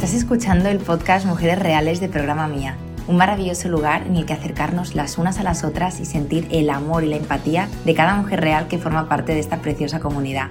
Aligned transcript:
Estás 0.00 0.14
escuchando 0.14 0.70
el 0.70 0.78
podcast 0.78 1.26
Mujeres 1.26 1.58
Reales 1.58 2.00
de 2.00 2.08
Programa 2.08 2.48
Mía, 2.48 2.74
un 3.06 3.18
maravilloso 3.18 3.68
lugar 3.68 4.06
en 4.06 4.16
el 4.16 4.24
que 4.24 4.32
acercarnos 4.32 4.94
las 4.94 5.18
unas 5.18 5.38
a 5.38 5.42
las 5.42 5.62
otras 5.62 6.00
y 6.00 6.06
sentir 6.06 6.48
el 6.50 6.70
amor 6.70 7.04
y 7.04 7.08
la 7.08 7.16
empatía 7.16 7.68
de 7.84 7.94
cada 7.94 8.14
mujer 8.14 8.40
real 8.40 8.66
que 8.66 8.78
forma 8.78 9.10
parte 9.10 9.34
de 9.34 9.40
esta 9.40 9.60
preciosa 9.60 10.00
comunidad. 10.00 10.48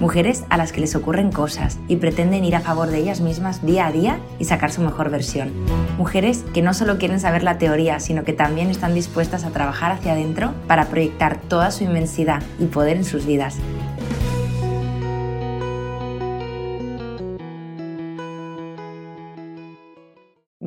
Mujeres 0.00 0.44
a 0.50 0.58
las 0.58 0.70
que 0.70 0.82
les 0.82 0.94
ocurren 0.96 1.32
cosas 1.32 1.78
y 1.88 1.96
pretenden 1.96 2.44
ir 2.44 2.56
a 2.56 2.60
favor 2.60 2.90
de 2.90 2.98
ellas 2.98 3.22
mismas 3.22 3.64
día 3.64 3.86
a 3.86 3.90
día 3.90 4.18
y 4.38 4.44
sacar 4.44 4.70
su 4.70 4.82
mejor 4.82 5.08
versión. 5.08 5.50
Mujeres 5.96 6.44
que 6.52 6.60
no 6.60 6.74
solo 6.74 6.98
quieren 6.98 7.20
saber 7.20 7.42
la 7.42 7.56
teoría, 7.56 8.00
sino 8.00 8.22
que 8.22 8.34
también 8.34 8.68
están 8.68 8.92
dispuestas 8.92 9.44
a 9.44 9.50
trabajar 9.50 9.92
hacia 9.92 10.12
adentro 10.12 10.52
para 10.66 10.88
proyectar 10.88 11.40
toda 11.40 11.70
su 11.70 11.84
inmensidad 11.84 12.42
y 12.60 12.66
poder 12.66 12.98
en 12.98 13.06
sus 13.06 13.24
vidas. 13.24 13.56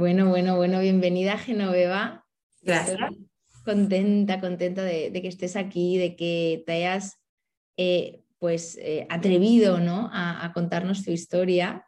Bueno, 0.07 0.29
bueno, 0.29 0.55
bueno, 0.55 0.79
bienvenida 0.79 1.37
Genoveva. 1.37 2.25
Gracias. 2.61 2.97
Contenta, 3.65 4.39
contenta 4.39 4.81
de, 4.81 5.11
que 5.11 5.27
estés 5.27 5.57
aquí, 5.57 5.97
de 5.97 6.15
que 6.15 6.63
te 6.65 6.71
hayas 6.71 7.19
eh, 7.75 8.23
pues 8.39 8.77
eh, 8.77 9.05
atrevido 9.09 9.81
¿no? 9.81 10.09
a, 10.13 10.49
contarnos 10.53 11.03
tu 11.03 11.11
historia. 11.11 11.85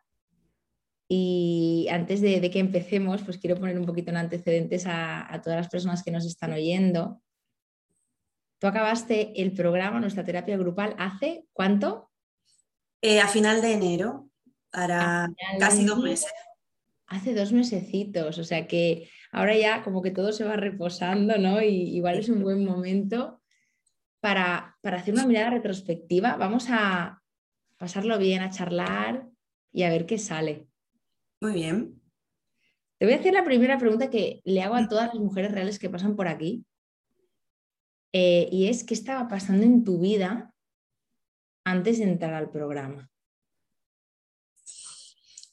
Y 1.08 1.88
antes 1.90 2.20
de, 2.20 2.52
que 2.52 2.60
empecemos, 2.60 3.22
pues 3.24 3.38
quiero 3.38 3.56
poner 3.56 3.80
un 3.80 3.86
poquito 3.86 4.10
en 4.10 4.18
antecedentes 4.18 4.84
a, 4.86 5.40
todas 5.42 5.58
las 5.58 5.70
personas 5.70 6.04
que 6.04 6.12
nos 6.12 6.26
están 6.26 6.52
oyendo. 6.52 7.22
Tú 8.60 8.68
acabaste 8.68 9.42
el 9.42 9.54
programa, 9.54 10.02
nuestra 10.02 10.26
terapia 10.26 10.58
grupal, 10.58 10.94
¿hace 10.98 11.46
cuánto? 11.54 12.12
Eh, 13.02 13.22
a 13.22 13.30
final 13.30 13.62
de 13.62 13.72
enero, 13.72 14.30
para 14.72 15.30
casi 15.58 15.86
dos 15.86 16.00
meses. 16.00 16.30
Hace 17.10 17.34
dos 17.34 17.52
mesecitos, 17.52 18.38
o 18.38 18.44
sea 18.44 18.68
que 18.68 19.10
ahora 19.32 19.58
ya 19.58 19.84
como 19.84 20.02
que 20.02 20.12
todo 20.12 20.32
se 20.32 20.44
va 20.44 20.56
reposando, 20.56 21.38
¿no? 21.38 21.62
Y 21.62 21.96
igual 21.96 22.20
es 22.20 22.30
un 22.30 22.44
buen 22.44 22.64
momento 22.64 23.42
para, 24.20 24.78
hacer 24.84 25.14
una 25.14 25.26
mirada 25.26 25.52
retrospectiva. 25.52 26.36
Vamos 26.36 26.68
a 26.70 27.22
pasarlo 27.78 28.18
bien, 28.18 28.42
a 28.42 28.50
charlar 28.50 29.28
y 29.72 29.84
a 29.84 29.90
ver 29.90 30.06
qué 30.06 30.18
sale. 30.18 30.68
Muy 31.42 31.54
bien. 31.54 32.02
Te 32.98 33.06
voy 33.06 33.14
a 33.14 33.18
hacer 33.18 33.34
la 33.34 33.46
primera 33.46 33.78
pregunta 33.78 34.10
que 34.10 34.42
le 34.44 34.62
hago 34.62 34.76
a 34.76 34.88
todas 34.88 35.08
las 35.08 35.24
mujeres 35.24 35.52
reales 35.52 35.80
que 35.80 35.90
pasan 35.90 36.16
por 36.16 36.28
aquí. 36.28 36.66
Eh, 38.12 38.50
y 38.52 38.68
es, 38.68 38.84
¿qué 38.84 38.94
estaba 38.94 39.28
pasando 39.28 39.66
en 39.66 39.84
tu 39.84 40.00
vida 40.00 40.54
antes 41.64 42.00
de 42.00 42.06
entrar 42.06 42.34
al 42.34 42.50
programa? 42.50 43.10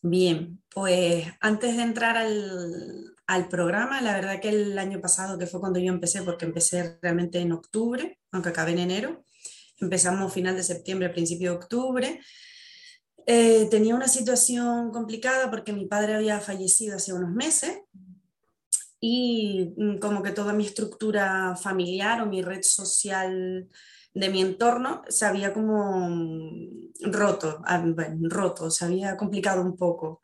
Bien, 0.09 0.63
pues 0.73 1.27
antes 1.41 1.77
de 1.77 1.83
entrar 1.83 2.17
al, 2.17 3.17
al 3.27 3.49
programa. 3.49 4.01
La 4.01 4.15
verdad 4.15 4.41
que 4.41 4.49
el 4.49 4.79
año 4.79 5.01
pasado, 5.01 5.39
que 5.39 5.47
fue 5.47 5.61
cuando 5.61 5.79
yo 5.79 5.93
empecé, 5.93 6.23
porque 6.23 6.45
empecé 6.45 6.99
realmente 7.03 7.39
en 7.39 7.53
octubre, 7.53 8.19
aunque 8.31 8.51
acabé 8.51 8.73
en 8.73 8.79
enero, 8.79 9.25
empezamos 9.79 10.33
final 10.33 10.57
de 10.57 10.63
septiembre, 10.63 11.11
principio 11.11 11.51
de 11.51 11.57
octubre. 11.57 12.21
Eh, 13.27 13.67
tenía 13.71 13.95
una 13.95 14.09
situación 14.09 14.93
complicada 14.93 15.51
porque 15.51 15.73
mi 15.73 15.87
padre 15.87 16.15
había 16.15 16.41
fallecido 16.41 16.97
hace 16.97 17.13
unos 17.13 17.31
meses 17.31 17.81
y 19.01 19.75
mm, 19.77 19.99
como 19.99 20.23
que 20.23 20.31
toda 20.31 20.53
mi 20.53 20.65
estructura 20.65 21.57
familiar 21.57 22.23
o 22.23 22.27
mi 22.27 22.43
red 22.43 22.63
social 22.63 23.69
de 24.17 24.31
mi 24.31 24.41
entorno 24.41 25.03
se 25.09 25.27
había 25.27 25.53
como 25.53 26.09
mm, 26.09 27.13
roto, 27.13 27.61
ah, 27.67 27.85
roto, 28.23 28.71
se 28.71 28.87
había 28.87 29.15
complicado 29.15 29.61
un 29.61 29.77
poco. 29.77 30.23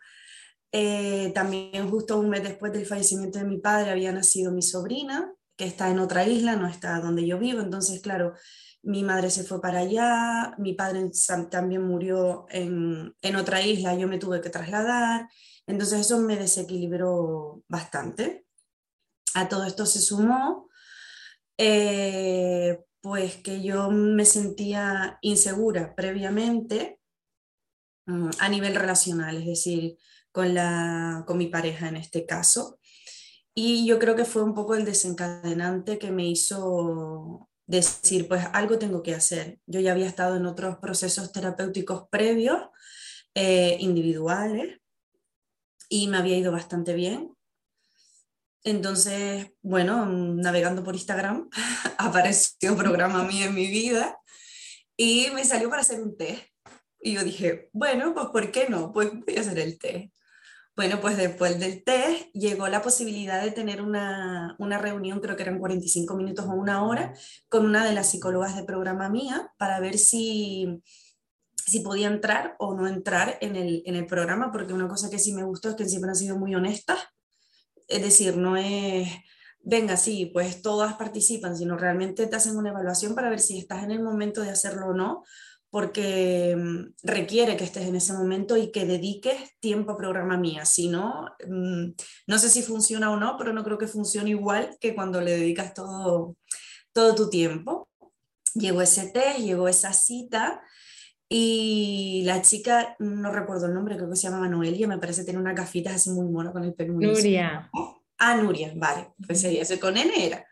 Eh, 0.73 1.31
también 1.35 1.91
justo 1.91 2.19
un 2.19 2.31
mes 2.31 2.43
después 2.43 2.73
del 2.73 2.87
fallecimiento 2.87 3.39
de 3.39 3.45
mi 3.45 3.59
padre 3.59 3.91
había 3.91 4.11
nacido 4.11 4.51
mi 4.51 4.63
sobrina, 4.63 5.31
que 5.57 5.67
está 5.67 5.91
en 5.91 5.99
otra 5.99 6.27
isla, 6.27 6.57
no 6.57 6.67
está 6.67 6.99
donde 7.01 7.27
yo 7.27 7.39
vivo. 7.39 7.61
Entonces, 7.61 8.01
claro, 8.01 8.33
mi 8.83 9.03
madre 9.03 9.29
se 9.29 9.45
fue 9.45 9.61
para 9.61 9.81
allá, 9.81 10.55
mi 10.57 10.73
padre 10.73 11.11
también 11.51 11.83
murió 11.83 12.47
en, 12.49 13.15
en 13.21 13.37
otra 13.37 13.61
isla, 13.61 13.95
yo 13.95 14.09
me 14.09 14.19
tuve 14.19 14.41
que 14.41 14.49
trasladar. 14.49 15.29
Entonces 15.67 16.01
eso 16.01 16.19
me 16.19 16.37
desequilibró 16.37 17.63
bastante. 17.69 18.47
A 19.35 19.51
todo 19.51 19.65
esto 19.65 19.85
se 19.85 20.01
sumó, 20.01 20.71
eh, 21.59 22.81
pues 23.03 23.37
que 23.37 23.63
yo 23.63 23.91
me 23.91 24.25
sentía 24.25 25.19
insegura 25.21 25.95
previamente 25.95 27.01
mm, 28.07 28.31
a 28.39 28.49
nivel 28.49 28.75
relacional, 28.77 29.37
es 29.37 29.47
decir, 29.47 29.99
con, 30.31 30.55
la, 30.55 31.25
con 31.27 31.37
mi 31.37 31.49
pareja 31.49 31.89
en 31.89 31.97
este 31.97 32.25
caso. 32.25 32.79
Y 33.55 33.87
yo 33.87 33.99
creo 33.99 34.17
que 34.17 34.25
fue 34.25 34.43
un 34.43 34.55
poco 34.55 34.75
el 34.75 34.85
desencadenante 34.85 35.99
que 35.99 36.11
me 36.11 36.27
hizo 36.27 37.51
decir, 37.67 38.29
pues 38.29 38.47
algo 38.53 38.79
tengo 38.79 39.03
que 39.03 39.15
hacer. 39.15 39.59
Yo 39.67 39.81
ya 39.81 39.93
había 39.93 40.07
estado 40.07 40.37
en 40.37 40.47
otros 40.47 40.79
procesos 40.79 41.33
terapéuticos 41.33 42.09
previos, 42.09 42.63
eh, 43.35 43.77
individuales, 43.81 44.79
y 45.89 46.09
me 46.09 46.19
había 46.19 46.39
ido 46.39 46.53
bastante 46.53 46.95
bien. 46.95 47.37
Entonces, 48.65 49.51
bueno, 49.63 50.07
navegando 50.07 50.85
por 50.85 50.95
Instagram, 50.95 51.49
apareció 51.99 52.73
un 52.73 52.79
programa 52.79 53.25
mío 53.25 53.47
en 53.47 53.55
mi 53.55 53.67
vida 53.67 54.19
y 54.97 55.29
me 55.35 55.45
salió 55.45 55.69
para 55.69 55.83
hacer 55.83 56.01
un 56.01 56.17
test. 56.17 56.43
Y 57.01 57.15
yo 57.15 57.25
dije, 57.25 57.69
bueno, 57.73 58.15
pues 58.15 58.27
¿por 58.29 58.53
qué 58.53 58.69
no? 58.69 58.93
Pues 58.93 59.11
voy 59.13 59.37
a 59.37 59.41
hacer 59.41 59.59
el 59.59 59.79
test. 59.79 60.13
Bueno, 60.75 61.01
pues 61.01 61.19
después 61.19 61.59
del 61.59 61.85
test 61.85 62.33
llegó 62.33 62.67
la 62.69 62.81
posibilidad 62.81 63.43
de 63.43 63.51
tener 63.51 63.83
una, 63.83 64.57
una, 64.59 64.79
reunión, 64.79 65.21
creo 65.21 65.37
que 65.37 65.43
eran 65.43 65.59
45 65.59 66.15
minutos 66.17 66.47
o 66.47 66.53
una 66.53 66.87
hora, 66.87 67.13
con 67.51 67.67
una 67.67 67.85
de 67.85 67.93
las 67.93 68.11
psicólogas 68.11 68.57
de 68.57 68.65
programa 68.65 69.11
mía 69.11 69.53
para 69.59 69.81
ver 69.81 69.99
si, 69.99 70.83
si 71.67 71.81
podía 71.81 72.07
entrar 72.07 72.57
o 72.59 72.75
no 72.75 72.89
entrar 72.89 73.37
en 73.43 73.57
el, 73.57 73.83
en 73.85 73.97
el 73.97 74.07
programa, 74.07 74.51
porque 74.51 74.73
una 74.73 74.89
cosa 74.89 75.11
que 75.11 75.19
sí 75.19 75.35
me 75.35 75.45
gustó 75.45 75.69
es 75.69 75.75
que 75.75 75.87
siempre 75.87 76.09
han 76.09 76.17
sido 76.17 76.39
muy 76.39 76.55
honestas, 76.55 76.99
es 77.93 78.03
decir, 78.03 78.37
no 78.37 78.57
es, 78.57 79.09
venga, 79.61 79.97
sí, 79.97 80.31
pues 80.33 80.63
todas 80.63 80.95
participan, 80.95 81.57
sino 81.57 81.77
realmente 81.77 82.27
te 82.27 82.37
hacen 82.37 82.57
una 82.57 82.71
evaluación 82.71 83.15
para 83.15 83.31
ver 83.31 83.41
si 83.41 83.59
estás 83.59 83.85
en 83.85 83.91
el 83.91 84.03
momento 84.03 84.43
de 84.43 84.51
hacerlo 84.51 84.89
o 84.89 84.95
no, 84.95 85.25
porque 85.71 86.55
mm, 86.57 86.95
requiere 87.03 87.57
que 87.57 87.65
estés 87.65 87.87
en 87.87 87.97
ese 87.97 88.13
momento 88.13 88.57
y 88.57 88.71
que 88.71 88.85
dediques 88.85 89.59
tiempo 89.61 89.93
a 89.93 89.97
programa 89.97 90.37
mía. 90.37 90.65
Si 90.65 90.89
no, 90.89 91.27
mm, 91.47 91.93
no 92.27 92.39
sé 92.39 92.51
si 92.51 92.63
funciona 92.63 93.11
o 93.11 93.17
no, 93.17 93.37
pero 93.39 93.53
no 93.53 93.65
creo 93.65 93.79
que 93.79 93.87
funcione 93.87 94.31
igual 94.31 94.77
que 94.81 94.95
cuando 94.95 95.21
le 95.21 95.33
dedicas 95.33 95.75
todo, 95.75 96.37
todo 96.93 97.15
tu 97.15 97.31
tiempo. 97.31 97.89
Llegó 98.55 98.83
ese 98.83 99.11
test, 99.11 99.39
llegó 99.39 99.69
esa 99.69 99.93
cita 99.95 100.63
y 101.35 102.23
la 102.27 102.43
chica, 102.43 102.95
no 102.99 103.33
recuerdo 103.33 103.67
el 103.67 103.73
nombre, 103.73 103.97
creo 103.97 104.11
que 104.11 104.17
se 104.17 104.29
llama 104.29 104.49
Noelia, 104.49 104.87
me 104.87 104.99
parece 104.99 105.25
tener 105.25 105.41
unas 105.41 105.57
gafitas 105.57 105.95
así 105.95 106.11
muy 106.11 106.29
monas 106.29 106.53
con 106.53 106.63
el 106.63 106.75
pelo 106.75 106.93
Nuria. 106.93 107.71
Ah, 108.19 108.37
Nuria, 108.37 108.73
vale, 108.77 109.15
pues 109.27 109.43
ella, 109.45 109.65
con 109.81 109.97
N 109.97 110.13
era 110.15 110.47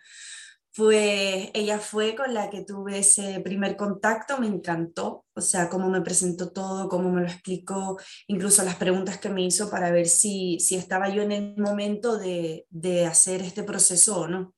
pues 0.74 1.50
ella 1.52 1.78
fue 1.78 2.14
con 2.14 2.32
la 2.32 2.48
que 2.48 2.64
tuve 2.64 3.00
ese 3.00 3.40
primer 3.40 3.76
contacto, 3.76 4.38
me 4.38 4.46
encantó, 4.46 5.26
o 5.34 5.40
sea, 5.42 5.68
cómo 5.68 5.90
me 5.90 6.00
presentó 6.00 6.52
todo, 6.52 6.88
cómo 6.88 7.10
me 7.10 7.20
lo 7.20 7.26
explicó, 7.26 7.98
incluso 8.28 8.62
las 8.62 8.76
preguntas 8.76 9.18
que 9.18 9.28
me 9.28 9.42
hizo 9.42 9.68
para 9.68 9.90
ver 9.90 10.06
si, 10.06 10.58
si 10.60 10.76
estaba 10.76 11.10
yo 11.10 11.22
en 11.22 11.32
el 11.32 11.56
momento 11.58 12.16
de, 12.16 12.66
de 12.70 13.04
hacer 13.04 13.42
este 13.42 13.64
proceso 13.64 14.20
o 14.20 14.28
no. 14.28 14.54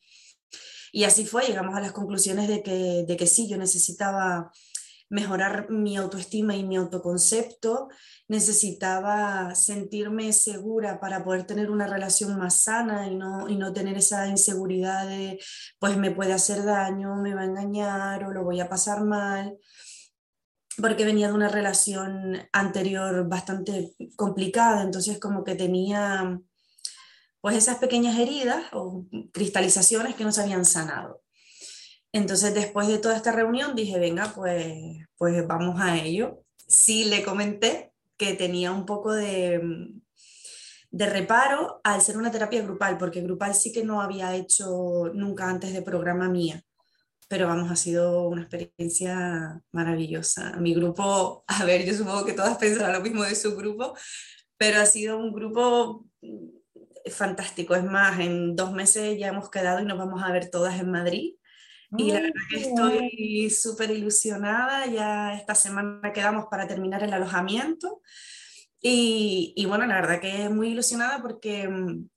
Y 0.92 1.04
así 1.04 1.24
fue, 1.24 1.46
llegamos 1.46 1.74
a 1.74 1.80
las 1.80 1.92
conclusiones 1.92 2.46
de 2.46 2.62
que, 2.62 3.04
de 3.08 3.16
que 3.16 3.26
sí, 3.26 3.48
yo 3.48 3.56
necesitaba 3.56 4.52
mejorar 5.12 5.70
mi 5.70 5.98
autoestima 5.98 6.56
y 6.56 6.64
mi 6.64 6.76
autoconcepto, 6.76 7.90
necesitaba 8.28 9.54
sentirme 9.54 10.32
segura 10.32 11.00
para 11.00 11.22
poder 11.22 11.44
tener 11.44 11.70
una 11.70 11.86
relación 11.86 12.38
más 12.38 12.62
sana 12.62 13.06
y 13.08 13.14
no, 13.14 13.46
y 13.46 13.56
no 13.56 13.74
tener 13.74 13.98
esa 13.98 14.26
inseguridad 14.26 15.06
de, 15.06 15.38
pues 15.78 15.98
me 15.98 16.12
puede 16.12 16.32
hacer 16.32 16.64
daño, 16.64 17.16
me 17.16 17.34
va 17.34 17.42
a 17.42 17.44
engañar 17.44 18.24
o 18.24 18.32
lo 18.32 18.42
voy 18.42 18.60
a 18.60 18.70
pasar 18.70 19.04
mal, 19.04 19.58
porque 20.78 21.04
venía 21.04 21.28
de 21.28 21.34
una 21.34 21.48
relación 21.48 22.48
anterior 22.50 23.28
bastante 23.28 23.92
complicada, 24.16 24.82
entonces 24.82 25.20
como 25.20 25.44
que 25.44 25.56
tenía 25.56 26.40
pues 27.42 27.56
esas 27.56 27.76
pequeñas 27.76 28.18
heridas 28.18 28.64
o 28.72 29.04
cristalizaciones 29.30 30.14
que 30.14 30.24
no 30.24 30.32
se 30.32 30.40
habían 30.40 30.64
sanado. 30.64 31.22
Entonces, 32.12 32.54
después 32.54 32.88
de 32.88 32.98
toda 32.98 33.16
esta 33.16 33.32
reunión, 33.32 33.74
dije, 33.74 33.98
venga, 33.98 34.32
pues, 34.34 35.06
pues 35.16 35.46
vamos 35.46 35.80
a 35.80 35.98
ello. 35.98 36.44
Sí 36.56 37.04
le 37.06 37.22
comenté 37.22 37.92
que 38.18 38.34
tenía 38.34 38.70
un 38.70 38.84
poco 38.84 39.12
de, 39.12 39.60
de 40.90 41.06
reparo 41.06 41.80
al 41.82 42.02
ser 42.02 42.18
una 42.18 42.30
terapia 42.30 42.62
grupal, 42.62 42.98
porque 42.98 43.22
grupal 43.22 43.54
sí 43.54 43.72
que 43.72 43.82
no 43.82 44.02
había 44.02 44.36
hecho 44.36 45.10
nunca 45.14 45.48
antes 45.48 45.72
de 45.72 45.80
programa 45.80 46.28
mía. 46.28 46.62
Pero 47.28 47.48
vamos, 47.48 47.70
ha 47.70 47.76
sido 47.76 48.28
una 48.28 48.42
experiencia 48.42 49.62
maravillosa. 49.72 50.52
Mi 50.58 50.74
grupo, 50.74 51.44
a 51.46 51.64
ver, 51.64 51.86
yo 51.86 51.94
supongo 51.94 52.26
que 52.26 52.34
todas 52.34 52.58
pensarán 52.58 52.92
lo 52.92 53.00
mismo 53.00 53.22
de 53.22 53.34
su 53.34 53.56
grupo, 53.56 53.96
pero 54.58 54.80
ha 54.80 54.86
sido 54.86 55.16
un 55.16 55.32
grupo 55.32 56.04
fantástico. 57.10 57.74
Es 57.74 57.84
más, 57.84 58.20
en 58.20 58.54
dos 58.54 58.72
meses 58.72 59.18
ya 59.18 59.28
hemos 59.28 59.50
quedado 59.50 59.80
y 59.80 59.86
nos 59.86 59.96
vamos 59.96 60.22
a 60.22 60.30
ver 60.30 60.50
todas 60.50 60.78
en 60.78 60.90
Madrid. 60.90 61.36
Y 61.96 62.10
la 62.10 62.20
verdad 62.20 62.40
que 62.48 62.60
estoy 62.60 63.50
súper 63.50 63.90
ilusionada. 63.90 64.86
Ya 64.86 65.34
esta 65.34 65.54
semana 65.54 66.12
quedamos 66.12 66.46
para 66.50 66.66
terminar 66.66 67.02
el 67.02 67.12
alojamiento. 67.12 68.00
Y, 68.80 69.52
y, 69.56 69.66
bueno, 69.66 69.86
la 69.86 70.00
verdad 70.00 70.20
que 70.20 70.48
muy 70.48 70.68
ilusionada 70.68 71.20
porque 71.22 71.68
mm, 71.68 72.08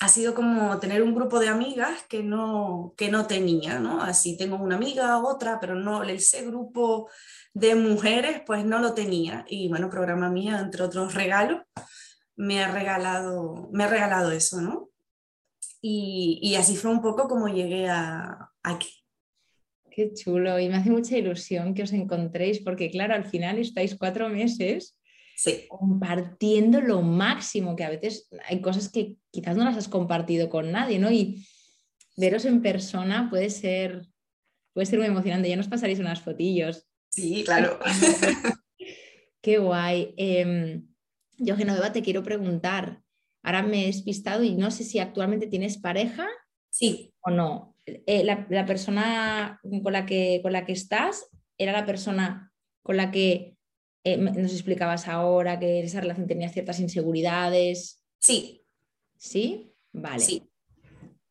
ha 0.00 0.08
sido 0.08 0.34
como 0.34 0.78
tener 0.80 1.02
un 1.02 1.14
grupo 1.14 1.38
de 1.38 1.48
amigas 1.48 2.02
que 2.08 2.22
no, 2.22 2.94
que 2.96 3.10
no 3.10 3.26
tenía, 3.26 3.78
¿no? 3.78 4.02
Así 4.02 4.36
tengo 4.36 4.56
una 4.56 4.76
amiga, 4.76 5.18
otra, 5.18 5.60
pero 5.60 5.74
no, 5.74 6.02
ese 6.02 6.44
grupo 6.46 7.08
de 7.52 7.74
mujeres 7.74 8.42
pues 8.46 8.64
no 8.64 8.78
lo 8.78 8.94
tenía. 8.94 9.44
Y 9.48 9.68
bueno, 9.68 9.90
programa 9.90 10.30
mía, 10.30 10.58
entre 10.58 10.82
otros 10.82 11.14
regalos, 11.14 11.60
me 12.34 12.64
ha 12.64 12.72
regalado, 12.72 13.68
me 13.72 13.84
ha 13.84 13.88
regalado 13.88 14.32
eso, 14.32 14.60
¿no? 14.62 14.88
Y, 15.82 16.40
y 16.42 16.56
así 16.56 16.76
fue 16.76 16.90
un 16.90 17.02
poco 17.02 17.28
como 17.28 17.48
llegué 17.48 17.88
a, 17.88 18.50
aquí. 18.62 18.99
Qué 19.90 20.12
chulo, 20.14 20.58
y 20.58 20.68
me 20.68 20.76
hace 20.76 20.90
mucha 20.90 21.16
ilusión 21.16 21.74
que 21.74 21.82
os 21.82 21.92
encontréis, 21.92 22.60
porque 22.60 22.90
claro, 22.90 23.14
al 23.14 23.24
final 23.24 23.58
estáis 23.58 23.96
cuatro 23.96 24.28
meses 24.28 24.96
compartiendo 25.68 26.80
lo 26.80 27.02
máximo, 27.02 27.74
que 27.74 27.84
a 27.84 27.90
veces 27.90 28.28
hay 28.46 28.60
cosas 28.60 28.90
que 28.90 29.16
quizás 29.30 29.56
no 29.56 29.64
las 29.64 29.76
has 29.76 29.88
compartido 29.88 30.50
con 30.50 30.70
nadie, 30.70 30.98
¿no? 30.98 31.10
Y 31.10 31.46
veros 32.16 32.44
en 32.44 32.60
persona 32.60 33.28
puede 33.30 33.50
ser, 33.50 34.06
puede 34.74 34.86
ser 34.86 34.98
muy 34.98 35.08
emocionante. 35.08 35.48
Ya 35.48 35.56
nos 35.56 35.68
pasaréis 35.68 35.98
unas 35.98 36.20
fotillos. 36.20 36.86
Sí, 37.08 37.42
claro. 37.44 37.78
Qué 39.40 39.58
guay. 39.58 40.14
Eh, 40.16 40.82
yo, 41.38 41.56
Genoveva, 41.56 41.92
te 41.92 42.02
quiero 42.02 42.22
preguntar. 42.22 43.02
Ahora 43.42 43.62
me 43.62 43.84
he 43.84 43.86
despistado 43.86 44.44
y 44.44 44.54
no 44.54 44.70
sé 44.70 44.84
si 44.84 44.98
actualmente 44.98 45.46
tienes 45.46 45.78
pareja. 45.78 46.28
Sí. 46.68 47.14
O 47.20 47.30
no. 47.30 47.69
Eh, 48.06 48.24
la, 48.24 48.46
la, 48.50 48.66
persona 48.66 49.60
con 49.62 49.92
la, 49.92 50.06
que, 50.06 50.40
con 50.42 50.52
la 50.52 50.64
que 50.64 50.72
estás 50.72 51.26
era 51.58 51.72
la 51.72 51.86
persona 51.86 52.52
con 52.82 52.96
la 52.96 53.10
que 53.10 53.56
eh, 54.04 54.16
nos 54.16 54.52
explicabas 54.52 55.08
ahora 55.08 55.58
que 55.58 55.80
esa 55.80 56.00
relación 56.00 56.26
tenía 56.26 56.48
ciertas 56.48 56.80
inseguridades. 56.80 58.02
Sí. 58.18 58.64
¿Sí? 59.16 59.74
Vale. 59.92 60.20
Sí. 60.20 60.42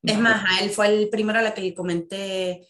Es 0.04 0.18
más, 0.18 0.44
a 0.48 0.64
él 0.64 0.70
fue 0.70 0.88
el 0.88 1.10
primero 1.10 1.40
a 1.40 1.42
la 1.42 1.54
que 1.54 1.62
le 1.62 1.74
comenté 1.74 2.68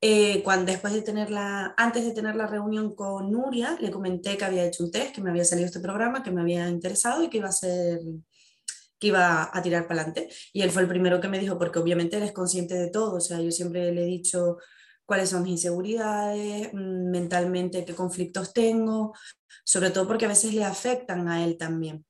eh, 0.00 0.42
cuando 0.42 0.70
después 0.72 0.92
de 0.92 1.02
tenerla, 1.02 1.74
antes 1.76 2.04
de 2.04 2.12
tener 2.12 2.36
la 2.36 2.46
reunión 2.46 2.94
con 2.94 3.30
Nuria, 3.30 3.78
le 3.80 3.90
comenté 3.90 4.36
que 4.36 4.44
había 4.44 4.66
hecho 4.66 4.84
un 4.84 4.90
test, 4.90 5.14
que 5.14 5.22
me 5.22 5.30
había 5.30 5.44
salido 5.44 5.66
este 5.66 5.80
programa, 5.80 6.22
que 6.22 6.30
me 6.30 6.42
había 6.42 6.68
interesado 6.68 7.22
y 7.22 7.30
que 7.30 7.38
iba 7.38 7.48
a 7.48 7.52
ser 7.52 8.00
que 8.98 9.08
iba 9.08 9.50
a 9.52 9.62
tirar 9.62 9.86
para 9.86 10.02
adelante. 10.02 10.28
Y 10.52 10.62
él 10.62 10.70
fue 10.70 10.82
el 10.82 10.88
primero 10.88 11.20
que 11.20 11.28
me 11.28 11.38
dijo, 11.38 11.58
porque 11.58 11.78
obviamente 11.78 12.16
él 12.16 12.22
es 12.22 12.32
consciente 12.32 12.74
de 12.74 12.90
todo, 12.90 13.16
o 13.16 13.20
sea, 13.20 13.40
yo 13.40 13.50
siempre 13.50 13.92
le 13.92 14.02
he 14.02 14.06
dicho 14.06 14.58
cuáles 15.04 15.30
son 15.30 15.42
mis 15.42 15.52
inseguridades, 15.52 16.72
mm, 16.72 17.10
mentalmente 17.10 17.84
qué 17.84 17.94
conflictos 17.94 18.52
tengo, 18.52 19.14
sobre 19.64 19.90
todo 19.90 20.06
porque 20.06 20.24
a 20.26 20.28
veces 20.28 20.54
le 20.54 20.64
afectan 20.64 21.28
a 21.28 21.44
él 21.44 21.56
también. 21.56 22.04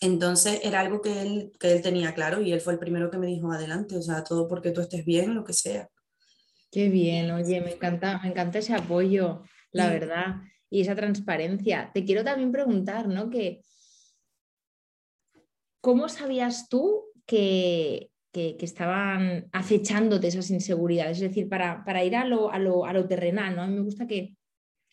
Entonces 0.00 0.60
era 0.62 0.80
algo 0.80 1.00
que 1.00 1.22
él, 1.22 1.52
que 1.58 1.72
él 1.72 1.82
tenía 1.82 2.14
claro 2.14 2.42
y 2.42 2.52
él 2.52 2.60
fue 2.60 2.74
el 2.74 2.78
primero 2.78 3.10
que 3.10 3.18
me 3.18 3.26
dijo 3.26 3.50
adelante, 3.50 3.96
o 3.96 4.02
sea, 4.02 4.22
todo 4.24 4.46
porque 4.46 4.70
tú 4.70 4.80
estés 4.82 5.04
bien, 5.04 5.34
lo 5.34 5.44
que 5.44 5.54
sea. 5.54 5.88
Qué 6.70 6.88
bien, 6.88 7.30
oye, 7.30 7.60
me 7.60 7.72
encanta, 7.72 8.20
me 8.22 8.28
encanta 8.28 8.58
ese 8.58 8.74
apoyo, 8.74 9.42
la 9.72 9.88
verdad, 9.88 10.36
y 10.68 10.82
esa 10.82 10.94
transparencia. 10.94 11.90
Te 11.94 12.04
quiero 12.04 12.24
también 12.24 12.52
preguntar, 12.52 13.08
¿no? 13.08 13.30
Que, 13.30 13.62
¿Cómo 15.86 16.08
sabías 16.08 16.68
tú 16.68 17.04
que, 17.26 18.10
que, 18.32 18.56
estaban 18.58 19.48
acechándote 19.52 20.26
esas 20.26 20.50
inseguridades? 20.50 21.18
Es 21.18 21.28
decir, 21.28 21.48
para, 21.48 21.84
para 21.84 22.02
ir 22.02 22.16
a 22.16 22.24
lo, 22.24 22.50
a, 22.50 22.58
lo, 22.58 22.86
a 22.86 22.92
lo, 22.92 23.06
terrenal, 23.06 23.54
¿no? 23.54 23.62
A 23.62 23.68
mí 23.68 23.74
me 23.74 23.82
gusta 23.82 24.08
que, 24.08 24.34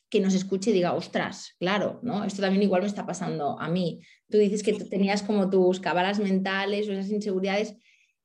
que 0.08 0.20
nos 0.20 0.36
escuche 0.36 0.70
y 0.70 0.74
diga, 0.74 0.94
ostras, 0.94 1.56
claro, 1.58 2.00
¿no? 2.04 2.24
Esto 2.24 2.44
también 2.44 2.62
igual 2.62 2.84
me 2.84 2.88
está 2.88 3.08
pasando 3.08 3.60
a 3.60 3.70
mí. 3.70 4.02
Tú 4.30 4.38
dices 4.38 4.62
que 4.62 4.74
tú 4.74 4.88
tenías 4.88 5.24
como 5.24 5.50
tus 5.50 5.80
cabalas 5.80 6.20
mentales 6.20 6.88
o 6.88 6.92
esas 6.92 7.10
inseguridades. 7.10 7.76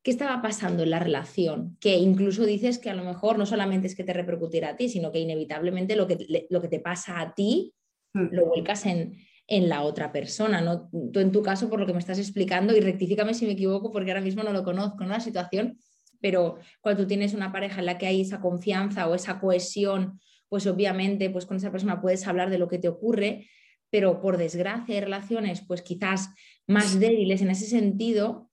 ¿Qué 0.02 0.10
estaba 0.10 0.42
pasando 0.42 0.82
en 0.82 0.90
la 0.90 0.98
relación? 0.98 1.78
Que 1.80 1.96
incluso 1.96 2.44
dices 2.44 2.78
que 2.78 2.90
a 2.90 2.94
lo 2.94 3.02
mejor 3.02 3.38
no 3.38 3.46
solamente 3.46 3.86
es 3.86 3.96
que 3.96 4.04
te 4.04 4.12
repercutirá 4.12 4.68
a 4.68 4.76
ti, 4.76 4.90
sino 4.90 5.10
que 5.10 5.20
inevitablemente 5.20 5.96
lo 5.96 6.06
que, 6.06 6.46
lo 6.50 6.60
que 6.60 6.68
te 6.68 6.80
pasa 6.80 7.18
a 7.18 7.32
ti 7.34 7.72
mm. 8.12 8.26
lo 8.30 8.44
vuelcas 8.44 8.84
en, 8.84 9.16
en 9.48 9.68
la 9.68 9.82
otra 9.82 10.12
persona. 10.12 10.60
¿no? 10.60 10.88
Tú 11.12 11.18
en 11.20 11.32
tu 11.32 11.42
caso, 11.42 11.68
por 11.68 11.80
lo 11.80 11.86
que 11.86 11.94
me 11.94 11.98
estás 11.98 12.18
explicando, 12.18 12.76
y 12.76 12.80
rectifícame 12.80 13.34
si 13.34 13.46
me 13.46 13.52
equivoco 13.52 13.90
porque 13.90 14.10
ahora 14.10 14.20
mismo 14.20 14.42
no 14.44 14.52
lo 14.52 14.62
conozco, 14.62 15.04
¿no? 15.04 15.08
La 15.08 15.20
situación, 15.20 15.78
pero 16.20 16.58
cuando 16.80 17.02
tú 17.02 17.08
tienes 17.08 17.34
una 17.34 17.50
pareja 17.50 17.80
en 17.80 17.86
la 17.86 17.98
que 17.98 18.06
hay 18.06 18.20
esa 18.20 18.40
confianza 18.40 19.08
o 19.08 19.14
esa 19.14 19.40
cohesión, 19.40 20.20
pues 20.48 20.66
obviamente 20.66 21.30
pues 21.30 21.46
con 21.46 21.56
esa 21.56 21.72
persona 21.72 22.00
puedes 22.00 22.26
hablar 22.26 22.50
de 22.50 22.58
lo 22.58 22.68
que 22.68 22.78
te 22.78 22.88
ocurre, 22.88 23.48
pero 23.90 24.20
por 24.20 24.36
desgracia 24.36 24.94
hay 24.94 25.00
relaciones 25.00 25.62
pues 25.66 25.82
quizás 25.82 26.30
más 26.66 27.00
débiles 27.00 27.40
en 27.40 27.50
ese 27.50 27.66
sentido 27.66 28.50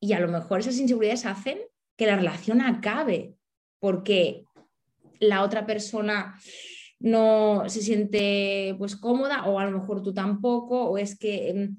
y 0.00 0.14
a 0.14 0.20
lo 0.20 0.28
mejor 0.28 0.60
esas 0.60 0.78
inseguridades 0.78 1.24
hacen 1.26 1.58
que 1.96 2.06
la 2.06 2.16
relación 2.16 2.60
acabe 2.60 3.36
porque 3.78 4.44
la 5.20 5.42
otra 5.42 5.66
persona 5.66 6.36
no 7.02 7.64
se 7.68 7.82
siente 7.82 8.74
pues 8.78 8.96
cómoda 8.96 9.44
o 9.46 9.58
a 9.58 9.64
lo 9.64 9.78
mejor 9.78 10.02
tú 10.02 10.14
tampoco 10.14 10.84
o 10.84 10.98
es 10.98 11.18
que 11.18 11.50
em, 11.50 11.76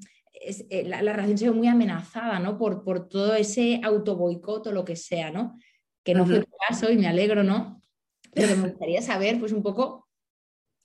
eh, 0.69 0.83
la, 0.85 0.99
relación 1.01 1.37
se 1.37 1.49
ve 1.49 1.55
muy 1.55 1.67
amenazada 1.67 2.39
¿no? 2.39 2.57
por, 2.57 2.83
por 2.83 3.07
todo 3.07 3.33
ese 3.33 3.79
autoboicot 3.83 4.67
o 4.67 4.71
lo 4.71 4.83
que 4.83 4.97
sea, 4.97 5.31
¿no? 5.31 5.57
Que 6.03 6.13
no 6.13 6.25
fue 6.25 6.41
tu 6.41 6.51
caso 6.67 6.91
y 6.91 6.97
me 6.97 7.07
alegro, 7.07 7.43
¿no? 7.43 7.81
Pero 8.33 8.57
me 8.57 8.67
gustaría 8.67 9.01
saber 9.01 9.39
pues 9.39 9.53
un 9.53 9.63
poco 9.63 10.09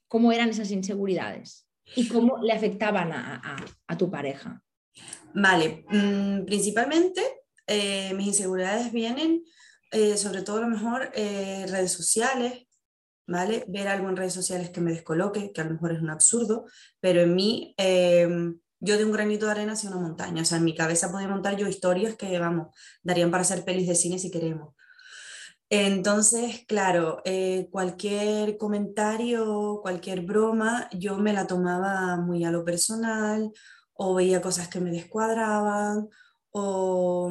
cómo 0.07 0.31
eran 0.31 0.51
esas 0.51 0.71
inseguridades 0.71 1.67
y 1.97 2.07
cómo 2.07 2.39
le 2.39 2.53
afectaban 2.53 3.11
a, 3.13 3.97
tu 3.99 4.09
pareja. 4.11 4.63
Vale, 5.35 5.85
mm, 5.89 6.45
principalmente 6.45 7.23
eh, 7.67 8.15
mis 8.15 8.29
inseguridades 8.29 8.93
vienen 8.93 9.43
eh, 9.91 10.17
sobre 10.17 10.43
todo 10.43 10.59
a 10.59 10.61
lo 10.61 10.69
mejor 10.69 11.11
redes 11.15 11.93
sociales, 11.93 12.68
¿vale? 13.29 13.65
Ver 13.69 13.89
algo 13.89 14.09
en 14.09 14.17
redes 14.17 14.33
sociales 14.33 14.71
que 14.71 14.81
me 14.81 14.91
descoloque, 14.91 15.53
que 15.53 15.61
a 15.61 15.65
lo 15.65 15.73
mejor 15.73 15.93
es 15.93 16.01
un 16.01 16.11
absurdo, 16.11 16.65
pero 16.99 17.21
en 17.21 17.35
mí, 17.35 17.75
em, 17.77 18.59
yo 18.81 18.97
de 18.97 19.05
un 19.05 19.13
granito 19.13 19.47
de 19.47 19.53
arena 19.53 19.73
hacia 19.75 19.91
una 19.91 20.01
montaña, 20.01 20.43
o 20.43 20.45
sea, 20.45 20.59
en 20.59 20.65
mi 20.65 20.75
cabeza 20.75 21.13
podía 21.13 21.29
montar 21.29 21.57
yo 21.57 21.69
historias 21.69 22.17
que, 22.17 22.39
vamos, 22.39 22.69
darían 23.03 23.31
para 23.31 23.43
hacer 23.43 23.65
pelis 23.65 23.87
de 23.87 23.95
cine 23.95 24.19
si 24.19 24.31
queremos. 24.31 24.75
Entonces, 25.71 26.65
claro, 26.67 27.21
eh, 27.27 27.69
cualquier 27.71 28.57
comentario, 28.57 29.81
cualquier 29.83 30.23
broma, 30.23 30.89
yo 30.93 31.19
me 31.19 31.35
la 31.35 31.47
tomaba 31.47 32.17
muy 32.17 32.45
a 32.45 32.51
lo 32.51 32.65
personal 32.65 33.53
o 33.93 34.15
veía 34.15 34.41
cosas 34.41 34.69
que 34.69 34.81
me 34.81 34.91
descuadraban 34.91 36.09
o 36.51 37.31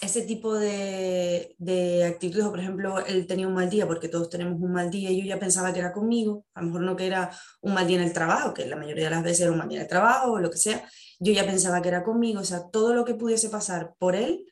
ese 0.00 0.22
tipo 0.22 0.54
de, 0.54 1.56
de, 1.58 2.04
actitudes, 2.04 2.46
o 2.46 2.50
por 2.50 2.60
ejemplo, 2.60 3.04
él 3.06 3.26
tenía 3.26 3.48
un 3.48 3.54
mal 3.54 3.68
día, 3.68 3.86
porque 3.86 4.08
todos 4.08 4.30
tenemos 4.30 4.60
un 4.60 4.72
mal 4.72 4.90
día, 4.90 5.10
y 5.10 5.20
yo 5.20 5.26
ya 5.26 5.38
pensaba 5.40 5.72
que 5.72 5.80
era 5.80 5.92
conmigo, 5.92 6.44
a 6.54 6.60
lo 6.60 6.68
mejor 6.68 6.82
no 6.82 6.96
que 6.96 7.06
era 7.06 7.30
un 7.60 7.74
mal 7.74 7.86
día 7.86 7.98
en 7.98 8.04
el 8.04 8.12
trabajo, 8.12 8.54
que 8.54 8.66
la 8.66 8.76
mayoría 8.76 9.04
de 9.04 9.10
las 9.10 9.22
veces 9.22 9.40
era 9.40 9.52
un 9.52 9.58
mal 9.58 9.68
día 9.68 9.78
en 9.78 9.82
el 9.82 9.88
trabajo 9.88 10.32
o 10.32 10.38
lo 10.38 10.50
que 10.50 10.58
sea, 10.58 10.88
yo 11.18 11.32
ya 11.32 11.44
pensaba 11.44 11.82
que 11.82 11.88
era 11.88 12.04
conmigo, 12.04 12.40
o 12.40 12.44
sea, 12.44 12.68
todo 12.70 12.94
lo 12.94 13.04
que 13.04 13.14
pudiese 13.14 13.48
pasar 13.48 13.94
por 13.98 14.14
él, 14.14 14.44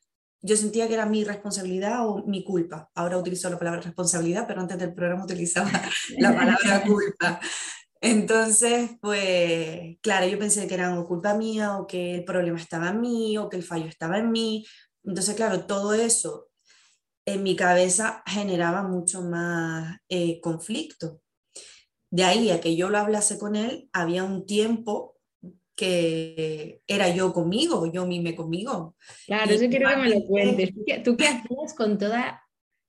yo 0.42 0.56
sentía 0.56 0.86
que 0.88 0.94
era 0.94 1.06
mi 1.06 1.24
responsabilidad 1.24 2.06
o 2.06 2.24
mi 2.26 2.44
culpa. 2.44 2.90
Ahora 2.94 3.18
utilizo 3.18 3.50
la 3.50 3.58
palabra 3.58 3.80
responsabilidad, 3.80 4.46
pero 4.46 4.60
antes 4.60 4.78
del 4.78 4.94
programa 4.94 5.24
utilizaba 5.24 5.70
la 6.18 6.34
palabra 6.34 6.82
culpa. 6.84 7.40
Entonces, 8.00 8.90
pues, 9.00 9.96
claro, 10.02 10.26
yo 10.26 10.38
pensé 10.38 10.68
que 10.68 10.74
era 10.74 10.94
culpa 11.04 11.34
mía 11.34 11.78
o 11.78 11.86
que 11.86 12.14
el 12.14 12.24
problema 12.24 12.58
estaba 12.58 12.90
en 12.90 13.00
mí 13.00 13.38
o 13.38 13.48
que 13.48 13.56
el 13.56 13.64
fallo 13.64 13.86
estaba 13.86 14.18
en 14.18 14.30
mí 14.30 14.64
entonces, 15.06 15.34
claro, 15.34 15.64
todo 15.66 15.94
eso 15.94 16.50
en 17.26 17.42
mi 17.42 17.56
cabeza 17.56 18.22
generaba 18.26 18.82
mucho 18.82 19.22
más 19.22 19.98
eh, 20.08 20.40
conflicto. 20.40 21.20
De 22.10 22.24
ahí 22.24 22.50
a 22.50 22.60
que 22.60 22.76
yo 22.76 22.88
lo 22.88 22.98
hablase 22.98 23.38
con 23.38 23.56
él, 23.56 23.88
había 23.92 24.24
un 24.24 24.46
tiempo 24.46 25.16
que 25.76 26.80
era 26.86 27.10
yo 27.10 27.32
conmigo, 27.32 27.90
yo 27.92 28.06
mime 28.06 28.34
conmigo. 28.34 28.96
Claro, 29.26 29.52
eso 29.52 29.68
quiero 29.68 29.90
que 29.90 29.96
me 29.96 30.08
lo 30.08 30.24
cuentes. 30.24 30.70
¿Tú 31.04 31.16
qué 31.16 31.26
hacías 31.28 31.74
con 31.76 31.98
toda 31.98 32.42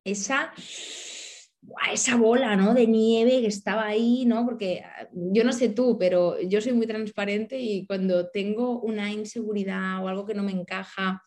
esa, 0.06 0.54
esa 1.92 2.16
bola 2.16 2.56
¿no? 2.56 2.74
de 2.74 2.88
nieve 2.88 3.42
que 3.42 3.48
estaba 3.48 3.86
ahí? 3.86 4.24
¿no? 4.26 4.46
Porque 4.46 4.84
ah, 4.86 5.10
yo 5.12 5.44
no 5.44 5.52
sé 5.52 5.70
tú, 5.70 5.98
pero 6.00 6.40
yo 6.40 6.62
soy 6.62 6.74
muy 6.74 6.88
transparente 6.88 7.60
y 7.60 7.86
cuando 7.86 8.30
tengo 8.30 8.80
una 8.80 9.12
inseguridad 9.12 10.04
o 10.04 10.08
algo 10.08 10.26
que 10.26 10.36
no 10.36 10.44
me 10.44 10.54
encaja, 10.54 11.22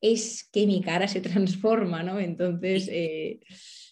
es 0.00 0.48
que 0.52 0.66
mi 0.66 0.82
cara 0.82 1.08
se 1.08 1.20
transforma, 1.20 2.02
¿no? 2.02 2.18
Entonces, 2.18 2.88
eh, 2.90 3.40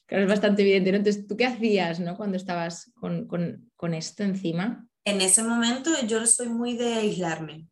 claro, 0.07 0.25
es 0.25 0.31
bastante 0.31 0.63
evidente. 0.63 0.91
Entonces, 0.91 1.27
¿tú 1.27 1.37
qué 1.37 1.47
hacías, 1.47 2.01
¿no? 2.01 2.17
Cuando 2.17 2.37
estabas 2.37 2.93
con, 2.95 3.95
esto 3.95 4.23
encima? 4.23 4.89
En 5.05 5.21
ese 5.21 5.43
momento 5.43 5.91
yo 6.07 6.27
soy 6.27 6.49
muy 6.49 6.77
de 6.77 6.95
aislarme. 6.95 7.69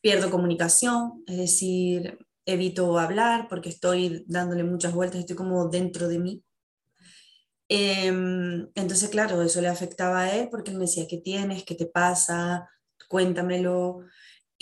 Pierdo 0.00 0.30
comunicación, 0.30 1.22
es 1.26 1.36
decir, 1.36 2.18
evito 2.44 2.98
hablar 2.98 3.46
porque 3.48 3.68
estoy 3.68 4.24
dándole 4.26 4.64
muchas 4.64 4.92
vueltas, 4.94 5.20
estoy 5.20 5.36
como 5.36 5.68
dentro 5.68 6.08
de 6.08 6.18
mí. 6.18 6.44
Em, 7.68 8.68
entonces, 8.74 9.08
claro, 9.10 9.40
eso 9.42 9.60
le 9.60 9.68
afectaba 9.68 10.22
a 10.22 10.36
él 10.36 10.48
porque 10.50 10.72
él 10.72 10.78
me 10.78 10.84
decía, 10.84 11.06
¿qué 11.08 11.18
tienes? 11.18 11.64
¿Qué 11.64 11.74
te 11.74 11.86
pasa? 11.86 12.68
Cuéntamelo. 13.08 14.00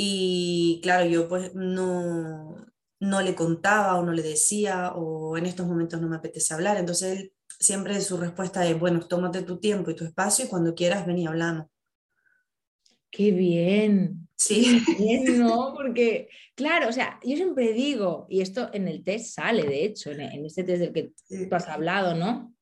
Y 0.03 0.81
claro, 0.83 1.05
yo 1.05 1.29
pues 1.29 1.55
no, 1.55 2.57
no 3.01 3.21
le 3.21 3.35
contaba 3.35 3.97
o 3.97 4.03
no 4.03 4.13
le 4.15 4.23
decía 4.23 4.93
o 4.95 5.37
en 5.37 5.45
estos 5.45 5.67
momentos 5.67 6.01
no 6.01 6.09
me 6.09 6.17
apetece 6.17 6.55
hablar. 6.55 6.79
Entonces 6.79 7.19
él 7.19 7.33
siempre 7.59 8.01
su 8.01 8.17
respuesta 8.17 8.67
es, 8.67 8.81
bueno, 8.81 9.01
tómate 9.01 9.43
tu 9.43 9.59
tiempo 9.59 9.91
y 9.91 9.95
tu 9.95 10.07
espacio 10.07 10.47
y 10.47 10.49
cuando 10.49 10.75
quieras 10.75 11.07
ven 11.07 11.19
y 11.19 11.27
hablamos. 11.27 11.67
Qué 13.11 13.31
bien. 13.31 14.27
Sí. 14.37 14.83
bien, 14.99 15.39
¿no? 15.39 15.75
Porque, 15.77 16.31
claro, 16.55 16.89
o 16.89 16.93
sea, 16.93 17.21
yo 17.23 17.37
siempre 17.37 17.75
digo, 17.75 18.27
y 18.31 18.41
esto 18.41 18.71
en 18.73 18.89
el 18.89 19.05
test 19.05 19.35
sale, 19.35 19.65
de 19.65 19.85
hecho, 19.85 20.13
en, 20.13 20.47
este 20.47 20.65
test 20.65 20.81
del 20.81 20.93
que 20.95 21.13
tú 21.47 21.55
has 21.55 21.69
hablado, 21.69 22.15
¿no? 22.15 22.55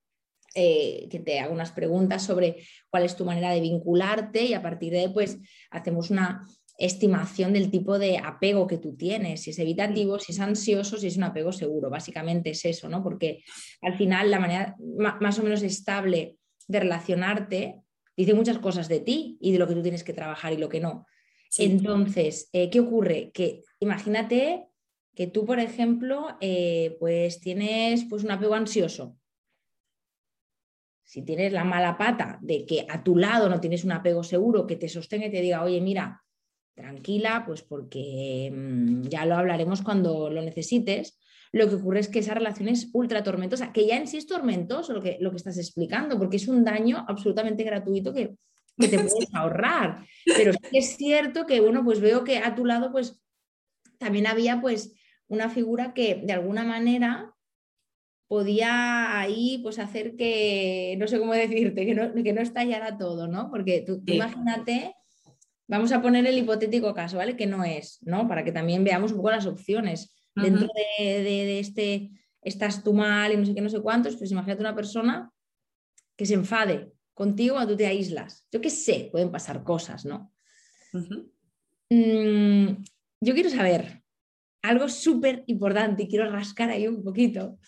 Eh, 0.56 1.06
que 1.08 1.20
te 1.20 1.38
hago 1.38 1.54
unas 1.54 1.70
preguntas 1.70 2.24
sobre 2.24 2.64
cuál 2.90 3.04
es 3.04 3.14
tu 3.14 3.24
manera 3.24 3.52
de 3.52 3.60
vincularte 3.60 4.42
y 4.42 4.54
a 4.54 4.62
partir 4.62 4.92
de 4.92 5.02
ahí, 5.02 5.08
pues, 5.12 5.38
hacemos 5.70 6.10
una 6.10 6.44
estimación 6.78 7.52
del 7.52 7.70
tipo 7.70 7.98
de 7.98 8.18
apego 8.18 8.68
que 8.68 8.78
tú 8.78 8.94
tienes, 8.96 9.42
si 9.42 9.50
es 9.50 9.58
evitativo, 9.58 10.18
si 10.20 10.30
es 10.30 10.38
ansioso, 10.38 10.96
si 10.96 11.08
es 11.08 11.16
un 11.16 11.24
apego 11.24 11.52
seguro. 11.52 11.90
Básicamente 11.90 12.50
es 12.50 12.64
eso, 12.64 12.88
¿no? 12.88 13.02
Porque 13.02 13.42
al 13.82 13.96
final 13.98 14.30
la 14.30 14.38
manera 14.38 14.76
más 15.20 15.38
o 15.40 15.42
menos 15.42 15.62
estable 15.62 16.36
de 16.68 16.80
relacionarte 16.80 17.80
dice 18.16 18.34
muchas 18.34 18.58
cosas 18.58 18.88
de 18.88 19.00
ti 19.00 19.38
y 19.40 19.52
de 19.52 19.58
lo 19.58 19.66
que 19.66 19.74
tú 19.74 19.82
tienes 19.82 20.04
que 20.04 20.12
trabajar 20.12 20.52
y 20.52 20.56
lo 20.56 20.68
que 20.68 20.80
no. 20.80 21.06
Entonces, 21.58 22.48
eh, 22.52 22.70
¿qué 22.70 22.80
ocurre? 22.80 23.30
Que 23.32 23.62
imagínate 23.80 24.66
que 25.14 25.26
tú, 25.26 25.44
por 25.44 25.58
ejemplo, 25.58 26.36
eh, 26.40 26.96
pues 27.00 27.40
tienes 27.40 28.04
pues, 28.08 28.22
un 28.22 28.30
apego 28.30 28.54
ansioso. 28.54 29.16
Si 31.02 31.22
tienes 31.22 31.52
la 31.52 31.64
mala 31.64 31.96
pata 31.96 32.38
de 32.42 32.66
que 32.66 32.86
a 32.88 33.02
tu 33.02 33.16
lado 33.16 33.48
no 33.48 33.60
tienes 33.60 33.82
un 33.82 33.92
apego 33.92 34.22
seguro 34.22 34.66
que 34.66 34.76
te 34.76 34.88
sostenga 34.88 35.26
y 35.26 35.30
te 35.30 35.40
diga, 35.40 35.64
oye, 35.64 35.80
mira, 35.80 36.22
tranquila, 36.78 37.42
pues 37.44 37.62
porque 37.62 38.50
mm, 38.54 39.02
ya 39.02 39.26
lo 39.26 39.36
hablaremos 39.36 39.82
cuando 39.82 40.30
lo 40.30 40.40
necesites, 40.40 41.18
lo 41.52 41.68
que 41.68 41.76
ocurre 41.76 42.00
es 42.00 42.08
que 42.08 42.20
esa 42.20 42.34
relación 42.34 42.68
es 42.68 42.90
ultra 42.92 43.22
tormentosa, 43.22 43.72
que 43.72 43.86
ya 43.86 43.96
en 43.96 44.06
sí 44.06 44.18
es 44.18 44.26
tormentoso 44.26 44.92
lo 44.92 45.02
que, 45.02 45.18
lo 45.20 45.30
que 45.30 45.36
estás 45.36 45.58
explicando, 45.58 46.18
porque 46.18 46.36
es 46.36 46.48
un 46.48 46.64
daño 46.64 47.04
absolutamente 47.08 47.64
gratuito 47.64 48.12
que, 48.12 48.36
te 48.76 48.88
puedes 48.98 49.34
ahorrar. 49.34 50.06
Pero 50.24 50.52
sí 50.52 50.78
es 50.78 50.96
cierto 50.96 51.46
que, 51.46 51.60
bueno, 51.60 51.84
pues 51.84 52.00
veo 52.00 52.22
que 52.24 52.38
a 52.38 52.54
tu 52.54 52.64
lado, 52.64 52.92
pues 52.92 53.22
también 53.98 54.26
había 54.26 54.60
pues 54.60 54.94
una 55.26 55.48
figura 55.50 55.94
que 55.94 56.22
de 56.24 56.32
alguna 56.32 56.64
manera 56.64 57.34
podía 58.28 59.18
ahí 59.18 59.58
pues 59.62 59.78
hacer 59.78 60.14
que, 60.16 60.96
no 60.98 61.08
sé 61.08 61.18
cómo 61.18 61.32
decirte, 61.32 61.86
que 61.86 61.94
no, 61.94 62.12
que 62.14 62.32
no 62.32 62.42
estallara 62.42 62.98
todo, 62.98 63.26
¿no? 63.26 63.50
Porque 63.50 63.82
tú, 63.86 64.02
imagínate, 64.06 64.94
vamos 65.68 65.92
a 65.92 66.02
poner 66.02 66.26
el 66.26 66.38
hipotético 66.38 66.94
caso, 66.94 67.18
¿vale? 67.18 67.36
Que 67.36 67.46
no 67.46 67.62
es, 67.62 67.98
¿no? 68.02 68.26
Para 68.26 68.42
que 68.42 68.52
también 68.52 68.82
veamos 68.82 69.12
un 69.12 69.18
poco 69.18 69.30
las 69.30 69.46
opciones 69.46 70.14
dentro 70.34 70.68
de, 70.98 71.58
este, 71.58 72.10
estás 72.42 72.82
tú 72.82 72.94
mal 72.94 73.32
y 73.32 73.36
no 73.36 73.44
sé 73.44 73.54
qué, 73.54 73.60
no 73.60 73.68
sé 73.68 73.80
cuántos, 73.80 74.16
pues 74.16 74.30
imagínate 74.30 74.60
una 74.60 74.74
persona 74.74 75.30
que 76.16 76.26
se 76.26 76.34
enfade 76.34 76.92
contigo 77.14 77.56
cuando 77.56 77.72
tú 77.72 77.78
te 77.78 77.86
aíslas. 77.86 78.46
Yo 78.50 78.60
qué 78.60 78.70
sé, 78.70 79.08
pueden 79.10 79.30
pasar 79.30 79.62
cosas, 79.62 80.04
¿no? 80.04 80.32
Mm, 81.90 82.82
yo 83.20 83.34
quiero 83.34 83.50
saber 83.50 84.02
algo 84.62 84.88
súper 84.88 85.44
importante 85.46 86.04
y 86.04 86.08
quiero 86.08 86.30
rascar 86.30 86.70
ahí 86.70 86.86
un 86.86 87.02
poquito. 87.02 87.58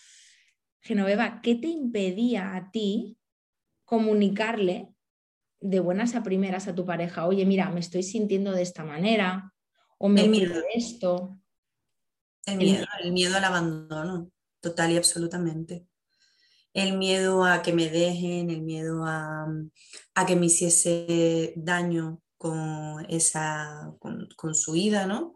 Genoveva, 0.81 1.41
¿qué 1.41 1.55
te 1.55 1.67
impedía 1.67 2.55
a 2.55 2.71
ti 2.71 3.17
comunicarle 3.85 4.89
de 5.61 5.79
buenas 5.79 6.15
a 6.15 6.23
primeras 6.23 6.67
a 6.67 6.75
tu 6.75 6.85
pareja? 6.85 7.27
Oye, 7.27 7.45
mira, 7.45 7.69
me 7.69 7.79
estoy 7.79 8.03
sintiendo 8.03 8.51
de 8.51 8.63
esta 8.63 8.83
manera 8.83 9.53
o 9.97 10.09
me 10.09 10.29
esto. 10.73 11.37
El 12.45 12.57
miedo, 12.57 12.85
el 13.03 13.11
miedo 13.11 13.37
al 13.37 13.43
abandono, 13.43 14.31
total 14.59 14.91
y 14.91 14.97
absolutamente. 14.97 15.85
El 16.73 16.97
miedo 16.97 17.45
a 17.45 17.61
que 17.61 17.71
me 17.71 17.89
dejen, 17.89 18.49
el 18.49 18.61
miedo 18.61 19.03
a, 19.05 19.45
que 20.25 20.35
me 20.35 20.47
hiciese 20.47 21.53
daño 21.55 22.21
con, 22.37 23.05
esa, 23.09 23.93
con, 23.99 24.55
su 24.55 24.75
ida, 24.75 25.05
¿no? 25.05 25.35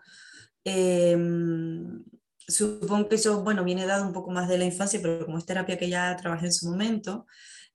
Em, 0.63 2.03
supongo 2.47 3.07
que 3.07 3.15
eso, 3.15 3.43
bueno, 3.43 3.63
viene 3.63 3.85
dado 3.85 4.05
un 4.05 4.13
poco 4.13 4.31
más 4.31 4.47
de 4.47 4.57
la 4.57 4.65
infancia, 4.65 4.99
pero 5.01 5.25
como 5.25 5.37
es 5.37 5.45
terapia 5.45 5.77
que 5.77 5.89
ya 5.89 6.15
trabajé 6.15 6.47
en 6.47 6.53
su 6.53 6.69
momento, 6.69 7.27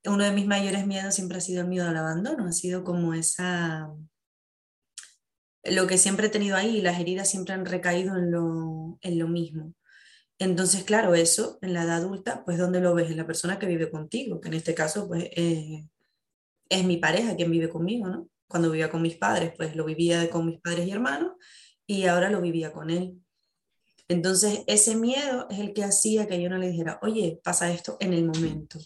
uno 0.04 0.24
de 0.24 0.32
mis 0.32 0.46
mayores 0.46 0.86
miedos 0.86 1.14
siempre 1.14 1.38
ha 1.38 1.40
sido 1.40 1.62
el 1.62 1.68
miedo 1.68 1.88
al 1.88 1.96
abandono, 1.96 2.46
ha 2.46 2.52
sido 2.52 2.84
como 2.84 3.14
esa, 3.14 3.90
lo 5.64 5.86
que 5.86 5.98
siempre 5.98 6.28
he 6.28 6.30
tenido 6.30 6.56
ahí, 6.56 6.80
las 6.80 6.98
heridas 6.98 7.28
siempre 7.28 7.54
han 7.54 7.66
recaído 7.66 8.16
en 8.16 8.30
lo, 8.30 8.98
en 9.02 9.18
lo 9.18 9.28
mismo. 9.28 9.74
Entonces, 10.38 10.84
claro, 10.84 11.14
eso 11.14 11.58
en 11.60 11.74
la 11.74 11.82
edad 11.82 11.96
adulta, 11.96 12.44
pues 12.44 12.56
¿dónde 12.56 12.80
lo 12.80 12.94
ves? 12.94 13.10
En 13.10 13.18
la 13.18 13.26
persona 13.26 13.58
que 13.58 13.66
vive 13.66 13.90
contigo, 13.90 14.40
que 14.40 14.48
en 14.48 14.54
este 14.54 14.74
caso, 14.74 15.06
pues 15.06 15.24
eh, 15.36 15.86
es 16.70 16.84
mi 16.84 16.96
pareja 16.96 17.36
quien 17.36 17.50
vive 17.50 17.68
conmigo, 17.68 18.08
¿no? 18.08 18.28
Cuando 18.48 18.70
vivía 18.70 18.90
con 18.90 19.02
mis 19.02 19.16
padres, 19.16 19.52
pues 19.56 19.76
lo 19.76 19.84
vivía 19.84 20.30
con 20.30 20.46
mis 20.46 20.58
padres 20.60 20.86
y 20.86 20.92
hermanos 20.92 21.32
y 21.86 22.06
ahora 22.06 22.30
lo 22.30 22.40
vivía 22.40 22.72
con 22.72 22.88
él. 22.88 23.20
Entonces, 24.08 24.64
ese 24.66 24.96
miedo 24.96 25.46
es 25.50 25.58
el 25.58 25.72
que 25.74 25.84
hacía 25.84 26.26
que 26.26 26.40
yo 26.40 26.48
no 26.48 26.56
le 26.56 26.70
dijera, 26.70 26.98
oye, 27.02 27.40
pasa 27.44 27.70
esto 27.70 27.96
en 28.00 28.14
el 28.14 28.24
momento. 28.24 28.78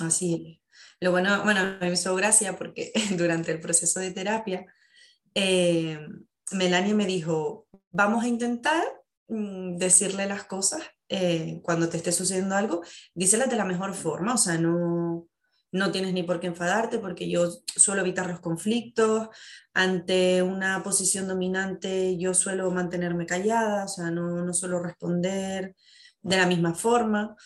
Así 0.00 0.60
es. 0.60 0.66
Lo 1.00 1.10
bueno, 1.10 1.42
bueno, 1.44 1.76
me 1.80 1.92
hizo 1.92 2.14
gracia 2.14 2.56
porque 2.56 2.92
durante 3.16 3.52
el 3.52 3.60
proceso 3.60 4.00
de 4.00 4.12
terapia, 4.12 4.66
eh, 5.34 5.98
Melania 6.52 6.94
me 6.94 7.06
dijo, 7.06 7.66
vamos 7.90 8.24
a 8.24 8.28
intentar 8.28 8.84
mm, 9.28 9.76
decirle 9.76 10.26
las 10.26 10.44
cosas 10.44 10.82
eh, 11.08 11.60
cuando 11.62 11.88
te 11.88 11.98
esté 11.98 12.12
sucediendo 12.12 12.56
algo, 12.56 12.82
díselas 13.14 13.50
de 13.50 13.56
la 13.56 13.64
mejor 13.64 13.94
forma, 13.94 14.34
o 14.34 14.38
sea, 14.38 14.58
no, 14.58 15.28
no 15.72 15.92
tienes 15.92 16.12
ni 16.12 16.22
por 16.22 16.40
qué 16.40 16.48
enfadarte 16.48 16.98
porque 16.98 17.28
yo 17.28 17.48
suelo 17.76 18.00
evitar 18.00 18.28
los 18.28 18.40
conflictos, 18.40 19.28
ante 19.74 20.42
una 20.42 20.82
posición 20.82 21.28
dominante 21.28 22.16
yo 22.18 22.34
suelo 22.34 22.70
mantenerme 22.70 23.26
callada, 23.26 23.84
o 23.84 23.88
sea, 23.88 24.10
no, 24.10 24.44
no 24.44 24.54
suelo 24.54 24.80
responder 24.80 25.76
de 26.22 26.36
la 26.36 26.46
misma 26.46 26.74
forma. 26.74 27.36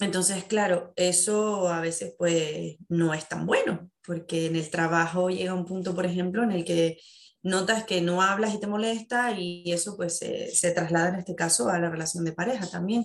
Entonces, 0.00 0.44
claro, 0.44 0.92
eso 0.96 1.68
a 1.68 1.80
veces 1.80 2.14
pues 2.16 2.76
no 2.88 3.14
es 3.14 3.28
tan 3.28 3.46
bueno, 3.46 3.90
porque 4.04 4.46
en 4.46 4.56
el 4.56 4.70
trabajo 4.70 5.28
llega 5.28 5.54
un 5.54 5.64
punto, 5.64 5.94
por 5.94 6.06
ejemplo, 6.06 6.44
en 6.44 6.52
el 6.52 6.64
que 6.64 6.98
notas 7.42 7.84
que 7.84 8.00
no 8.00 8.22
hablas 8.22 8.54
y 8.54 8.60
te 8.60 8.66
molesta 8.66 9.32
y 9.32 9.72
eso 9.72 9.96
pues 9.96 10.18
se, 10.18 10.70
traslada 10.72 11.10
en 11.10 11.14
este 11.16 11.34
caso 11.34 11.68
a 11.68 11.78
la 11.78 11.90
relación 11.90 12.24
de 12.24 12.32
pareja 12.32 12.68
también, 12.68 13.04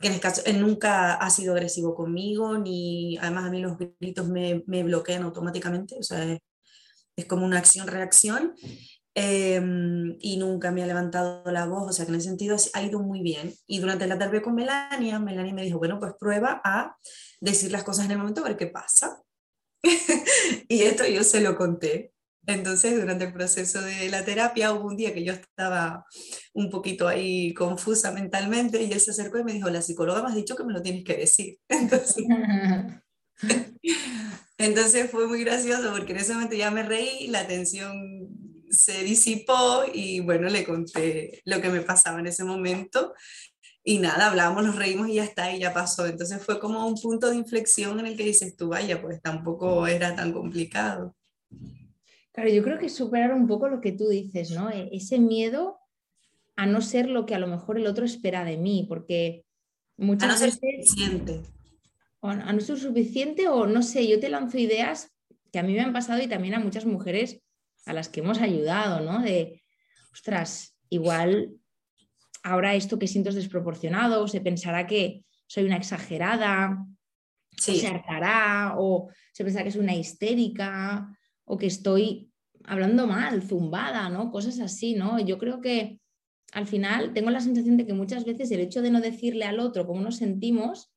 que 0.00 0.08
en 0.08 0.14
este 0.14 0.22
caso 0.22 0.42
él 0.46 0.60
nunca 0.60 1.14
ha 1.14 1.30
sido 1.30 1.54
agresivo 1.54 1.94
conmigo, 1.94 2.58
ni 2.58 3.16
además 3.18 3.46
a 3.46 3.50
mí 3.50 3.60
los 3.60 3.76
gritos 3.98 4.28
me, 4.28 4.62
bloquean 4.82 5.22
automáticamente, 5.22 5.96
o 5.98 6.02
sea, 6.02 6.24
es, 6.24 6.40
es 7.16 7.24
como 7.26 7.44
una 7.44 7.58
acción-reacción 7.58 8.54
Em, 9.20 10.16
y 10.20 10.36
nunca 10.36 10.70
me 10.70 10.80
ha 10.80 10.86
levantado 10.86 11.42
la 11.50 11.66
voz, 11.66 11.90
o 11.90 11.92
sea 11.92 12.04
que 12.04 12.12
en 12.12 12.18
ese 12.18 12.28
sentido 12.28 12.56
ha 12.72 12.82
ido 12.82 13.00
muy 13.00 13.20
bien. 13.20 13.52
Y 13.66 13.80
durante 13.80 14.06
la 14.06 14.16
tarde 14.16 14.40
con 14.40 14.54
Melania, 14.54 15.18
Melania 15.18 15.52
me 15.52 15.64
dijo, 15.64 15.78
bueno, 15.78 15.98
pues 15.98 16.12
prueba 16.20 16.60
a 16.64 16.96
decir 17.40 17.72
las 17.72 17.82
cosas 17.82 18.04
en 18.04 18.12
el 18.12 18.18
momento 18.18 18.42
a 18.42 18.48
ver 18.48 18.56
qué 18.56 18.68
pasa. 18.68 19.20
y 20.68 20.82
esto 20.82 21.04
yo 21.04 21.24
se 21.24 21.40
lo 21.40 21.56
conté. 21.56 22.12
Entonces, 22.46 22.94
durante 22.94 23.24
el 23.24 23.32
proceso 23.32 23.82
de 23.82 24.08
la 24.08 24.24
terapia, 24.24 24.72
hubo 24.72 24.86
un 24.86 24.96
día 24.96 25.12
que 25.12 25.24
yo 25.24 25.32
estaba 25.32 26.06
un 26.54 26.70
poquito 26.70 27.08
ahí 27.08 27.52
confusa 27.54 28.12
mentalmente 28.12 28.80
y 28.80 28.92
él 28.92 29.00
se 29.00 29.10
acercó 29.10 29.38
y 29.38 29.44
me 29.44 29.52
dijo, 29.52 29.68
la 29.68 29.82
psicóloga 29.82 30.22
me 30.22 30.30
ha 30.30 30.36
dicho 30.36 30.54
que 30.54 30.62
me 30.62 30.72
lo 30.72 30.80
tienes 30.80 31.02
que 31.02 31.16
decir. 31.16 31.58
Entonces, 31.68 32.24
entonces 34.58 35.10
fue 35.10 35.28
muy 35.28 35.44
gracioso 35.44 35.92
porque 35.92 36.12
en 36.12 36.18
ese 36.18 36.34
momento 36.34 36.56
ya 36.56 36.72
me 36.72 36.82
reí, 36.82 37.28
la 37.28 37.46
tensión 37.46 38.28
se 38.70 39.02
disipó 39.04 39.84
y 39.92 40.20
bueno, 40.20 40.48
le 40.48 40.64
conté 40.64 41.42
lo 41.44 41.60
que 41.60 41.68
me 41.68 41.80
pasaba 41.80 42.20
en 42.20 42.26
ese 42.26 42.44
momento 42.44 43.14
y 43.84 43.98
nada, 43.98 44.28
hablábamos, 44.28 44.64
nos 44.64 44.76
reímos 44.76 45.08
y 45.08 45.14
ya 45.14 45.24
está, 45.24 45.50
y 45.54 45.60
ya 45.60 45.72
pasó. 45.72 46.04
Entonces 46.06 46.44
fue 46.44 46.60
como 46.60 46.86
un 46.86 46.94
punto 47.00 47.30
de 47.30 47.36
inflexión 47.36 47.98
en 48.00 48.06
el 48.06 48.16
que 48.16 48.24
dices 48.24 48.54
tú, 48.56 48.68
vaya, 48.68 49.00
pues 49.00 49.22
tampoco 49.22 49.86
era 49.86 50.14
tan 50.14 50.32
complicado. 50.32 51.16
Claro, 52.32 52.50
yo 52.50 52.62
creo 52.62 52.78
que 52.78 52.88
superar 52.88 53.32
un 53.32 53.46
poco 53.46 53.68
lo 53.68 53.80
que 53.80 53.92
tú 53.92 54.08
dices, 54.08 54.50
¿no? 54.50 54.70
E-, 54.70 54.90
ese 54.92 55.18
miedo 55.18 55.78
a 56.56 56.66
no 56.66 56.82
ser 56.82 57.08
lo 57.08 57.24
que 57.24 57.34
a 57.34 57.38
lo 57.38 57.46
mejor 57.46 57.78
el 57.78 57.86
otro 57.86 58.04
espera 58.04 58.44
de 58.44 58.58
mí, 58.58 58.84
porque 58.88 59.44
muchas 59.96 60.28
a 60.28 60.32
no 60.34 60.52
veces... 60.52 60.60
Ser 60.90 61.40
o 62.20 62.34
no 62.34 62.58
es 62.58 62.66
suficiente 62.66 63.48
o 63.48 63.66
no 63.66 63.82
sé, 63.82 64.06
yo 64.08 64.18
te 64.20 64.28
lanzo 64.28 64.58
ideas 64.58 65.14
que 65.52 65.60
a 65.60 65.62
mí 65.62 65.72
me 65.72 65.80
han 65.80 65.92
pasado 65.92 66.20
y 66.20 66.26
también 66.26 66.54
a 66.54 66.60
muchas 66.60 66.84
mujeres 66.84 67.40
a 67.86 67.92
las 67.92 68.08
que 68.08 68.20
hemos 68.20 68.38
ayudado, 68.40 69.00
¿no? 69.00 69.22
De, 69.22 69.62
ostras, 70.12 70.76
igual 70.90 71.52
ahora 72.42 72.74
esto 72.74 72.98
que 72.98 73.08
siento 73.08 73.30
es 73.30 73.36
desproporcionado, 73.36 74.28
se 74.28 74.40
pensará 74.40 74.86
que 74.86 75.24
soy 75.46 75.64
una 75.64 75.76
exagerada, 75.76 76.86
se 77.56 77.86
hartará, 77.86 78.74
o 78.76 79.10
se 79.32 79.44
pensará 79.44 79.64
que 79.64 79.72
soy 79.72 79.82
una 79.82 79.94
histérica, 79.94 81.08
o 81.44 81.56
que 81.56 81.66
estoy 81.66 82.30
hablando 82.64 83.06
mal, 83.06 83.42
zumbada, 83.42 84.08
¿no? 84.10 84.30
Cosas 84.30 84.60
así, 84.60 84.94
¿no? 84.94 85.18
Yo 85.18 85.38
creo 85.38 85.60
que 85.60 86.00
al 86.52 86.66
final 86.66 87.12
tengo 87.12 87.30
la 87.30 87.40
sensación 87.40 87.76
de 87.76 87.86
que 87.86 87.94
muchas 87.94 88.24
veces 88.24 88.50
el 88.50 88.60
hecho 88.60 88.82
de 88.82 88.90
no 88.90 89.00
decirle 89.00 89.44
al 89.44 89.60
otro 89.60 89.86
cómo 89.86 90.00
nos 90.00 90.16
sentimos 90.16 90.92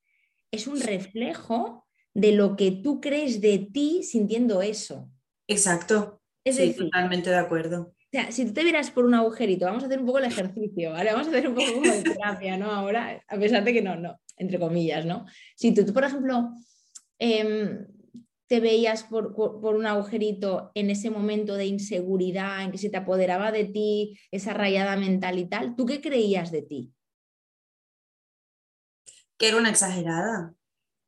es 0.52 0.68
un 0.68 0.80
reflejo 0.80 1.86
de 2.14 2.34
lo 2.34 2.56
que 2.56 2.72
tú 2.72 3.00
crees 3.00 3.42
de 3.42 3.70
ti 3.72 4.04
sintiendo 4.04 4.62
eso. 4.62 5.10
Exacto. 5.48 6.21
Es 6.44 6.56
sí, 6.56 6.74
totalmente 6.74 7.30
de 7.30 7.38
acuerdo. 7.38 7.94
O 8.12 8.12
sea, 8.12 8.32
si 8.32 8.46
tú 8.46 8.54
te 8.54 8.64
vieras 8.64 8.92
por 8.92 9.06
un 9.06 9.14
agujerito, 9.14 9.66
vamos 9.66 9.84
a 9.84 9.86
hacer 9.86 10.00
un 10.00 10.06
poco 10.06 10.18
el 10.18 10.26
ejercicio, 10.26 10.92
¿vale? 10.92 11.12
Vamos 11.12 11.28
a 11.28 11.30
hacer 11.30 11.48
un 11.48 11.56
poco 11.56 11.82
de 11.82 12.04
terapia, 12.04 12.58
¿no? 12.58 12.72
Ahora, 12.72 13.24
a 13.28 13.38
pesar 13.38 13.64
de 13.64 13.72
que 13.72 13.82
no, 13.82 13.96
no, 13.96 14.20
entre 14.36 14.60
comillas, 14.60 15.06
¿no? 15.06 15.26
Si 15.56 15.74
tú, 15.74 15.94
por 15.94 16.04
ejemplo, 16.04 16.50
em, 17.20 17.88
te 18.48 18.60
veías 18.60 19.04
por, 19.04 19.34
por, 19.34 19.76
un 19.76 19.86
agujerito 19.86 20.72
en 20.76 20.90
ese 20.90 21.10
momento 21.10 21.56
de 21.56 21.68
inseguridad, 21.68 22.64
en 22.64 22.72
que 22.72 22.78
se 22.78 22.90
te 22.90 22.98
apoderaba 22.98 23.54
de 23.54 23.64
ti 23.64 24.20
esa 24.30 24.54
rayada 24.54 24.98
mental 24.98 25.40
y 25.40 25.46
tal, 25.46 25.78
¿tú 25.78 25.86
qué 25.86 26.02
creías 26.02 26.52
de 26.52 26.64
ti? 26.64 26.92
Que 29.38 29.48
era 29.48 29.58
una 29.58 29.70
exagerada. 29.70 30.54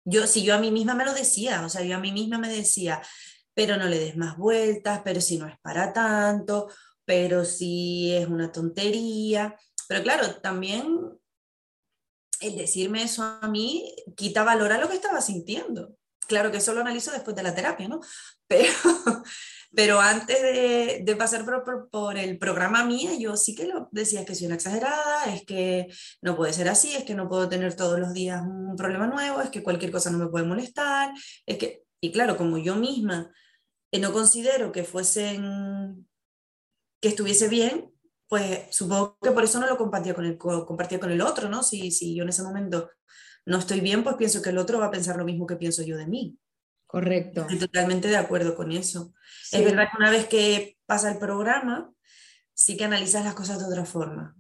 Yo, 0.06 0.26
si 0.26 0.46
yo 0.46 0.56
a 0.56 0.60
mí 0.60 0.72
misma 0.72 0.96
me 0.96 1.04
lo 1.04 1.14
decía, 1.14 1.66
o 1.66 1.70
sea, 1.70 1.84
yo 1.84 1.98
a 1.98 2.00
mí 2.00 2.14
misma 2.14 2.38
me 2.38 2.48
decía, 2.48 3.02
pero 3.54 3.78
no 3.78 3.88
le 3.88 4.00
des 4.00 4.18
más 4.18 4.38
vueltas, 4.38 5.02
pero 5.04 5.22
si 5.22 5.38
no 5.38 5.48
es 5.48 5.58
para 5.60 5.94
tanto, 5.94 6.70
pero 7.06 7.46
si 7.46 8.14
es 8.14 8.28
una 8.28 8.52
tontería. 8.52 9.56
Pero 9.88 10.04
claro, 10.04 10.36
también 10.42 11.00
el 12.42 12.58
decirme 12.58 13.04
eso 13.04 13.24
a 13.24 13.48
mí 13.48 13.96
quita 14.16 14.44
valor 14.44 14.72
a 14.72 14.78
lo 14.78 14.90
que 14.90 14.96
estaba 14.96 15.22
sintiendo. 15.22 15.96
Claro 16.28 16.52
que 16.52 16.58
eso 16.58 16.74
lo 16.74 16.82
analizo 16.82 17.12
después 17.12 17.36
de 17.36 17.44
la 17.44 17.56
terapia, 17.56 17.88
¿no? 17.88 18.00
Pero, 18.48 18.72
pero 19.74 20.00
antes 20.00 20.40
de, 21.04 21.16
pasar 21.16 21.44
por, 21.90 22.18
el 22.18 22.38
programa 22.38 22.86
mía, 22.86 23.12
yo 23.18 23.36
sí 23.36 23.56
que 23.56 23.66
lo 23.66 23.90
decía 23.92 24.26
que 24.26 24.36
soy 24.36 24.46
una 24.46 24.56
exagerada, 24.56 25.34
es 25.34 25.44
que 25.44 25.88
no 26.22 26.36
puede 26.36 26.54
ser 26.54 26.70
así, 26.70 26.94
es 26.94 27.04
que 27.04 27.16
no 27.16 27.28
puedo 27.28 27.50
tener 27.50 27.76
todos 27.76 28.00
los 28.00 28.14
días 28.14 28.44
un 28.46 28.76
problema 28.76 29.08
nuevo, 29.08 29.42
es 29.42 29.50
que 29.50 29.64
cualquier 29.64 29.92
cosa 29.92 30.12
no 30.12 30.20
me 30.20 30.28
puede 30.28 30.46
molestar, 30.46 31.12
es 31.48 31.58
que, 31.58 31.84
y 32.00 32.12
claro, 32.12 32.38
como 32.38 32.60
yo 32.60 32.76
misma 32.76 33.32
no 34.00 34.14
considero 34.14 34.72
que 34.72 34.84
fuesen, 34.84 36.08
que 37.02 37.10
estuviese 37.10 37.48
bien, 37.48 37.94
pues 38.28 38.68
supongo 38.72 39.18
que 39.22 39.32
por 39.32 39.44
eso 39.44 39.60
no 39.60 39.68
lo 39.68 39.78
compartía 39.78 40.14
con 40.14 40.26
el, 40.26 40.38
compartía 40.38 41.00
con 41.00 41.12
el 41.12 41.22
otro, 41.22 41.50
¿no? 41.50 41.62
Si, 41.64 41.92
si 41.92 42.16
yo 42.16 42.24
en 42.24 42.30
ese 42.30 42.44
momento 42.44 42.90
no 43.46 43.58
estoy 43.58 43.82
bien, 43.82 44.04
pues 44.04 44.16
pienso 44.16 44.42
que 44.42 44.50
el 44.50 44.58
otro 44.58 44.80
va 44.80 44.86
a 44.86 44.92
pensar 44.92 45.18
lo 45.18 45.26
mismo 45.26 45.46
que 45.46 45.56
pienso 45.56 45.84
yo 45.84 45.98
de 45.98 46.08
mí. 46.08 46.38
Correcto. 46.88 47.42
Estoy 47.42 47.60
totalmente 47.60 48.08
de 48.08 48.18
acuerdo 48.18 48.56
con 48.56 48.72
eso. 48.72 49.14
Es 49.52 49.64
verdad 49.64 49.88
que 49.92 49.98
una 49.98 50.12
vez 50.12 50.28
que 50.28 50.78
pasa 50.86 51.12
el 51.12 51.18
programa, 51.18 51.92
sí 52.54 52.78
que 52.78 52.86
analizas 52.86 53.26
las 53.26 53.34
cosas 53.34 53.60
de 53.60 53.66
otra 53.66 53.86
forma. 53.86 54.36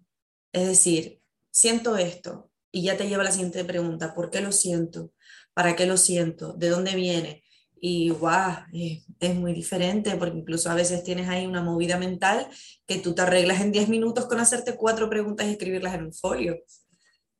Es 0.52 0.68
decir, 0.68 1.22
siento 1.52 1.98
esto 1.98 2.52
y 2.72 2.84
ya 2.84 2.96
te 2.96 3.08
lleva 3.08 3.22
a 3.22 3.26
la 3.26 3.32
siguiente 3.32 3.66
pregunta, 3.66 4.14
¿por 4.14 4.30
qué 4.30 4.42
lo 4.42 4.52
siento? 4.52 5.14
¿Para 5.54 5.76
qué 5.76 5.86
lo 5.86 5.98
siento? 5.98 6.54
¿De 6.54 6.70
dónde 6.70 6.96
viene? 6.96 7.43
Y 7.86 8.12
guau, 8.12 8.64
es 8.72 9.36
muy 9.36 9.52
diferente 9.52 10.16
porque 10.16 10.38
incluso 10.38 10.72
a 10.72 10.74
veces 10.74 11.04
tienes 11.04 11.28
ahí 11.28 11.46
una 11.46 11.62
movida 11.62 11.98
mental 11.98 12.48
que 12.88 13.00
tú 13.00 13.14
te 13.14 13.24
arreglas 13.24 13.60
en 13.60 13.74
10 13.74 13.90
minutos 13.90 14.26
con 14.26 14.40
hacerte 14.40 14.78
cuatro 14.78 15.10
preguntas 15.10 15.48
y 15.48 15.52
escribirlas 15.52 15.96
en 15.96 16.06
un 16.06 16.14
folio 16.14 16.56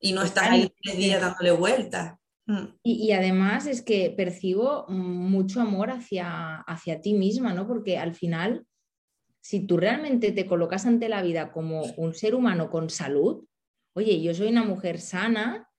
y 0.02 0.12
no 0.12 0.22
estás 0.22 0.50
ahí 0.50 0.70
tres 0.84 0.98
días 0.98 1.22
dándole 1.22 1.52
vueltas. 1.52 2.20
Mm. 2.46 2.66
Y, 2.84 3.14
además 3.14 3.68
es 3.68 3.82
que 3.82 4.14
percibo 4.18 4.86
mucho 4.90 5.62
amor 5.62 5.92
hacia, 5.92 6.58
hacia 6.58 7.00
ti 7.00 7.14
misma, 7.14 7.54
¿no? 7.54 7.66
Porque 7.66 7.98
al 7.98 8.14
final, 8.14 8.68
si 9.40 9.66
tú 9.66 9.78
realmente 9.78 10.34
te 10.34 10.46
colocas 10.46 10.86
ante 10.86 11.08
la 11.08 11.22
vida 11.22 11.54
como 11.54 11.84
un 11.96 12.14
ser 12.16 12.36
humano 12.36 12.70
con 12.70 12.90
salud, 12.90 13.46
oye, 13.96 14.22
yo 14.22 14.34
soy 14.34 14.50
una 14.50 14.66
mujer 14.66 15.00
sana, 15.00 15.70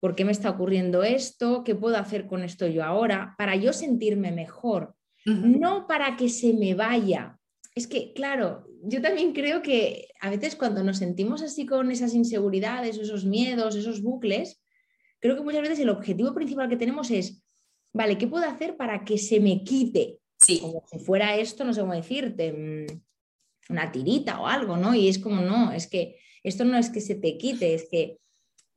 ¿por 0.00 0.14
qué 0.14 0.24
me 0.24 0.32
está 0.32 0.50
ocurriendo 0.50 1.02
esto? 1.02 1.64
¿Qué 1.64 1.74
puedo 1.74 1.96
hacer 1.96 2.26
con 2.26 2.42
esto 2.42 2.66
yo 2.66 2.84
ahora? 2.84 3.34
Para 3.38 3.56
yo 3.56 3.72
sentirme 3.72 4.32
mejor, 4.32 4.94
no 5.24 5.86
para 5.86 6.16
que 6.16 6.28
se 6.28 6.54
me 6.54 6.74
vaya. 6.74 7.38
Es 7.74 7.86
que, 7.86 8.12
claro, 8.12 8.66
yo 8.82 9.02
también 9.02 9.32
creo 9.32 9.62
que 9.62 10.08
a 10.20 10.30
veces 10.30 10.56
cuando 10.56 10.82
nos 10.82 10.98
sentimos 10.98 11.42
así 11.42 11.66
con 11.66 11.90
esas 11.90 12.14
inseguridades, 12.14 12.98
esos 12.98 13.24
miedos, 13.24 13.76
esos 13.76 14.02
bucles, 14.02 14.62
creo 15.20 15.36
que 15.36 15.42
muchas 15.42 15.62
veces 15.62 15.80
el 15.80 15.90
objetivo 15.90 16.34
principal 16.34 16.68
que 16.68 16.76
tenemos 16.76 17.10
es, 17.10 17.44
vale, 17.92 18.18
¿qué 18.18 18.26
puedo 18.26 18.44
hacer 18.46 18.76
para 18.76 19.04
que 19.04 19.18
se 19.18 19.40
me 19.40 19.62
quite? 19.64 20.18
Sí. 20.40 20.60
Como 20.60 20.84
si 20.90 20.98
fuera 20.98 21.36
esto, 21.36 21.64
no 21.64 21.74
sé 21.74 21.80
cómo 21.80 21.94
decirte, 21.94 22.52
mm, 22.52 23.72
una 23.72 23.92
tirita 23.92 24.40
o 24.40 24.46
algo, 24.46 24.76
¿no? 24.76 24.94
Y 24.94 25.08
es 25.08 25.18
como, 25.18 25.40
no, 25.40 25.72
es 25.72 25.88
que 25.88 26.16
esto 26.42 26.64
no 26.64 26.78
es 26.78 26.90
que 26.90 27.00
se 27.00 27.16
te 27.16 27.36
quite, 27.36 27.74
es 27.74 27.88
que 27.90 28.18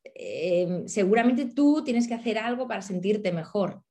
em, 0.04 0.88
seguramente 0.88 1.46
tú 1.46 1.84
tienes 1.84 2.08
que 2.08 2.14
hacer 2.14 2.38
algo 2.38 2.68
para 2.68 2.82
sentirte 2.82 3.32
mejor. 3.32 3.84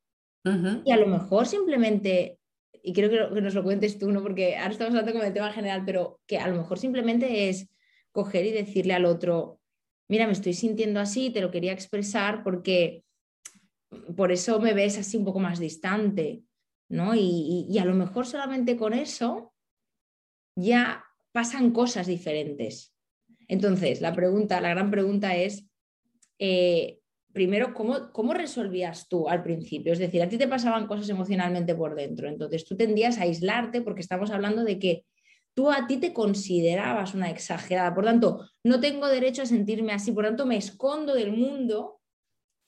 Y 0.84 0.90
a 0.90 0.96
lo 0.96 1.06
mejor 1.06 1.46
simplemente 1.46 2.40
y 2.82 2.92
quiero 2.92 3.10
que, 3.10 3.40
nos 3.40 3.54
lo 3.54 3.62
cuentes 3.62 3.98
tú, 3.98 4.10
¿no? 4.10 4.22
porque 4.22 4.56
ahora 4.56 4.72
estamos 4.72 4.94
hablando 4.94 5.12
como 5.12 5.24
de 5.24 5.32
tema 5.32 5.52
general, 5.52 5.82
pero 5.84 6.20
que 6.26 6.38
a 6.38 6.48
lo 6.48 6.56
mejor 6.56 6.78
simplemente 6.78 7.48
es 7.48 7.68
coger 8.12 8.46
y 8.46 8.52
decirle 8.52 8.94
al 8.94 9.04
otro, 9.04 9.60
mira, 10.08 10.26
me 10.26 10.32
estoy 10.32 10.54
sintiendo 10.54 11.00
así, 11.00 11.30
te 11.30 11.40
lo 11.40 11.50
quería 11.50 11.72
expresar 11.72 12.42
porque 12.42 13.04
por 14.16 14.32
eso 14.32 14.60
me 14.60 14.74
ves 14.74 14.98
así 14.98 15.16
un 15.16 15.24
poco 15.24 15.40
más 15.40 15.58
distante, 15.58 16.42
¿no? 16.88 17.14
Y, 17.14 17.76
a 17.78 17.84
lo 17.84 17.94
mejor 17.94 18.26
solamente 18.26 18.76
con 18.76 18.92
eso 18.92 19.52
ya 20.56 21.04
pasan 21.32 21.70
cosas 21.70 22.06
diferentes. 22.06 22.94
Entonces, 23.46 24.00
la 24.00 24.12
pregunta, 24.12 24.60
la 24.60 24.70
gran 24.70 24.90
pregunta 24.90 25.36
es, 25.36 25.66
eh, 26.40 26.98
primero, 27.32 27.74
¿cómo, 27.74 28.10
¿cómo 28.12 28.34
resolvías 28.34 29.08
tú 29.08 29.28
al 29.28 29.42
principio? 29.42 29.92
Es 29.92 29.98
decir, 29.98 30.22
a 30.22 30.28
ti 30.28 30.38
te 30.38 30.48
pasaban 30.48 30.86
cosas 30.86 31.08
emocionalmente 31.08 31.74
por 31.74 31.94
dentro, 31.94 32.28
entonces 32.28 32.64
tú 32.64 32.76
tendías 32.76 33.18
a 33.18 33.22
aislarte 33.22 33.82
porque 33.82 34.00
estamos 34.00 34.30
hablando 34.30 34.64
de 34.64 34.78
que 34.78 35.04
tú 35.54 35.70
a 35.70 35.86
ti 35.86 35.98
te 35.98 36.12
considerabas 36.14 37.14
una 37.14 37.30
exagerada, 37.30 37.94
por 37.94 38.04
tanto, 38.04 38.48
no 38.64 38.80
tengo 38.80 39.06
derecho 39.06 39.42
a 39.42 39.46
sentirme 39.46 39.92
así, 39.92 40.12
por 40.12 40.24
tanto, 40.24 40.46
me 40.46 40.56
escondo 40.56 41.14
del 41.14 41.32
mundo 41.32 42.00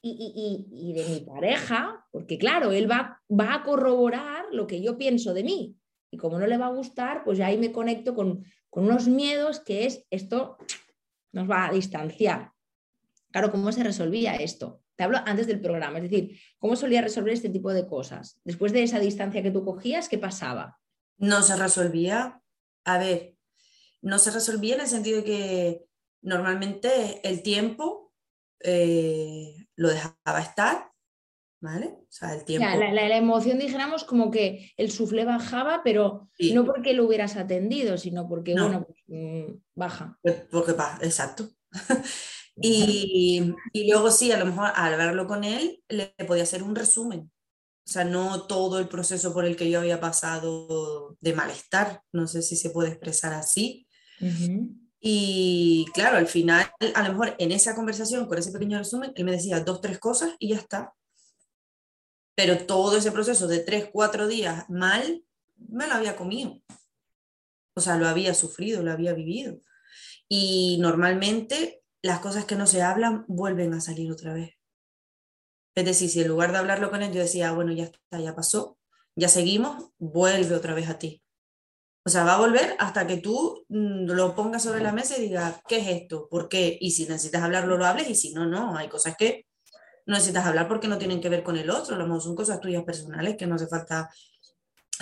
y, 0.05 0.93
de 0.95 1.05
mi 1.09 1.21
pareja, 1.21 2.05
porque 2.11 2.37
claro, 2.37 2.73
él 2.73 2.91
va, 2.91 3.23
va, 3.31 3.55
a 3.55 3.63
corroborar 3.63 4.47
lo 4.51 4.67
que 4.67 4.83
yo 4.83 4.99
pienso 4.99 5.33
de 5.33 5.45
mí. 5.45 5.77
Y 6.11 6.17
como 6.17 6.41
no 6.41 6.47
le 6.49 6.59
va 6.59 6.67
a 6.67 6.75
gustar, 6.75 7.23
pues 7.25 7.39
ahí 7.39 7.57
me 7.57 7.71
conecto 7.71 8.13
con, 8.13 8.45
con 8.69 8.85
unos 8.85 9.07
miedos 9.07 9.61
que 9.61 9.87
es 9.87 10.05
esto 10.11 10.59
nos 11.33 11.49
va 11.49 11.67
a 11.67 11.73
distanciar. 11.73 12.53
Claro, 13.33 13.51
¿cómo 13.51 13.73
se 13.73 13.83
resolvía 13.83 14.37
esto? 14.37 14.83
Te 14.95 15.05
hablo 15.05 15.19
antes 15.25 15.47
del 15.47 15.61
programa, 15.61 15.99
es 15.99 16.05
decir, 16.05 16.39
¿cómo 16.59 16.77
solía 16.77 17.01
resolver 17.01 17.33
este 17.33 17.49
tipo 17.49 17.73
de 17.73 17.87
cosas? 17.87 18.39
Después 18.45 18.73
de 18.73 18.83
esa 18.83 19.01
distancia 19.01 19.43
que 19.43 19.51
tú 19.51 19.65
cogías, 19.65 20.09
¿qué 20.09 20.19
pasaba? 20.19 20.79
No 21.17 21.43
se 21.43 21.57
resolvía. 21.57 22.43
A 22.85 22.99
ver, 22.99 23.37
no 24.03 24.19
se 24.19 24.31
resolvía 24.31 24.75
en 24.75 24.83
el 24.83 24.89
sentido 24.89 25.19
de 25.19 25.25
que 25.25 25.85
normalmente 26.21 27.27
el 27.27 27.43
tiempo 27.43 28.13
eh, 28.61 29.67
lo 29.77 29.89
dejaba 29.89 30.41
estar, 30.41 30.93
¿vale? 31.61 31.87
O 31.87 32.07
sea, 32.11 32.35
el 32.35 32.45
tiempo. 32.45 32.67
la, 32.67 33.17
emoción, 33.17 33.59
dijéramos, 33.59 34.05
como 34.05 34.31
que 34.31 34.73
el 34.77 34.91
sufle 34.91 35.25
bajaba, 35.25 35.83
pero 35.83 36.29
no 36.53 36.67
porque 36.67 36.93
lo 36.93 37.07
hubieras 37.07 37.37
atendido, 37.37 37.97
sino 37.97 38.29
porque, 38.29 38.53
bueno, 38.53 38.85
pues, 38.85 38.99
mm, 39.07 39.55
baja. 39.75 40.19
Porque 40.51 40.73
baja, 40.73 40.99
exacto. 41.03 41.49
Y, 42.61 43.55
luego 43.87 44.11
sí, 44.11 44.31
a 44.33 44.39
lo 44.39 44.47
mejor 44.47 44.71
al 44.75 44.97
verlo 44.97 45.27
con 45.27 45.45
él, 45.45 45.83
le 45.89 46.15
podía 46.27 46.43
hacer 46.43 46.63
un 46.63 46.75
resumen. 46.75 47.31
O 47.85 47.91
sea, 47.91 48.05
no 48.05 48.47
todo 48.47 48.79
el 48.79 48.89
proceso 48.89 49.33
por 49.33 49.45
el 49.45 49.57
que 49.57 49.71
yo 49.71 49.81
había 49.81 50.01
pasado 50.01 51.17
de 51.21 51.33
malestar, 51.33 52.03
no 52.13 52.27
sé 52.27 52.43
si 52.43 52.57
se 52.57 52.71
puede 52.71 52.91
expresar 52.91 53.33
así. 53.33 53.87
Y 55.01 55.87
claro, 55.95 56.19
al 56.19 56.29
final, 56.29 56.71
a 56.95 57.03
lo 57.03 57.09
mejor 57.09 57.35
en 57.39 57.51
esa 57.51 57.75
conversación, 57.75 58.27
con 58.27 58.39
ese 58.39 58.53
pequeño 58.53 58.79
resumen, 58.79 59.13
él 59.17 59.25
me 59.25 59.33
decía 59.33 59.61
dos, 59.61 59.81
tres 59.81 59.99
cosas 59.99 60.31
y 60.39 60.51
ya 60.51 60.57
está. 60.57 60.95
Pero 62.37 62.67
todo 62.67 62.97
ese 62.97 63.11
proceso 63.11 63.49
de 63.49 63.61
tres, 63.61 63.89
cuatro 63.93 64.29
días 64.29 64.65
mal, 64.71 65.25
me 65.57 65.89
lo 65.89 65.95
había 65.95 66.17
comido. 66.17 66.63
O 67.75 67.81
sea, 67.81 67.97
lo 67.97 68.07
había 68.07 68.33
sufrido, 68.35 68.83
lo 68.83 68.93
había 68.93 69.13
vivido. 69.13 69.61
Y 70.29 70.79
normalmente 70.81 71.82
las 72.03 72.19
cosas 72.19 72.45
que 72.45 72.57
no 72.57 72.67
se 72.67 72.83
hablan 72.83 73.25
vuelven 73.29 73.73
a 73.75 73.81
salir 73.81 74.11
otra 74.11 74.35
vez. 74.35 74.59
Es 75.75 75.85
decir, 75.85 76.11
si 76.11 76.21
en 76.21 76.29
lugar 76.29 76.53
de 76.53 76.59
hablarlo 76.59 76.91
con 76.91 77.03
él, 77.03 77.13
yo 77.13 77.21
decía, 77.21 77.49
ah, 77.49 77.53
bueno, 77.53 77.73
ya 77.73 77.85
está, 77.85 78.21
ya 78.21 78.35
pasó, 78.35 78.79
ya 79.17 79.29
seguimos, 79.29 79.91
vuelve 79.99 80.55
otra 80.55 80.75
vez 80.75 80.89
a 80.89 80.99
ti. 80.99 81.23
O 82.05 82.11
sea, 82.11 82.25
va 82.25 82.35
a 82.35 82.39
volver 82.39 82.75
hasta 82.79 83.07
que 83.07 83.19
tú 83.19 83.65
mm, 83.69 84.11
lo 84.11 84.35
pongas 84.35 84.65
sobre 84.65 84.83
la 84.83 84.93
mesa 84.93 85.17
y 85.17 85.23
digas, 85.23 85.61
¿qué 85.69 85.79
es 85.79 86.03
esto? 86.03 86.29
¿Por 86.29 86.49
qué? 86.49 86.77
Y 86.81 86.91
si 86.91 87.07
necesitas 87.07 87.43
hablarlo, 87.43 87.79
lo 87.79 87.87
hables, 87.87 88.11
y 88.11 88.15
si 88.15 88.35
no, 88.35 88.45
no. 88.45 88.77
Hay 88.77 88.89
cosas 88.89 89.17
que 89.17 89.47
no 90.07 90.15
necesitas 90.15 90.45
hablar 90.47 90.69
porque 90.69 90.89
no 90.89 90.99
tienen 90.99 91.21
que 91.21 91.29
ver 91.29 91.45
con 91.45 91.57
el 91.57 91.71
otro, 91.71 91.97
lo 91.97 92.07
mejor 92.07 92.23
son 92.23 92.35
cosas 92.35 92.61
tuyas 92.61 92.83
personales 92.83 93.37
que 93.37 93.47
no 93.47 93.55
hace 93.55 93.69
falta, 93.69 94.11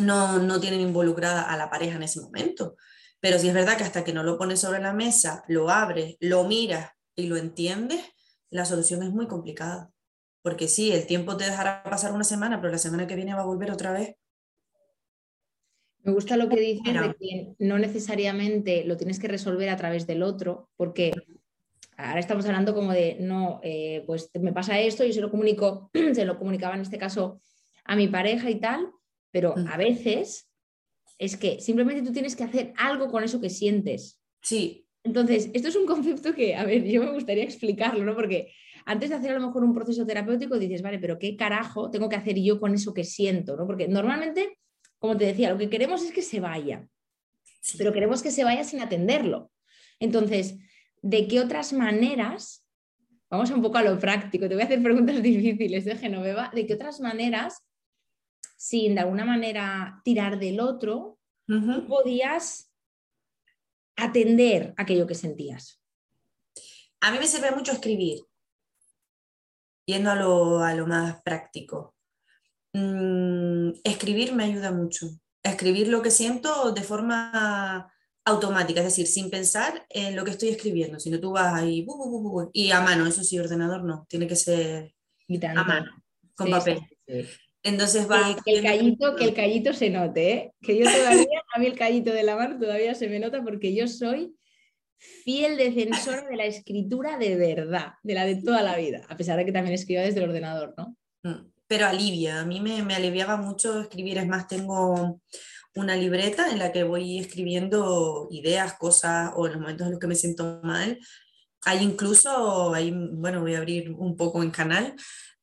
no, 0.01 0.39
no 0.39 0.61
tienen 0.61 0.81
involucrada 0.81 1.51
a 1.51 1.57
la 1.57 1.71
pareja 1.71 1.97
en 1.97 2.03
ese 2.03 2.21
momento. 2.21 2.77
Pero 3.20 3.38
si 3.38 3.48
es 3.48 3.54
verdad 3.54 3.76
que 3.76 3.85
hasta 3.85 4.02
que 4.02 4.12
no 4.12 4.22
lo 4.22 4.38
pones 4.38 4.61
sobre 4.61 4.80
la 4.80 4.92
mesa, 4.92 5.44
lo 5.46 5.70
abres, 5.70 6.16
lo 6.20 6.44
miras 6.44 6.90
y 7.14 7.26
lo 7.26 7.37
entiendes, 7.37 8.00
la 8.50 8.64
solución 8.64 9.02
es 9.02 9.11
muy 9.11 9.26
complicada. 9.26 9.90
Porque 10.42 10.68
sí, 10.68 10.90
el 10.92 11.06
tiempo 11.06 11.37
te 11.37 11.44
dejará 11.44 11.83
pasar 11.83 12.12
una 12.12 12.24
semana, 12.24 12.61
pero 12.61 12.72
la 12.72 12.78
semana 12.78 13.06
que 13.06 13.16
viene 13.16 13.35
va 13.35 13.42
a 13.42 13.46
volver 13.46 13.70
otra 13.70 13.92
vez. 13.92 14.16
Me 16.02 16.12
gusta 16.12 16.37
lo 16.38 16.48
que 16.48 16.59
dices 16.59 16.94
de 16.94 17.14
que 17.20 17.54
no 17.59 17.78
necesariamente 17.78 18.85
lo 18.85 18.96
tienes 18.96 19.18
que 19.18 19.28
resolver 19.28 19.68
a 19.68 19.76
través 19.76 20.06
del 20.06 20.22
otro, 20.22 20.70
porque 20.76 21.12
ahora 21.98 22.20
estamos 22.20 22.46
hablando 22.46 22.74
como 22.74 22.92
de, 22.92 23.18
no, 23.20 23.61
eh, 23.62 24.02
pues 24.06 24.30
me 24.40 24.54
pasa 24.54 24.80
esto, 24.80 25.04
yo 25.04 25.12
se 25.12 25.20
lo 25.20 25.30
comunico, 25.30 25.90
se 26.14 26.24
lo 26.24 26.38
comunicaba 26.38 26.74
en 26.74 26.80
este 26.80 26.96
caso 26.96 27.38
a 27.85 27.96
mi 27.96 28.09
pareja 28.09 28.48
y 28.48 28.59
tal, 28.61 28.90
pero 29.30 29.54
mm. 29.54 29.68
a 29.68 29.76
veces 29.76 30.50
es 31.20 31.37
que 31.37 31.61
simplemente 31.61 32.02
tú 32.02 32.12
tienes 32.12 32.35
que 32.35 32.44
hacer 32.44 32.72
algo 32.78 33.11
con 33.11 33.22
eso 33.22 33.42
que 33.42 33.50
sientes. 33.50 34.18
Sí. 34.40 34.87
Entonces, 35.04 35.50
esto 35.52 35.68
es 35.68 35.76
un 35.76 35.87
concepto 35.87 36.35
que, 36.35 36.56
a 36.56 36.64
ver, 36.64 36.83
yo 36.85 37.04
me 37.04 37.12
gustaría 37.12 37.44
explicarlo, 37.44 38.02
¿no? 38.04 38.14
Porque 38.14 38.52
antes 38.87 39.11
de 39.11 39.16
hacer 39.16 39.33
a 39.33 39.38
lo 39.38 39.46
mejor 39.46 39.62
un 39.62 39.74
proceso 39.74 40.06
terapéutico 40.06 40.59
dices, 40.59 40.80
vale, 40.80 40.98
pero 40.98 41.18
¿qué 41.18 41.37
carajo 41.37 41.90
tengo 41.90 42.09
que 42.09 42.16
hacer 42.16 42.40
yo 42.40 42.59
con 42.59 42.74
eso 42.74 42.94
que 42.94 43.04
siento? 43.04 43.54
¿no? 43.54 43.66
Porque 43.66 43.87
normalmente, 43.87 44.59
como 44.98 45.14
te 45.16 45.26
decía, 45.26 45.50
lo 45.50 45.59
que 45.59 45.68
queremos 45.68 46.02
es 46.02 46.11
que 46.11 46.22
se 46.22 46.40
vaya, 46.40 46.88
pero 47.76 47.92
queremos 47.92 48.22
que 48.22 48.30
se 48.30 48.42
vaya 48.42 48.64
sin 48.64 48.80
atenderlo. 48.80 49.50
Entonces, 49.98 50.56
¿de 51.02 51.28
qué 51.28 51.40
otras 51.40 51.74
maneras, 51.74 52.66
vamos 53.28 53.50
un 53.50 53.61
poco 53.61 53.76
a 53.76 53.83
lo 53.83 53.98
práctico, 53.98 54.48
te 54.48 54.54
voy 54.54 54.62
a 54.62 54.66
hacer 54.66 54.83
preguntas 54.83 55.22
difíciles 55.22 55.85
de 55.85 55.96
Genoveva, 55.96 56.50
¿de 56.54 56.66
qué 56.66 56.74
otras 56.74 57.00
maneras, 57.00 57.66
sin 58.61 58.94
de 58.94 59.01
alguna 59.01 59.25
manera 59.25 60.03
tirar 60.05 60.38
del 60.38 60.61
otro, 60.61 61.18
podías 61.88 62.70
atender 63.96 64.75
aquello 64.77 65.07
que 65.07 65.14
sentías? 65.14 65.81
A 67.01 67.11
mí 67.11 67.18
me 67.18 67.27
sirve 67.27 67.53
mucho 67.53 67.73
escribir 67.73 68.20
yendo 69.87 70.11
a 70.11 70.75
lo, 70.75 70.87
más 70.87 71.23
práctico. 71.23 71.96
Mm, 72.75 73.70
escribir 73.83 74.35
me 74.35 74.44
ayuda 74.44 74.73
mucho. 74.73 75.09
Escribir 75.42 75.88
lo 75.88 76.03
que 76.03 76.11
siento 76.11 76.73
de 76.73 76.83
forma 76.83 77.90
automática, 78.27 78.81
es 78.81 78.87
decir, 78.87 79.07
sin 79.07 79.31
pensar 79.31 79.87
en 79.88 80.14
lo 80.14 80.23
que 80.23 80.33
estoy 80.33 80.51
escribiendo, 80.51 81.01
sino 81.01 81.18
tú 81.18 81.33
vas 81.33 81.55
ahí 81.55 81.87
y 82.53 82.70
a 82.73 82.83
mano, 82.83 83.07
eso 83.07 83.25
sí, 83.25 83.38
ordenador 83.38 83.85
no, 83.85 84.07
tiene 84.07 84.27
que 84.27 84.37
ser 84.37 84.94
a 85.49 85.64
mano, 85.64 86.05
con 86.35 86.51
papel. 86.51 86.87
Entonces 87.62 88.11
va... 88.11 88.37
Que 88.44 88.53
el, 88.53 88.62
callito, 88.62 89.16
que 89.16 89.25
el 89.25 89.35
callito 89.35 89.73
se 89.73 89.90
note, 89.90 90.33
¿eh? 90.33 90.53
que 90.62 90.79
yo 90.79 90.85
todavía, 90.85 91.42
a 91.55 91.59
mí 91.59 91.66
el 91.66 91.79
callito 91.79 92.12
de 92.12 92.23
la 92.23 92.37
mano 92.37 92.59
todavía 92.59 92.94
se 92.94 93.09
me 93.09 93.18
nota 93.18 93.42
porque 93.42 93.75
yo 93.75 93.87
soy 93.87 94.35
fiel 94.99 95.57
defensora 95.57 96.27
de 96.29 96.37
la 96.37 96.44
escritura 96.44 97.18
de 97.18 97.37
verdad, 97.37 97.94
de 98.03 98.14
la 98.14 98.25
de 98.25 98.37
toda 98.37 98.62
la 98.62 98.77
vida, 98.77 99.03
a 99.09 99.16
pesar 99.16 99.38
de 99.38 99.46
que 99.46 99.53
también 99.53 99.75
escribo 99.75 100.03
desde 100.03 100.23
el 100.23 100.29
ordenador, 100.29 100.75
¿no? 100.77 100.96
Mm, 101.23 101.51
pero 101.66 101.87
alivia, 101.87 102.40
a 102.40 102.44
mí 102.44 102.61
me, 102.61 102.83
me 102.83 102.94
aliviaba 102.94 103.37
mucho 103.37 103.81
escribir, 103.81 104.18
es 104.18 104.27
más, 104.27 104.46
tengo 104.46 105.20
una 105.75 105.96
libreta 105.96 106.51
en 106.51 106.59
la 106.59 106.73
que 106.73 106.83
voy 106.83 107.18
escribiendo 107.18 108.29
ideas, 108.31 108.75
cosas 108.75 109.33
o 109.37 109.46
en 109.46 109.53
los 109.53 109.61
momentos 109.61 109.87
en 109.87 109.92
los 109.92 110.01
que 110.01 110.07
me 110.07 110.14
siento 110.14 110.61
mal. 110.62 110.99
Hay 111.64 111.83
incluso, 111.83 112.75
hay, 112.75 112.90
bueno, 112.90 113.40
voy 113.40 113.55
a 113.55 113.59
abrir 113.59 113.90
un 113.92 114.16
poco 114.16 114.42
en 114.42 114.51
canal, 114.51 114.94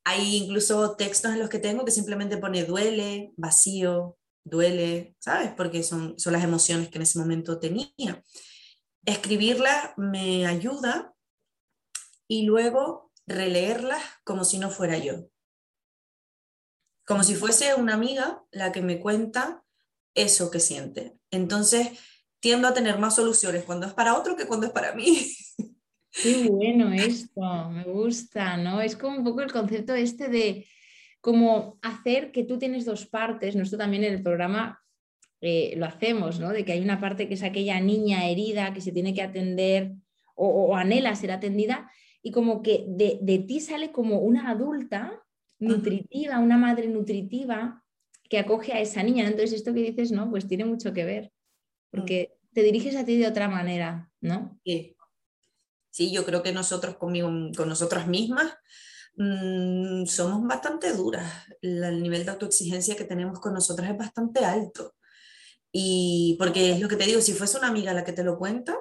hay 0.10 0.38
incluso 0.38 0.96
textos 0.96 1.34
en 1.34 1.40
los 1.40 1.50
que 1.50 1.60
tengo 1.60 1.84
que 1.84 1.92
simplemente 1.92 2.38
pone 2.38 2.64
duele, 2.64 3.34
vacío, 3.36 4.18
duele, 4.46 5.16
¿sabes? 5.20 5.52
Porque 5.52 5.84
son, 5.84 6.18
son 6.18 6.32
las 6.32 6.46
emociones 6.46 6.88
que 6.88 6.98
en 6.98 7.02
ese 7.02 7.20
momento 7.20 7.60
tenía 7.60 7.92
escribirla 9.08 9.94
me 9.96 10.46
ayuda 10.46 11.16
y 12.28 12.46
luego 12.46 13.12
releerlas 13.26 14.04
como 14.24 14.44
si 14.44 14.60
no 14.60 14.70
fuera 14.70 14.98
yo. 14.98 15.30
Como 17.06 17.24
si 17.24 17.36
fuese 17.36 17.74
una 17.76 17.94
amiga 17.94 18.44
la 18.52 18.74
que 18.74 18.82
me 18.82 19.00
cuenta 19.00 19.64
eso 20.14 20.52
que 20.52 20.60
siente. 20.60 21.18
Entonces, 21.32 21.98
tiendo 22.42 22.68
a 22.68 22.74
tener 22.74 23.00
más 23.00 23.16
soluciones 23.16 23.64
cuando 23.64 23.88
es 23.88 23.94
para 23.94 24.18
otro 24.18 24.36
que 24.36 24.46
cuando 24.46 24.68
es 24.68 24.74
para 24.74 24.94
mí. 24.94 25.34
Qué 26.22 26.50
bueno 26.50 26.92
esto, 26.94 27.70
me 27.70 27.84
gusta, 27.84 28.58
¿no? 28.58 28.82
Es 28.82 28.96
como 28.96 29.18
un 29.18 29.24
poco 29.24 29.42
el 29.42 29.52
concepto 29.52 29.94
este 29.94 30.30
de 30.30 30.66
como 31.22 31.78
hacer 31.82 32.32
que 32.32 32.44
tú 32.44 32.58
tienes 32.58 32.86
dos 32.86 33.06
partes, 33.06 33.56
nosotros 33.56 33.80
también 33.80 34.04
en 34.04 34.14
el 34.14 34.24
programa 34.24 34.82
eh, 35.42 35.74
lo 35.78 35.86
hacemos, 35.86 36.40
¿no? 36.40 36.50
De 36.50 36.66
que 36.66 36.72
hay 36.72 36.82
una 36.82 37.00
parte 37.00 37.28
que 37.28 37.36
es 37.36 37.44
aquella 37.44 37.80
niña 37.80 38.28
herida 38.28 38.74
que 38.74 38.82
se 38.82 38.92
tiene 38.92 39.14
que 39.14 39.22
atender 39.22 39.94
o, 40.36 40.76
anhela 40.76 41.16
ser 41.16 41.32
atendida 41.32 41.92
y 42.22 42.32
como 42.32 42.62
que 42.62 42.86
de, 42.88 43.44
ti 43.48 43.60
sale 43.60 43.92
como 43.92 44.20
una 44.20 44.50
adulta 44.50 45.24
nutritiva, 45.60 46.40
una 46.40 46.58
madre 46.58 46.88
nutritiva 46.88 47.84
que 48.30 48.40
acoge 48.40 48.74
a 48.74 48.80
esa 48.80 49.04
niña. 49.04 49.26
Entonces 49.26 49.54
esto 49.54 49.74
que 49.74 49.82
dices, 49.82 50.12
¿no? 50.12 50.30
Pues 50.30 50.48
tiene 50.48 50.66
mucho 50.66 50.94
que 50.94 51.06
ver, 51.06 51.32
porque 51.92 52.32
mm. 52.32 52.54
te 52.54 52.64
diriges 52.64 52.96
a 52.96 53.06
ti 53.06 53.18
de 53.18 53.28
otra 53.28 53.48
manera, 53.48 54.12
¿no? 54.22 54.60
Sí. 54.64 54.97
Sí, 55.98 56.12
yo 56.12 56.24
creo 56.26 56.44
que 56.44 56.52
nosotros 56.52 56.96
conmigo, 56.98 57.28
con 57.56 57.70
nosotras 57.70 58.06
mismas 58.06 58.54
mm, 59.16 60.06
somos 60.06 60.46
bastante 60.46 60.94
duras. 60.94 61.26
El 61.60 62.04
nivel 62.04 62.24
de 62.24 62.30
autoexigencia 62.30 62.96
que 62.96 63.04
tenemos 63.04 63.40
con 63.40 63.56
nosotras 63.56 63.90
es 63.90 63.98
bastante 63.98 64.46
alto. 64.46 64.94
Y 65.72 66.36
porque 66.38 66.74
es 66.74 66.82
lo 66.82 66.88
que 66.88 66.98
te 66.98 67.06
digo, 67.06 67.20
si 67.20 67.34
fuese 67.34 67.58
una 67.58 67.70
amiga 67.70 67.94
la 67.94 68.04
que 68.04 68.14
te 68.14 68.24
lo 68.24 68.38
cuenta, 68.38 68.78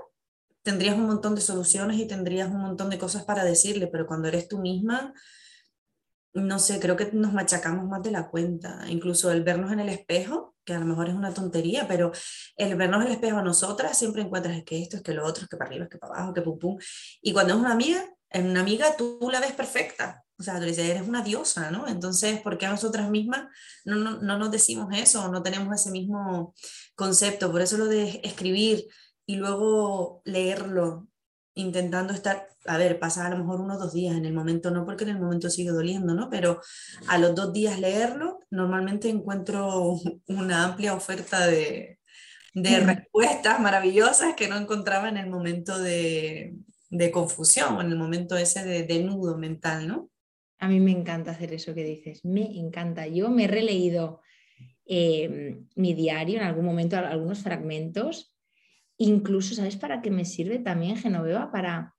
tendrías 0.62 0.94
un 0.96 1.06
montón 1.06 1.34
de 1.34 1.40
soluciones 1.40 1.98
y 1.98 2.06
tendrías 2.06 2.50
un 2.50 2.60
montón 2.60 2.90
de 2.90 2.98
cosas 2.98 3.24
para 3.24 3.44
decirle, 3.44 3.86
pero 3.86 4.06
cuando 4.06 4.28
eres 4.28 4.46
tú 4.46 4.58
misma, 4.58 5.14
no 6.36 6.58
sé, 6.58 6.78
creo 6.80 6.96
que 6.96 7.10
nos 7.12 7.32
machacamos 7.32 7.86
más 7.86 8.02
de 8.02 8.10
la 8.10 8.28
cuenta. 8.28 8.84
Incluso 8.88 9.30
el 9.32 9.42
vernos 9.42 9.72
en 9.72 9.80
el 9.80 9.88
espejo, 9.88 10.54
que 10.64 10.74
a 10.74 10.78
lo 10.78 10.86
mejor 10.86 11.08
es 11.08 11.14
una 11.14 11.32
tontería, 11.32 11.88
pero 11.88 12.12
el 12.56 12.76
vernos 12.76 13.00
en 13.00 13.06
el 13.08 13.12
espejo 13.14 13.38
a 13.38 13.42
nosotras 13.42 13.98
siempre 13.98 14.22
encuentras 14.22 14.62
que 14.64 14.82
esto, 14.82 14.96
es 14.96 15.02
que 15.02 15.14
lo 15.14 15.24
otro, 15.24 15.44
es 15.44 15.48
que 15.48 15.56
para 15.56 15.68
arriba, 15.68 15.84
es 15.84 15.90
que 15.90 15.98
para 15.98 16.14
abajo, 16.14 16.34
que 16.34 16.42
pum 16.42 16.58
pum. 16.58 16.78
Y 17.22 17.32
cuando 17.32 17.54
es 17.54 17.60
una 17.60 17.72
amiga, 17.72 18.04
en 18.30 18.50
una 18.50 18.60
amiga 18.60 18.96
tú 18.96 19.18
la 19.32 19.40
ves 19.40 19.52
perfecta. 19.52 20.24
O 20.38 20.42
sea, 20.42 20.58
tú 20.58 20.66
dices, 20.66 20.84
eres 20.84 21.08
una 21.08 21.22
diosa, 21.22 21.70
¿no? 21.70 21.88
Entonces, 21.88 22.40
¿por 22.42 22.58
qué 22.58 22.66
a 22.66 22.70
nosotras 22.70 23.08
mismas 23.08 23.46
no, 23.86 23.96
no, 23.96 24.20
no 24.20 24.38
nos 24.38 24.50
decimos 24.50 24.88
eso, 24.94 25.28
no 25.28 25.42
tenemos 25.42 25.74
ese 25.74 25.90
mismo 25.90 26.54
concepto? 26.94 27.50
Por 27.50 27.62
eso 27.62 27.78
lo 27.78 27.86
de 27.86 28.20
escribir 28.22 28.86
y 29.24 29.36
luego 29.36 30.20
leerlo, 30.24 31.08
intentando 31.56 32.12
estar, 32.12 32.48
a 32.66 32.78
ver, 32.78 32.98
pasar 32.98 33.26
a 33.26 33.30
lo 33.30 33.38
mejor 33.38 33.60
unos 33.60 33.78
dos 33.78 33.92
días, 33.92 34.14
en 34.14 34.26
el 34.26 34.34
momento 34.34 34.70
no, 34.70 34.84
porque 34.84 35.04
en 35.04 35.10
el 35.10 35.18
momento 35.18 35.50
sigue 35.50 35.70
doliendo, 35.70 36.14
¿no? 36.14 36.30
Pero 36.30 36.60
a 37.08 37.18
los 37.18 37.34
dos 37.34 37.52
días 37.52 37.80
leerlo, 37.80 38.40
normalmente 38.50 39.08
encuentro 39.08 39.98
una 40.28 40.64
amplia 40.64 40.94
oferta 40.94 41.46
de, 41.46 41.98
de 42.54 42.80
respuestas 42.80 43.58
maravillosas 43.58 44.34
que 44.34 44.48
no 44.48 44.56
encontraba 44.56 45.08
en 45.08 45.16
el 45.16 45.28
momento 45.28 45.78
de, 45.78 46.54
de 46.90 47.10
confusión, 47.10 47.80
en 47.80 47.90
el 47.90 47.98
momento 47.98 48.36
ese 48.36 48.62
de, 48.62 48.82
de 48.84 49.02
nudo 49.02 49.38
mental, 49.38 49.88
¿no? 49.88 50.10
A 50.58 50.68
mí 50.68 50.78
me 50.78 50.90
encanta 50.90 51.32
hacer 51.32 51.52
eso 51.52 51.74
que 51.74 51.84
dices, 51.84 52.24
me 52.24 52.58
encanta. 52.58 53.06
Yo 53.06 53.30
me 53.30 53.44
he 53.44 53.48
releído 53.48 54.20
em, 54.86 55.66
mi 55.74 55.94
diario 55.94 56.38
en 56.38 56.46
algún 56.46 56.64
momento, 56.64 56.96
algunos 56.96 57.42
fragmentos, 57.42 58.35
incluso, 58.98 59.54
¿sabes 59.54 59.76
para 59.76 60.02
qué 60.02 60.10
me 60.10 60.24
sirve 60.24 60.58
también 60.58 60.96
Genoveva? 60.96 61.50
Para 61.50 61.94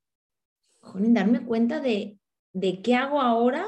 darme 0.94 1.46
cuenta 1.46 1.80
de, 1.80 2.18
de 2.54 2.82
qué 2.82 2.96
hago 2.96 3.22
ahora 3.22 3.68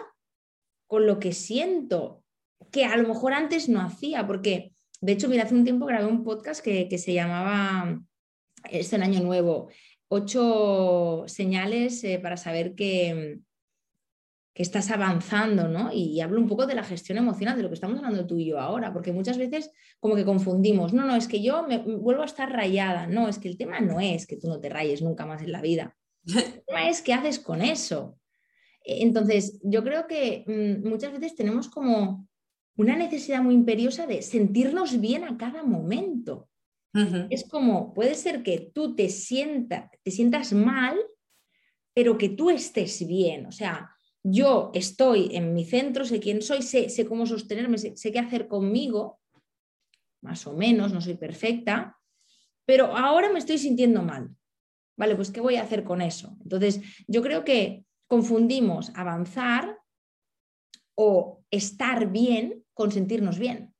con 0.87 1.05
lo 1.05 1.19
que 1.19 1.33
siento, 1.33 2.23
que 2.71 2.85
a 2.85 2.97
lo 2.97 3.07
mejor 3.07 3.33
antes 3.33 3.69
no 3.69 3.81
hacía, 3.81 4.25
porque 4.25 4.71
de 5.01 5.13
hecho, 5.13 5.29
mira, 5.29 5.43
hace 5.43 5.55
un 5.55 5.63
tiempo 5.63 5.85
grabé 5.85 6.07
un 6.07 6.23
podcast 6.23 6.61
que, 6.61 6.97
se 6.97 7.13
llamaba, 7.13 8.01
es 8.69 8.91
el 8.91 9.01
año 9.01 9.21
nuevo, 9.21 9.69
ocho 10.09 11.23
señales 11.27 12.03
eh, 12.03 12.19
para 12.19 12.35
saber 12.35 12.75
que 12.75 13.39
que 14.59 14.63
estás 14.63 14.91
avanzando, 14.91 15.69
¿no? 15.69 15.89
Y, 15.93 16.19
hablo 16.19 16.37
un 16.37 16.49
poco 16.49 16.67
de 16.67 16.75
la 16.75 16.83
gestión 16.83 17.17
emocional, 17.17 17.55
de 17.55 17.63
lo 17.63 17.69
que 17.69 17.75
estamos 17.75 17.97
hablando 17.97 18.27
tú 18.27 18.37
y 18.37 18.43
yo 18.43 18.59
ahora, 18.59 18.91
porque 18.91 19.13
muchas 19.13 19.37
veces 19.37 19.71
como 20.01 20.17
que 20.17 20.25
confundimos, 20.25 20.91
no, 20.91 21.05
no, 21.05 21.15
es 21.15 21.29
que 21.29 21.41
yo 21.41 21.65
me, 21.65 21.77
vuelvo 21.77 22.23
a 22.23 22.25
estar 22.25 22.51
rayada, 22.51 23.07
no, 23.07 23.29
es 23.29 23.39
que 23.39 23.47
el 23.47 23.55
tema 23.55 23.79
no 23.79 24.01
es 24.01 24.27
que 24.27 24.35
tú 24.35 24.49
no 24.49 24.59
te 24.59 24.67
rayes 24.67 25.01
nunca 25.01 25.25
más 25.25 25.41
en 25.43 25.53
la 25.53 25.61
vida, 25.61 25.95
el 26.25 26.61
tema 26.67 26.89
es 26.89 27.01
qué 27.01 27.13
haces 27.13 27.39
con 27.39 27.61
eso. 27.61 28.19
Entonces, 28.83 29.61
yo 29.63 29.81
creo 29.81 30.07
que 30.07 30.43
mm, 30.45 30.85
muchas 30.89 31.13
veces 31.13 31.35
tenemos 31.35 31.69
como 31.69 32.27
una 32.75 32.97
necesidad 32.97 33.41
muy 33.41 33.53
imperiosa 33.53 34.07
de 34.07 34.21
sentirnos 34.21 34.99
bien 34.99 35.23
a 35.23 35.37
cada 35.37 35.63
momento. 35.63 36.49
Es 37.29 37.47
como, 37.47 37.93
puede 37.93 38.13
ser 38.15 38.43
que 38.43 38.71
tú 38.73 38.93
te, 38.93 39.07
sienta, 39.07 39.89
te 40.03 40.11
sientas 40.11 40.51
mal, 40.51 40.97
pero 41.93 42.17
que 42.17 42.27
tú 42.27 42.49
estés 42.49 43.07
bien. 43.07 43.45
O 43.45 43.53
sea, 43.53 43.95
yo 44.23 44.71
estoy 44.73 45.35
en 45.35 45.53
mi 45.53 45.65
centro, 45.65 46.05
sé 46.05 46.19
quién 46.19 46.41
soy, 46.41 46.61
sé, 46.61 46.89
sé 46.89 47.05
cómo 47.05 47.25
sostenerme, 47.25 47.77
sé, 47.77 47.95
sé, 47.95 48.11
qué 48.11 48.19
hacer 48.19 48.47
conmigo, 48.47 49.19
más 50.21 50.45
o 50.47 50.53
menos, 50.53 50.93
no 50.93 51.01
soy 51.01 51.15
perfecta, 51.15 51.97
pero 52.65 52.95
ahora 52.95 53.31
me 53.31 53.39
estoy 53.39 53.57
sintiendo 53.57 54.01
mal. 54.03 54.35
Vale, 54.97 55.15
pues 55.15 55.31
¿qué 55.31 55.39
voy 55.39 55.55
a 55.55 55.63
hacer 55.63 55.83
con 55.83 56.01
eso? 56.01 56.37
Entonces, 56.41 56.81
yo 57.07 57.21
creo 57.21 57.45
que 57.45 57.85
confundimos 58.07 58.91
avanzar 58.95 59.77
o 60.95 61.45
estar 61.49 62.11
bien 62.11 62.65
con 62.73 62.91
sentirnos 62.91 63.39
bien. 63.39 63.73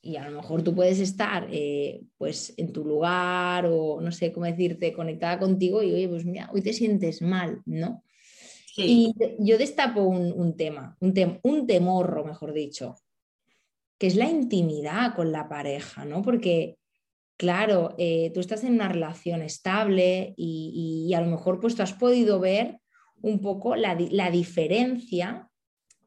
Y 0.00 0.16
a 0.16 0.30
lo 0.30 0.36
mejor 0.36 0.62
tú 0.62 0.74
puedes 0.74 1.00
estar 1.00 1.48
eh, 1.50 2.04
pues 2.16 2.54
en 2.56 2.72
tu 2.72 2.84
lugar 2.84 3.66
o 3.68 4.00
no 4.00 4.12
sé 4.12 4.32
cómo 4.32 4.46
decirte, 4.46 4.92
conectada 4.92 5.40
contigo 5.40 5.82
y 5.82 5.92
oye, 5.92 6.08
pues 6.08 6.24
mira, 6.24 6.48
hoy 6.52 6.62
te 6.62 6.72
sientes 6.72 7.22
mal, 7.22 7.60
¿no? 7.66 8.04
Y 8.76 9.14
yo 9.38 9.58
destapo 9.58 10.02
un, 10.02 10.56
tema, 10.56 10.96
un, 11.00 11.40
un 11.42 11.66
temorro, 11.66 12.24
mejor 12.24 12.52
dicho, 12.52 12.96
que 13.98 14.06
es 14.06 14.16
la 14.16 14.28
intimidad 14.28 15.14
con 15.14 15.32
la 15.32 15.48
pareja, 15.48 16.04
¿no? 16.04 16.22
Porque, 16.22 16.78
claro, 17.36 17.94
eh, 17.98 18.30
tú 18.34 18.40
estás 18.40 18.64
en 18.64 18.74
una 18.74 18.88
relación 18.88 19.42
estable 19.42 20.34
y, 20.36 21.12
a 21.14 21.20
lo 21.20 21.30
mejor 21.30 21.60
pues 21.60 21.74
tú 21.74 21.82
has 21.82 21.94
podido 21.94 22.38
ver 22.40 22.80
un 23.22 23.40
poco 23.40 23.76
la, 23.76 23.96
la 24.10 24.30
diferencia 24.30 25.50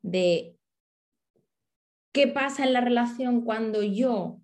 de 0.02 0.56
qué 2.12 2.28
pasa 2.28 2.64
en 2.64 2.74
la 2.74 2.82
relación 2.82 3.42
cuando 3.42 3.82
yo 3.82 4.40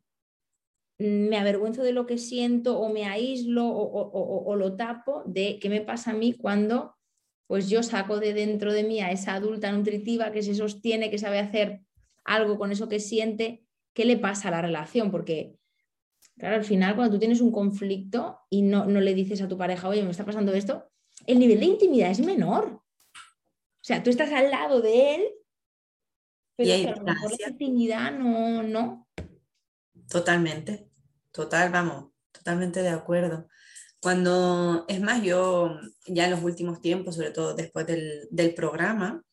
me 0.97 1.37
avergüenzo 1.37 1.83
de 1.83 1.91
lo 1.91 2.05
que 2.05 2.17
siento 2.17 2.79
o 2.79 2.91
me 2.91 3.05
aíslo 3.05 3.67
o, 3.67 4.55
lo 4.55 4.75
tapo 4.75 5.23
de 5.25 5.59
qué 5.59 5.69
me 5.69 5.81
pasa 5.81 6.11
a 6.11 6.13
mí 6.13 6.33
cuando 6.33 6.94
pues 7.47 7.69
yo 7.69 7.83
saco 7.83 8.19
de 8.19 8.33
dentro 8.33 8.73
de 8.73 8.83
mí 8.83 9.01
a 9.01 9.11
esa 9.11 9.35
adulta 9.35 9.71
nutritiva 9.71 10.31
que 10.31 10.41
se 10.41 10.55
sostiene, 10.55 11.11
que 11.11 11.19
sabe 11.19 11.39
hacer 11.39 11.81
algo 12.23 12.57
con 12.57 12.71
eso 12.71 12.89
que 12.89 12.99
siente, 12.99 13.65
¿qué 13.93 14.05
le 14.05 14.17
pasa 14.17 14.47
a 14.47 14.51
la 14.51 14.61
relación? 14.61 15.11
Porque, 15.11 15.55
claro, 16.37 16.55
al 16.55 16.63
final 16.63 16.95
cuando 16.95 17.13
tú 17.13 17.19
tienes 17.19 17.41
un 17.41 17.51
conflicto 17.51 18.39
y 18.49 18.63
no, 18.63 18.85
no 18.85 18.99
le 18.99 19.13
dices 19.13 19.41
a 19.41 19.47
tu 19.47 19.57
pareja, 19.57 19.87
oye, 19.87 20.03
me 20.03 20.11
está 20.11 20.25
pasando 20.25 20.53
esto, 20.53 20.89
el 21.27 21.39
nivel 21.39 21.59
de 21.59 21.65
intimidad 21.65 22.11
es 22.11 22.19
menor. 22.19 22.65
O 22.65 23.87
sea, 23.87 24.01
tú 24.01 24.09
estás 24.09 24.31
al 24.31 24.49
lado 24.49 24.81
de 24.81 25.15
él, 25.15 25.21
pero 26.55 26.73
a 26.73 26.95
lo 26.95 27.03
mejor 27.03 27.31
la 27.39 27.49
intimidad 27.49 28.11
no, 28.11 28.63
no. 28.63 29.07
Totalmente, 30.09 30.89
total, 31.31 31.71
vamos, 31.71 32.11
totalmente 32.31 32.81
de 32.81 32.89
acuerdo. 32.89 33.47
Cuando, 34.01 34.85
es 34.87 35.01
más, 35.01 35.23
yo 35.23 35.79
ya 36.05 36.25
en 36.25 36.31
los 36.31 36.43
últimos 36.43 36.81
tiempos, 36.81 37.15
sobre 37.15 37.31
todo 37.31 37.55
después 37.55 37.87
del, 37.87 38.27
del 38.29 38.53
programa, 38.53 39.23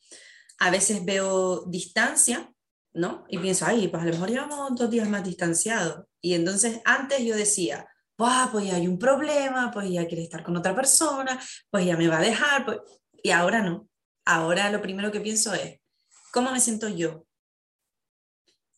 a 0.59 0.71
veces 0.71 1.05
veo 1.05 1.65
distancia 1.67 2.53
¿no? 2.95 3.25
Y 3.29 3.39
pienso, 3.39 3.67
ay, 3.67 3.89
pues 3.89 4.03
a 4.03 4.07
lo 4.07 4.13
mejor 4.13 4.31
llevamos 4.31 4.75
dos 4.77 4.91
días 4.91 5.09
más 5.09 5.25
distanciados. 5.25 6.05
Y 6.21 6.35
entonces 6.35 6.81
antes 6.85 7.25
yo 7.25 7.35
decía, 7.35 7.89
pues 8.17 8.67
ya 8.67 8.77
hay 8.77 8.87
un 8.87 8.99
problema, 8.99 9.71
pues 9.73 9.91
ya 9.91 10.07
quiere 10.07 10.23
estar 10.23 10.43
con 10.45 10.57
otra 10.57 10.75
persona, 10.75 11.41
pues 11.71 11.87
ya 11.87 11.97
me 11.97 12.09
va 12.09 12.19
a 12.19 12.23
dejar. 12.23 12.65
Pues... 12.65 12.79
Y 13.23 13.31
ahora 13.31 13.63
no. 13.63 13.89
Ahora 14.25 14.71
lo 14.71 14.83
primero 14.83 15.11
que 15.11 15.21
pienso 15.21 15.55
es, 15.55 15.81
¿cómo 16.33 16.53
me 16.53 16.61
siento 16.61 16.89
yo? 16.89 17.27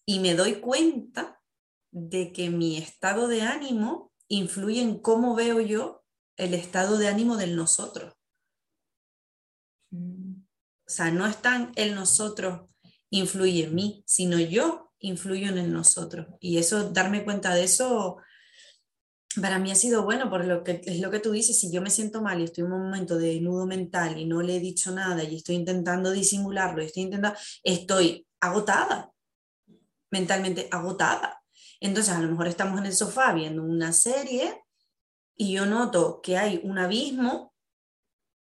Y 0.06 0.20
me 0.20 0.34
doy 0.34 0.60
cuenta 0.60 1.40
de 1.90 2.32
que 2.32 2.50
mi 2.50 2.76
estado 2.76 3.28
de 3.28 3.42
ánimo 3.42 4.12
influye 4.28 4.82
en 4.82 4.98
cómo 4.98 5.34
veo 5.34 5.60
yo 5.60 6.04
el 6.36 6.54
estado 6.54 6.98
de 6.98 7.08
ánimo 7.08 7.36
del 7.36 7.56
nosotros. 7.56 8.14
O 9.92 10.90
sea, 10.90 11.10
no 11.10 11.26
están 11.26 11.72
el 11.76 11.94
nosotros 11.94 12.68
influye 13.10 13.64
en 13.64 13.74
mí, 13.74 14.04
sino 14.06 14.38
yo 14.38 14.92
influyo 14.98 15.48
en 15.48 15.58
el 15.58 15.72
nosotros. 15.72 16.26
Y 16.40 16.58
eso, 16.58 16.90
darme 16.90 17.24
cuenta 17.24 17.54
de 17.54 17.64
eso, 17.64 18.16
para 19.40 19.58
mí 19.58 19.70
ha 19.70 19.76
sido 19.76 20.02
bueno, 20.04 20.30
por 20.30 20.44
lo 20.44 20.64
que 20.64 20.80
es 20.84 21.00
lo 21.00 21.10
que 21.10 21.20
tú 21.20 21.32
dices, 21.32 21.58
si 21.58 21.72
yo 21.72 21.80
me 21.80 21.90
siento 21.90 22.22
mal 22.22 22.40
y 22.40 22.44
estoy 22.44 22.64
en 22.64 22.72
un 22.72 22.82
momento 22.82 23.16
de 23.16 23.40
nudo 23.40 23.66
mental 23.66 24.18
y 24.18 24.26
no 24.26 24.42
le 24.42 24.56
he 24.56 24.60
dicho 24.60 24.90
nada 24.92 25.22
y 25.22 25.36
estoy 25.36 25.56
intentando 25.56 26.10
disimularlo, 26.10 26.82
estoy 26.82 27.04
intentando, 27.04 27.38
estoy 27.62 28.26
agotada, 28.40 29.12
mentalmente 30.10 30.68
agotada. 30.70 31.43
Entonces, 31.84 32.14
a 32.14 32.20
lo 32.20 32.28
mejor 32.28 32.48
estamos 32.48 32.78
en 32.78 32.86
el 32.86 32.94
sofá 32.94 33.32
viendo 33.32 33.62
una 33.62 33.92
serie 33.92 34.62
y 35.36 35.52
yo 35.52 35.66
noto 35.66 36.20
que 36.22 36.38
hay 36.38 36.60
un 36.64 36.78
abismo 36.78 37.54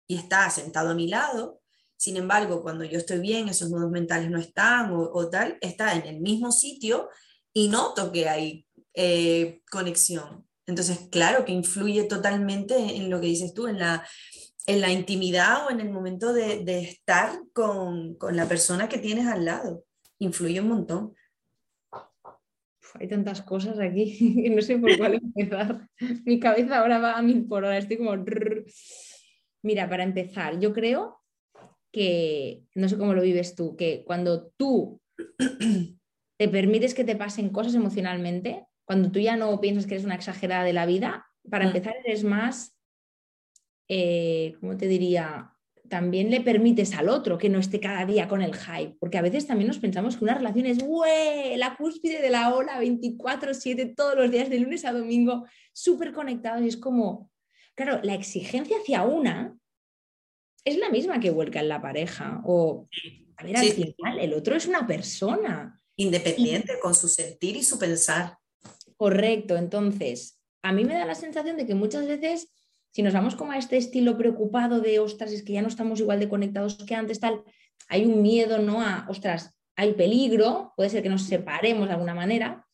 y 0.07 0.17
está 0.17 0.49
sentado 0.51 0.91
a 0.91 0.95
mi 0.95 1.09
lado 1.09 1.63
sin 2.03 2.17
embargo, 2.17 2.63
cuando 2.63 2.85
yo 2.85 2.99
estoy 2.99 3.21
bien, 3.21 3.49
esos 3.49 3.71
nudos 3.71 3.89
mentales 3.89 4.29
no 4.29 4.37
están 4.37 4.91
o, 4.93 5.31
tal, 5.31 5.57
está 5.61 5.95
en 5.95 6.05
el 6.05 6.21
mismo 6.21 6.51
sitio 6.51 7.09
y 7.53 7.69
noto 7.69 8.11
que 8.11 8.29
hay 8.29 8.67
eh, 8.93 9.63
conexión. 9.71 10.45
Entonces, 10.67 10.99
claro 11.13 11.45
que 11.45 11.53
influye 11.53 12.03
totalmente 12.03 12.75
en 12.75 13.09
lo 13.09 13.21
que 13.21 13.29
dices 13.29 13.55
tú, 13.55 13.69
en 13.69 13.79
la, 13.79 14.05
en 14.67 14.81
la 14.81 14.91
intimidad 14.91 15.65
o 15.65 15.71
en 15.71 15.79
el 15.79 15.91
momento 15.91 16.33
de, 16.33 16.65
de 16.65 16.81
estar 16.81 17.41
con, 17.53 18.17
con, 18.17 18.37
la 18.37 18.49
persona 18.49 18.89
que 18.89 18.99
tienes 18.99 19.29
al 19.29 19.45
lado. 19.45 19.85
Influye 20.19 20.61
un 20.61 20.71
montón. 20.71 21.15
Hay 22.99 23.09
tantas 23.09 23.43
cosas 23.43 23.79
aquí 23.79 24.17
que 24.43 24.51
no 24.51 24.63
sé 24.63 24.79
por 24.79 24.97
cuál 24.97 25.15
empezar. 25.37 25.89
Mi 26.25 26.39
cabeza 26.39 26.79
ahora 26.79 26.99
va 26.99 27.19
a 27.19 27.23
mil 27.23 27.47
por 27.47 27.65
hora, 27.65 27.79
estoy 27.79 27.99
como... 27.99 28.13
Mira, 29.63 29.89
para 29.89 30.03
empezar, 30.03 30.59
yo 30.59 30.73
creo 30.73 31.21
que, 31.93 32.65
no 32.75 32.89
sé 32.89 32.99
cómo 32.99 33.15
lo 33.15 33.23
vives 33.23 33.55
tú, 33.55 33.77
que 33.77 34.03
cuando 34.05 34.49
tú 34.57 35.01
te 36.39 36.49
permites 36.49 36.95
que 36.95 37.05
te 37.05 37.15
pasen 37.15 37.51
cosas 37.51 37.75
emocionalmente, 37.75 38.67
cuando 38.85 39.13
tú 39.13 39.21
ya 39.21 39.37
no 39.37 39.61
piensas 39.61 39.87
que 39.87 39.95
eres 39.95 40.05
una 40.05 40.17
exagerada 40.17 40.65
de 40.65 40.73
la 40.73 40.87
vida, 40.87 41.27
para 41.49 41.65
mm. 41.65 41.69
empezar 41.69 41.95
eres 42.05 42.25
más, 42.25 42.77
eh, 43.89 44.55
¿cómo 44.61 44.77
te 44.77 44.89
diría? 44.89 45.52
También 45.93 46.31
le 46.31 46.41
permites 46.41 46.95
al 46.95 47.11
otro 47.11 47.37
que 47.37 47.51
no 47.51 47.59
esté 47.59 47.79
cada 47.79 48.07
día 48.07 48.27
con 48.27 48.41
el 48.41 48.55
hype, 48.55 48.97
porque 48.99 49.19
a 49.19 49.21
veces 49.21 49.47
también 49.47 49.69
nos 49.69 49.79
pensamos 49.79 50.17
que 50.17 50.25
una 50.25 50.33
relación 50.33 50.65
es 50.65 50.79
la 51.59 51.77
cúspide 51.77 52.23
de 52.23 52.31
la 52.31 52.55
ola 52.55 52.81
24/7 52.81 53.95
todos 53.95 54.17
los 54.17 54.31
días 54.31 54.49
de 54.49 54.59
lunes 54.59 54.87
a 54.87 54.93
domingo, 54.95 55.45
súper 55.75 56.15
conectados 56.15 56.63
y 56.63 56.69
es 56.69 56.79
como, 56.79 57.31
claro, 57.75 58.01
la 58.03 58.15
exigencia 58.15 58.79
hacia 58.79 59.03
una 59.03 59.55
es 60.65 60.79
la 60.79 60.89
misma 60.89 61.21
que 61.21 61.31
vuelca 61.31 61.61
en 61.61 61.69
la 61.69 61.83
pareja. 61.83 62.41
O, 62.47 62.89
a 63.37 63.45
ver, 63.45 63.59
al 63.59 63.67
final, 63.67 64.19
el 64.19 64.33
otro 64.33 64.57
es 64.57 64.67
una 64.67 64.87
persona. 64.87 65.79
Independiente 65.97 66.79
con 66.81 66.95
su 66.95 67.07
sentir 67.07 67.55
y 67.57 67.63
su 67.63 67.79
pensar. 67.79 68.39
Correcto. 68.97 69.59
Entonces, 69.59 70.41
a 70.63 70.73
mí 70.73 70.87
me 70.87 70.95
da 70.95 71.05
la 71.05 71.15
sensación 71.15 71.59
de 71.59 71.67
que 71.67 71.75
muchas 71.75 72.07
veces, 72.07 72.51
si 72.93 73.03
nos 73.03 73.15
vamos 73.15 73.35
como 73.35 73.53
a 73.53 73.59
este 73.59 73.79
estilo 73.79 74.17
preocupado 74.17 74.81
de, 74.81 75.01
ostras, 75.01 75.33
es 75.33 75.43
que 75.43 75.55
ya 75.55 75.63
no 75.63 75.69
estamos 75.69 75.99
igual 75.99 76.21
de 76.21 76.29
conectados 76.29 76.77
que 76.77 76.95
antes, 76.95 77.19
tal, 77.19 77.43
hay 77.89 78.05
un 78.05 78.23
miedo, 78.23 78.59
¿no? 78.59 78.83
A, 78.83 79.07
ostras, 79.09 79.55
hay 79.77 79.95
peligro, 79.95 80.75
puede 80.77 80.91
ser 80.91 81.03
que 81.03 81.09
nos 81.09 81.23
separemos 81.23 81.89
de 81.89 81.95
alguna 81.95 82.15
manera, 82.15 82.67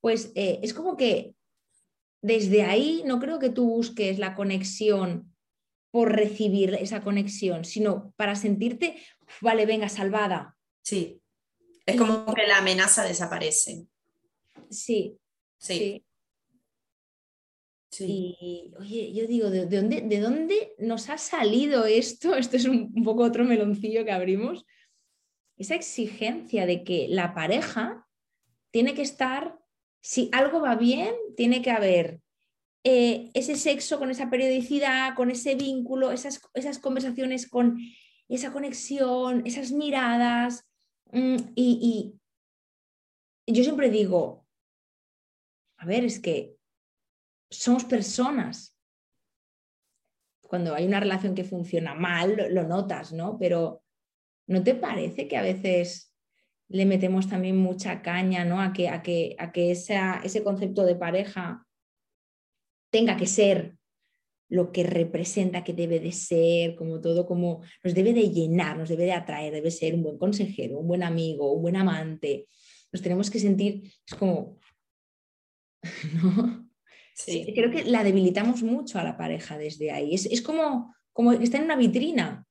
pues 0.00 0.32
eh, 0.34 0.60
es 0.62 0.72
como 0.72 0.96
que 0.96 1.34
desde 2.22 2.62
ahí 2.62 3.02
no 3.04 3.20
creo 3.20 3.38
que 3.38 3.50
tú 3.50 3.68
busques 3.68 4.18
la 4.18 4.34
conexión 4.34 5.34
por 5.90 6.12
recibir 6.12 6.74
esa 6.74 7.02
conexión, 7.02 7.64
sino 7.64 8.14
para 8.16 8.36
sentirte, 8.36 8.96
vale, 9.42 9.66
venga, 9.66 9.90
salvada. 9.90 10.56
Sí, 10.82 11.20
es 11.84 11.96
como 11.96 12.34
que 12.34 12.46
la 12.46 12.58
amenaza 12.58 13.04
desaparece. 13.04 13.86
Sí, 14.70 15.18
sí. 15.58 15.78
sí. 15.78 16.04
Y 18.00 18.72
oye, 18.78 19.12
yo 19.12 19.26
digo, 19.26 19.50
¿de, 19.50 19.66
dónde, 19.66 20.00
¿de 20.00 20.20
dónde 20.20 20.74
nos 20.78 21.08
ha 21.10 21.18
salido 21.18 21.86
esto? 21.86 22.34
Esto 22.36 22.56
es 22.56 22.64
un, 22.64 22.92
poco 23.04 23.24
otro 23.24 23.44
meloncillo 23.44 24.04
que 24.04 24.12
abrimos. 24.12 24.64
Esa 25.56 25.74
exigencia 25.74 26.66
de 26.66 26.82
que 26.82 27.06
la 27.08 27.34
pareja 27.34 28.06
tiene 28.70 28.94
que 28.94 29.02
estar, 29.02 29.58
si 30.00 30.28
algo 30.32 30.60
va 30.60 30.74
bien, 30.74 31.14
tiene 31.36 31.62
que 31.62 31.70
haber 31.70 32.20
eh, 32.82 33.30
ese 33.34 33.56
sexo 33.56 33.98
con 33.98 34.10
esa 34.10 34.30
periodicidad, 34.30 35.14
con 35.14 35.30
ese 35.30 35.54
vínculo, 35.54 36.10
esas, 36.10 36.40
esas 36.54 36.78
conversaciones 36.78 37.48
con 37.48 37.78
esa 38.28 38.52
conexión, 38.52 39.42
esas 39.46 39.72
miradas. 39.72 40.66
Mm, 41.12 41.36
y, 41.54 42.14
yo 43.46 43.62
siempre 43.62 43.90
digo, 43.90 44.46
a 45.76 45.86
ver, 45.86 46.04
es 46.04 46.18
que 46.18 46.56
somos 47.58 47.84
personas. 47.84 48.72
cuando 50.48 50.74
hay 50.74 50.86
una 50.86 51.00
relación 51.00 51.34
que 51.34 51.42
funciona 51.42 51.94
mal, 51.94 52.36
lo, 52.50 52.62
notas, 52.62 53.12
¿no? 53.12 53.38
Pero 53.38 53.82
¿no 54.46 54.62
te 54.62 54.74
parece 54.74 55.26
que 55.26 55.36
a 55.36 55.42
veces 55.42 56.14
le 56.68 56.86
metemos 56.86 57.28
también 57.28 57.56
mucha 57.56 58.02
caña, 58.02 58.44
¿no? 58.44 58.60
A 58.60 58.72
que, 58.72 58.88
a 58.88 59.02
que, 59.02 59.34
a 59.38 59.50
que 59.50 59.72
ese 59.72 60.44
concepto 60.44 60.84
de 60.84 60.94
pareja 60.94 61.66
tenga 62.90 63.16
que 63.16 63.26
ser 63.26 63.76
lo 64.48 64.70
que 64.70 64.84
representa 64.84 65.64
que 65.64 65.72
debe 65.72 65.98
de 66.00 66.12
ser, 66.12 66.76
como 66.76 67.00
todo, 67.00 67.26
como 67.26 67.62
nos 67.82 67.94
debe 67.94 68.12
de 68.12 68.30
llenar, 68.30 68.76
nos 68.76 68.88
debe 68.88 69.04
de 69.04 69.12
atraer, 69.12 69.52
debe 69.52 69.70
ser 69.70 69.94
un 69.94 70.02
buen 70.02 70.18
consejero, 70.18 70.78
un 70.78 70.86
buen 70.86 71.02
amigo, 71.02 71.52
un 71.52 71.62
buen 71.62 71.76
amante. 71.76 72.46
Nos 72.92 73.02
tenemos 73.02 73.30
que 73.30 73.40
sentir, 73.40 73.92
es 74.06 74.14
como, 74.14 74.58
¿no? 76.22 76.68
Sí. 77.14 77.52
Creo 77.54 77.70
que 77.70 77.84
la 77.84 78.04
debilitamos 78.04 78.62
mucho 78.62 78.98
a 78.98 79.04
la 79.04 79.16
pareja 79.16 79.56
desde 79.56 79.92
ahí. 79.92 80.14
Es, 80.14 80.26
es 80.26 80.42
como, 80.42 80.94
como 81.12 81.32
está 81.32 81.58
en 81.58 81.64
una 81.64 81.76
vitrina. 81.76 82.46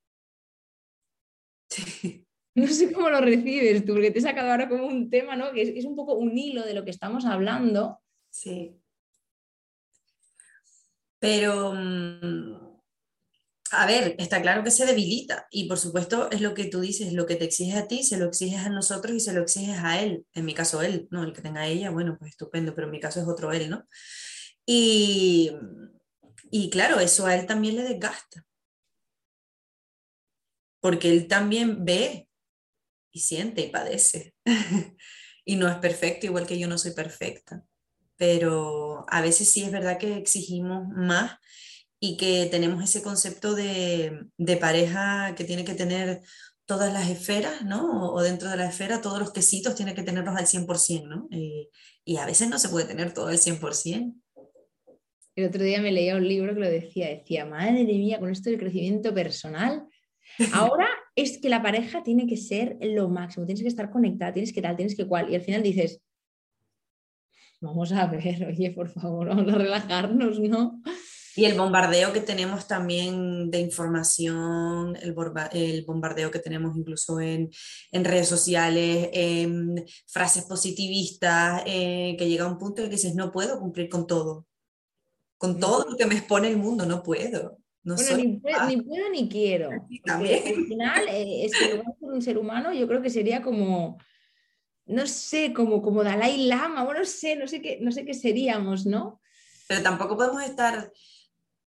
Sí. 1.70 2.26
No 2.56 2.68
sé 2.68 2.92
cómo 2.94 3.10
lo 3.10 3.20
recibes 3.20 3.84
tú, 3.84 3.94
porque 3.94 4.12
te 4.12 4.20
he 4.20 4.22
sacado 4.22 4.52
ahora 4.52 4.70
como 4.70 4.86
un 4.86 5.10
tema, 5.10 5.36
¿no? 5.36 5.52
Que 5.54 5.64
es, 5.76 5.86
un 5.86 5.96
poco 5.96 6.14
un 6.14 6.38
hilo 6.38 6.64
de 6.64 6.76
lo 6.76 6.86
que 6.86 6.92
estamos 6.92 7.26
hablando. 7.26 8.00
Sí. 8.30 8.80
Pero, 11.20 11.74
mm, 11.74 12.74
a 13.72 13.86
ver, 13.88 14.16
está 14.20 14.40
claro 14.42 14.64
que 14.64 14.70
se 14.70 14.86
debilita 14.86 15.48
y 15.50 15.68
por 15.68 15.80
supuesto 15.80 16.30
es 16.30 16.42
lo 16.42 16.54
que 16.54 16.66
tú 16.66 16.82
dices, 16.82 17.14
lo 17.14 17.26
que 17.26 17.38
te 17.38 17.46
exiges 17.46 17.76
a 17.76 17.88
ti, 17.88 18.04
se 18.04 18.18
lo 18.18 18.26
exiges 18.26 18.60
a 18.60 18.70
nosotros 18.70 19.16
y 19.16 19.20
se 19.20 19.34
lo 19.34 19.42
exiges 19.42 19.80
a 19.80 20.02
él. 20.04 20.26
En 20.34 20.46
mi 20.46 20.54
caso 20.54 20.84
él, 20.84 21.08
¿no? 21.10 21.24
El 21.24 21.34
que 21.34 21.42
tenga 21.42 21.66
ella, 21.66 21.90
bueno, 21.90 22.18
pues 22.20 22.32
estupendo, 22.32 22.76
pero 22.76 22.86
en 22.86 22.92
mi 22.92 23.00
caso 23.00 23.20
es 23.20 23.28
otro 23.28 23.52
él, 23.52 23.72
¿no? 23.72 23.88
Y, 24.66 25.52
y 26.52 26.70
claro, 26.70 27.00
eso 27.00 27.26
a 27.26 27.36
él 27.36 27.46
también 27.46 27.76
le 27.76 27.84
desgasta. 27.84 28.46
Porque 30.80 31.10
él 31.10 31.28
también 31.28 31.86
ve 31.86 32.28
y 33.12 33.20
siente 33.22 33.62
y 33.62 33.70
padece. 33.70 34.34
y 35.46 35.56
no 35.56 35.70
es 35.70 35.78
perfecto, 35.78 36.26
igual 36.26 36.48
que 36.48 36.60
yo 36.60 36.68
no 36.68 36.78
soy 36.78 36.92
perfecta. 36.92 37.64
Pero 38.18 39.06
a 39.10 39.22
veces 39.22 39.50
sí 39.50 39.64
es 39.64 39.72
verdad 39.72 39.98
que 39.98 40.18
exigimos 40.18 40.88
más 40.90 41.40
y 42.00 42.18
que 42.18 42.48
tenemos 42.52 42.84
ese 42.84 43.02
concepto 43.02 43.56
de, 43.56 44.28
pareja 44.60 45.36
que 45.36 45.46
tiene 45.46 45.64
que 45.64 45.74
tener 45.74 46.22
todas 46.66 46.92
las 46.92 47.10
esferas, 47.10 47.64
¿no? 47.64 48.14
O, 48.14 48.22
dentro 48.22 48.50
de 48.50 48.58
la 48.58 48.68
esfera 48.70 49.02
todos 49.02 49.20
los 49.20 49.32
quesitos 49.32 49.76
tiene 49.76 49.96
que 49.96 50.04
tenerlos 50.04 50.36
al 50.36 50.48
100%, 50.48 51.08
¿no? 51.08 51.28
Y, 51.32 51.70
y 52.04 52.18
a 52.18 52.26
veces 52.26 52.50
no 52.50 52.60
se 52.60 52.70
puede 52.70 52.88
tener 52.88 53.14
todo 53.14 53.28
al 53.28 53.38
100%. 53.38 54.14
El 55.36 55.46
otro 55.46 55.64
día 55.64 55.82
me 55.82 55.92
leía 55.92 56.16
un 56.16 56.28
libro 56.28 56.54
que 56.54 56.60
lo 56.60 56.70
decía, 56.70 57.10
decía, 57.10 57.46
madre 57.46 57.84
mía, 57.84 58.20
con 58.20 58.32
esto 58.32 58.50
del 58.50 58.60
crecimiento 58.60 59.14
personal, 59.14 59.88
Ahora 60.54 60.88
es 61.16 61.38
que 61.38 61.50
la 61.50 61.62
pareja 61.62 62.04
tiene 62.04 62.28
que 62.28 62.38
ser 62.38 62.78
lo 62.82 63.10
máximo, 63.10 63.46
tienes 63.46 63.62
que 63.62 63.68
estar 63.68 63.90
conectada, 63.92 64.34
tienes 64.34 64.54
que 64.54 64.62
tal, 64.62 64.76
tienes 64.76 64.96
que 64.96 65.08
cual. 65.08 65.30
Y 65.30 65.36
al 65.36 65.42
final 65.42 65.62
dices, 65.62 66.02
vamos 67.62 67.92
a 67.92 68.08
ver, 68.08 68.46
oye, 68.48 68.72
por 68.72 68.90
favor, 68.90 69.30
vamos 69.30 69.54
a 69.54 69.58
relajarnos, 69.58 70.40
¿no? 70.40 70.82
Y 71.36 71.46
el 71.46 71.58
bombardeo 71.58 72.14
que 72.14 72.20
tenemos 72.20 72.68
también 72.68 73.50
de 73.50 73.60
información, 73.60 74.96
el, 74.98 75.14
bombardeo 75.84 76.30
que 76.30 76.38
tenemos 76.38 76.78
incluso 76.78 77.20
en, 77.20 77.50
redes 77.92 78.28
sociales, 78.28 79.10
en 79.14 79.84
frases 80.06 80.46
positivistas, 80.46 81.64
eh, 81.66 82.16
que 82.20 82.30
llega 82.30 82.46
a 82.46 82.50
un 82.50 82.60
punto 82.60 82.84
en 82.84 82.90
que 82.90 82.98
dices, 82.98 83.16
no 83.16 83.32
puedo 83.32 83.60
cumplir 83.60 83.90
con 83.90 84.06
todo. 84.06 84.46
Con 85.44 85.60
todo 85.60 85.90
lo 85.90 85.98
que 85.98 86.06
me 86.06 86.16
expone 86.16 86.48
el 86.48 86.58
mundo, 86.58 86.86
no 86.86 87.04
puedo 87.04 87.64
bueno, 87.84 88.18
ni, 88.18 88.38
puedo, 88.82 89.10
ni 89.12 89.28
quiero. 89.28 89.70
al 89.70 90.66
final, 90.68 91.08
eh, 91.10 91.46
es 91.46 91.52
que 91.52 91.82
un 92.00 92.22
ser 92.22 92.38
humano, 92.38 92.72
yo 92.74 92.88
creo 92.88 93.02
que 93.02 93.10
sería 93.10 93.42
como, 93.42 93.98
no 94.86 95.06
sé, 95.06 95.52
como, 95.54 95.82
como 95.82 96.04
Dalai 96.04 96.46
Lama, 96.46 96.86
bueno, 96.86 97.02
no 97.02 97.06
sé, 97.06 97.36
no 97.36 97.48
sé 97.48 97.62
qué, 97.62 97.80
no 97.82 97.92
sé 97.92 98.06
qué 98.06 98.14
seríamos, 98.14 98.86
¿no? 98.86 99.20
Pero 99.68 99.84
tampoco 99.84 100.16
podemos 100.16 100.44
estar 100.44 100.94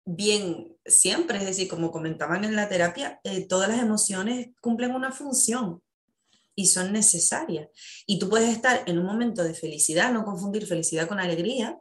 bien 0.05 0.75
siempre, 0.85 1.39
es 1.39 1.45
decir, 1.45 1.67
como 1.67 1.89
comentaban 1.89 2.43
en 2.43 2.55
la 2.55 2.69
terapia, 2.69 3.19
eh, 3.23 3.47
todas 3.47 3.69
las 3.69 3.79
emociones 3.79 4.49
cumplen 4.61 4.93
una 4.93 5.11
función 5.11 5.81
y 6.53 6.67
son 6.67 6.93
necesarias. 6.93 7.69
Y 8.05 8.19
tú 8.19 8.29
puedes 8.29 8.49
estar 8.49 8.83
en 8.85 8.99
un 8.99 9.05
momento 9.05 9.43
de 9.43 9.55
felicidad, 9.55 10.13
no 10.13 10.25
confundir 10.25 10.67
felicidad 10.67 11.07
con 11.07 11.19
alegría, 11.19 11.79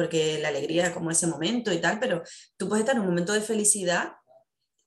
porque 0.00 0.38
la 0.40 0.48
alegría 0.48 0.86
es 0.86 0.92
como 0.94 1.10
ese 1.10 1.26
momento 1.26 1.70
y 1.70 1.78
tal, 1.78 2.00
pero 2.00 2.22
tú 2.56 2.68
puedes 2.68 2.84
estar 2.84 2.96
en 2.96 3.02
un 3.02 3.08
momento 3.08 3.34
de 3.34 3.42
felicidad 3.42 4.12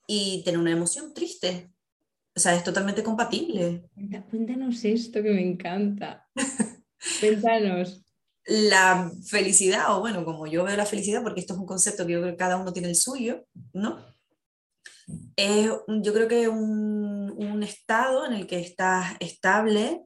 y 0.07 0.41
tener 0.43 0.59
una 0.59 0.71
emoción 0.71 1.13
triste. 1.13 1.71
O 2.35 2.39
sea, 2.39 2.55
es 2.55 2.63
totalmente 2.63 3.03
compatible. 3.03 3.87
Cuéntanos 4.31 4.83
esto 4.83 5.21
que 5.21 5.29
me 5.29 5.47
encanta. 5.47 6.27
Cuéntanos. 7.19 8.03
La 8.47 9.11
felicidad, 9.27 9.95
o 9.95 9.99
bueno, 9.99 10.25
como 10.25 10.47
yo 10.47 10.63
veo 10.63 10.75
la 10.75 10.87
felicidad, 10.87 11.21
porque 11.21 11.41
esto 11.41 11.53
es 11.53 11.59
un 11.59 11.67
concepto 11.67 12.07
que 12.07 12.13
yo 12.13 12.21
creo 12.21 12.31
que 12.31 12.37
cada 12.37 12.57
uno 12.57 12.73
tiene 12.73 12.89
el 12.89 12.95
suyo, 12.95 13.45
¿no? 13.71 14.03
Es, 15.35 15.69
yo 15.87 16.11
creo 16.11 16.27
que 16.27 16.47
un, 16.47 17.35
un 17.37 17.61
estado 17.61 18.25
en 18.25 18.33
el 18.33 18.47
que 18.47 18.59
estás 18.59 19.15
estable, 19.19 20.01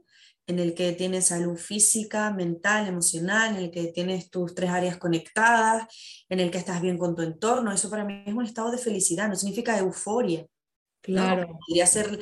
en 0.47 0.59
el 0.59 0.73
que 0.73 0.93
tienes 0.93 1.27
salud 1.27 1.57
física, 1.57 2.31
mental, 2.31 2.87
emocional, 2.87 3.57
en 3.57 3.63
el 3.65 3.71
que 3.71 3.87
tienes 3.87 4.29
tus 4.29 4.55
tres 4.55 4.69
áreas 4.69 4.97
conectadas, 4.97 5.85
en 6.29 6.39
el 6.39 6.49
que 6.49 6.57
estás 6.57 6.81
bien 6.81 6.97
con 6.97 7.15
tu 7.15 7.21
entorno. 7.21 7.71
Eso 7.71 7.89
para 7.89 8.05
mí 8.05 8.23
es 8.25 8.33
un 8.33 8.45
estado 8.45 8.71
de 8.71 8.77
felicidad, 8.77 9.27
no 9.27 9.35
significa 9.35 9.77
euforia. 9.77 10.45
Claro. 11.01 11.57
Podría 11.67 11.85
ser 11.85 12.19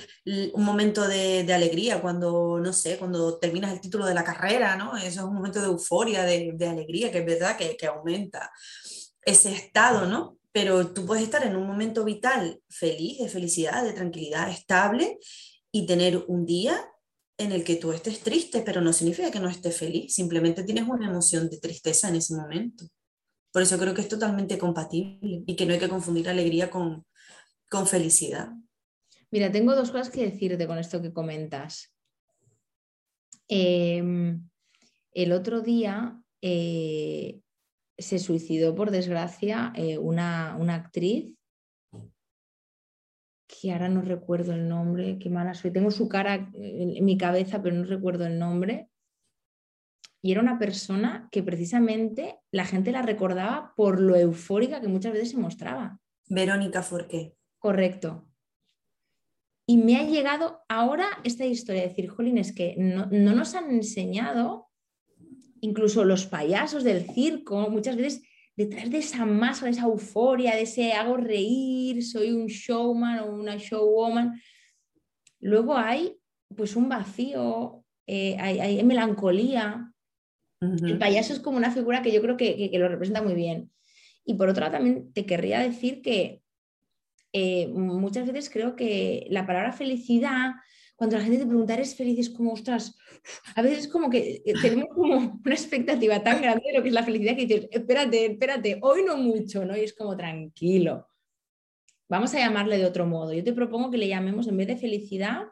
un 0.53 0.63
momento 0.63 1.07
de, 1.07 1.51
alegría 1.53 2.01
cuando, 2.01 2.59
no 2.59 2.73
sé, 2.73 2.97
cuando 2.97 3.37
terminas 3.37 3.71
el 3.71 3.81
título 3.81 4.05
de 4.05 4.13
la 4.15 4.23
carrera, 4.23 4.75
¿no? 4.75 4.97
Eso 4.97 5.07
es 5.07 5.25
un 5.25 5.35
momento 5.35 5.59
de 5.59 5.67
euforia, 5.67 6.23
de, 6.23 6.51
de 6.55 6.67
alegría, 6.67 7.11
que 7.11 7.19
es 7.19 7.25
verdad 7.25 7.57
que, 7.57 7.77
que 7.77 7.87
aumenta 7.87 8.51
ese 9.21 9.51
estado, 9.53 10.07
¿no? 10.07 10.37
Pero 10.51 10.93
tú 10.93 11.05
puedes 11.05 11.23
estar 11.23 11.43
en 11.45 11.55
un 11.55 11.67
momento 11.67 12.03
vital 12.03 12.59
feliz, 12.69 13.19
de 13.19 13.29
felicidad, 13.29 13.83
de 13.83 13.93
tranquilidad, 13.93 14.49
estable 14.49 15.19
y 15.71 15.85
tener 15.85 16.23
un 16.27 16.45
día 16.45 16.79
en 17.37 17.51
el 17.51 17.63
que 17.63 17.75
tú 17.75 17.91
estés 17.91 18.19
triste, 18.21 18.61
pero 18.61 18.81
no 18.81 18.93
significa 18.93 19.31
que 19.31 19.39
no 19.39 19.49
estés 19.49 19.77
feliz, 19.77 20.13
simplemente 20.13 20.63
tienes 20.63 20.87
una 20.87 21.09
emoción 21.09 21.49
de 21.49 21.57
tristeza 21.57 22.09
en 22.09 22.15
ese 22.15 22.35
momento. 22.35 22.85
Por 23.51 23.61
eso 23.61 23.77
creo 23.77 23.93
que 23.93 24.01
es 24.01 24.09
totalmente 24.09 24.57
compatible 24.57 25.43
y 25.45 25.55
que 25.55 25.65
no 25.65 25.73
hay 25.73 25.79
que 25.79 25.89
confundir 25.89 26.29
alegría 26.29 26.69
con, 26.69 27.05
con 27.69 27.87
felicidad. 27.87 28.49
Mira, 29.31 29.51
tengo 29.51 29.75
dos 29.75 29.91
cosas 29.91 30.09
que 30.09 30.29
decirte 30.29 30.67
con 30.67 30.77
esto 30.77 31.01
que 31.01 31.13
comentas. 31.13 31.93
Em, 33.47 34.49
el 35.11 35.31
otro 35.31 35.61
día 35.61 36.21
eh, 36.41 37.41
se 37.97 38.19
suicidó, 38.19 38.75
por 38.75 38.91
desgracia, 38.91 39.73
eh, 39.75 39.97
una, 39.97 40.55
una 40.57 40.75
actriz 40.75 41.34
que 43.47 43.71
ahora 43.71 43.89
no 43.89 44.01
recuerdo 44.01 44.53
el 44.53 44.67
nombre, 44.67 45.17
qué 45.19 45.29
mala 45.29 45.53
soy. 45.53 45.71
Tengo 45.71 45.91
su 45.91 46.07
cara 46.07 46.49
en, 46.53 47.03
mi 47.03 47.17
cabeza, 47.17 47.61
pero 47.61 47.75
no 47.75 47.83
recuerdo 47.83 48.25
el 48.25 48.39
nombre. 48.39 48.89
Y 50.21 50.31
era 50.31 50.41
una 50.41 50.57
persona 50.57 51.29
que 51.31 51.43
precisamente 51.43 52.39
la 52.51 52.65
gente 52.65 52.91
la 52.91 53.03
recordaba 53.03 53.73
por 53.75 53.99
lo 53.99 54.15
eufórica 54.15 54.81
que 54.81 54.87
muchas 54.87 55.13
veces 55.13 55.31
se 55.31 55.37
mostraba. 55.37 55.99
Verónica 56.27 56.81
Forqué. 56.81 57.35
Correcto. 57.59 58.27
Y 59.67 59.77
me 59.77 59.97
ha 59.97 60.03
llegado 60.03 60.63
ahora 60.67 61.07
esta 61.23 61.45
historia 61.45 61.81
de 61.81 61.89
decir, 61.89 62.09
Jolín, 62.09 62.37
es 62.37 62.53
que 62.53 62.75
no, 62.77 63.07
no 63.07 63.33
nos 63.33 63.53
han 63.55 63.69
enseñado, 63.71 64.67
incluso 65.61 66.03
los 66.05 66.25
payasos 66.25 66.83
del 66.83 67.09
circo, 67.11 67.69
muchas 67.69 67.95
veces 67.95 68.23
detrás 68.55 68.89
de 68.89 68.99
esa 68.99 69.25
masa, 69.25 69.65
de 69.65 69.71
esa 69.71 69.85
euforia, 69.85 70.55
de 70.55 70.63
ese 70.63 70.93
hago 70.93 71.17
reír, 71.17 72.03
soy 72.03 72.31
un 72.31 72.47
showman 72.47 73.19
o 73.19 73.33
una 73.33 73.57
showwoman, 73.57 74.41
luego 75.39 75.77
hay 75.77 76.17
pues 76.55 76.75
un 76.75 76.87
vacío, 76.87 77.83
eh, 78.07 78.37
hay, 78.39 78.83
melancolía. 78.83 79.91
El 80.61 80.97
payaso 80.97 81.33
es 81.33 81.39
como 81.39 81.57
una 81.57 81.71
figura 81.71 82.01
que 82.01 82.11
yo 82.11 82.21
creo 82.21 82.37
que, 82.37 82.71
lo 82.73 82.87
representa 82.87 83.21
muy 83.21 83.33
bien. 83.33 83.71
Y 84.23 84.35
por 84.35 84.49
otro 84.49 84.61
lado, 84.61 84.73
también 84.73 85.11
te 85.11 85.25
querría 85.25 85.59
decir 85.59 86.01
que 86.01 86.41
eh, 87.33 87.67
muchas 87.67 88.25
veces 88.25 88.49
creo 88.49 88.75
que 88.75 89.27
la 89.29 89.45
palabra 89.45 89.73
felicidad 89.73 90.53
cuando 90.95 91.17
la 91.17 91.23
gente 91.23 91.39
te 91.39 91.45
pregunta, 91.45 91.73
¿eres 91.73 91.95
feliz? 91.95 92.19
Es 92.19 92.29
como, 92.29 92.53
ostras, 92.53 92.97
a 93.55 93.61
veces 93.61 93.79
es 93.79 93.87
como 93.87 94.09
que 94.09 94.41
eh, 94.45 94.53
tenemos 94.61 94.89
como 94.93 95.39
una 95.43 95.53
expectativa 95.53 96.23
tan 96.23 96.41
grande 96.41 96.63
de 96.67 96.77
lo 96.77 96.81
que 96.81 96.89
es 96.89 96.93
la 96.93 97.03
felicidad 97.03 97.35
que 97.35 97.45
dices, 97.45 97.67
espérate, 97.71 98.25
espérate, 98.25 98.79
hoy 98.81 99.03
no 99.03 99.17
mucho, 99.17 99.65
¿no? 99.65 99.75
Y 99.75 99.81
es 99.81 99.93
como 99.93 100.15
tranquilo. 100.15 101.07
Vamos 102.07 102.33
a 102.35 102.39
llamarle 102.39 102.77
de 102.77 102.85
otro 102.85 103.05
modo. 103.05 103.33
Yo 103.33 103.43
te 103.43 103.53
propongo 103.53 103.91
que 103.91 103.97
le 103.97 104.07
llamemos, 104.07 104.47
en 104.47 104.57
vez 104.57 104.67
de 104.67 104.77
felicidad, 104.77 105.43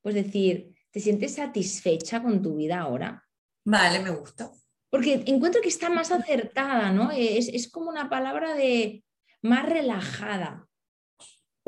pues 0.00 0.14
decir, 0.14 0.74
¿te 0.90 1.00
sientes 1.00 1.34
satisfecha 1.34 2.22
con 2.22 2.40
tu 2.40 2.56
vida 2.56 2.80
ahora? 2.80 3.24
Vale, 3.64 4.00
me 4.00 4.10
gusta. 4.10 4.50
Porque 4.90 5.22
encuentro 5.26 5.60
que 5.60 5.68
está 5.68 5.90
más 5.90 6.12
acertada, 6.12 6.92
¿no? 6.92 7.10
Es, 7.10 7.48
es 7.48 7.70
como 7.70 7.90
una 7.90 8.08
palabra 8.08 8.54
de, 8.54 9.04
más 9.42 9.68
relajada. 9.68 10.67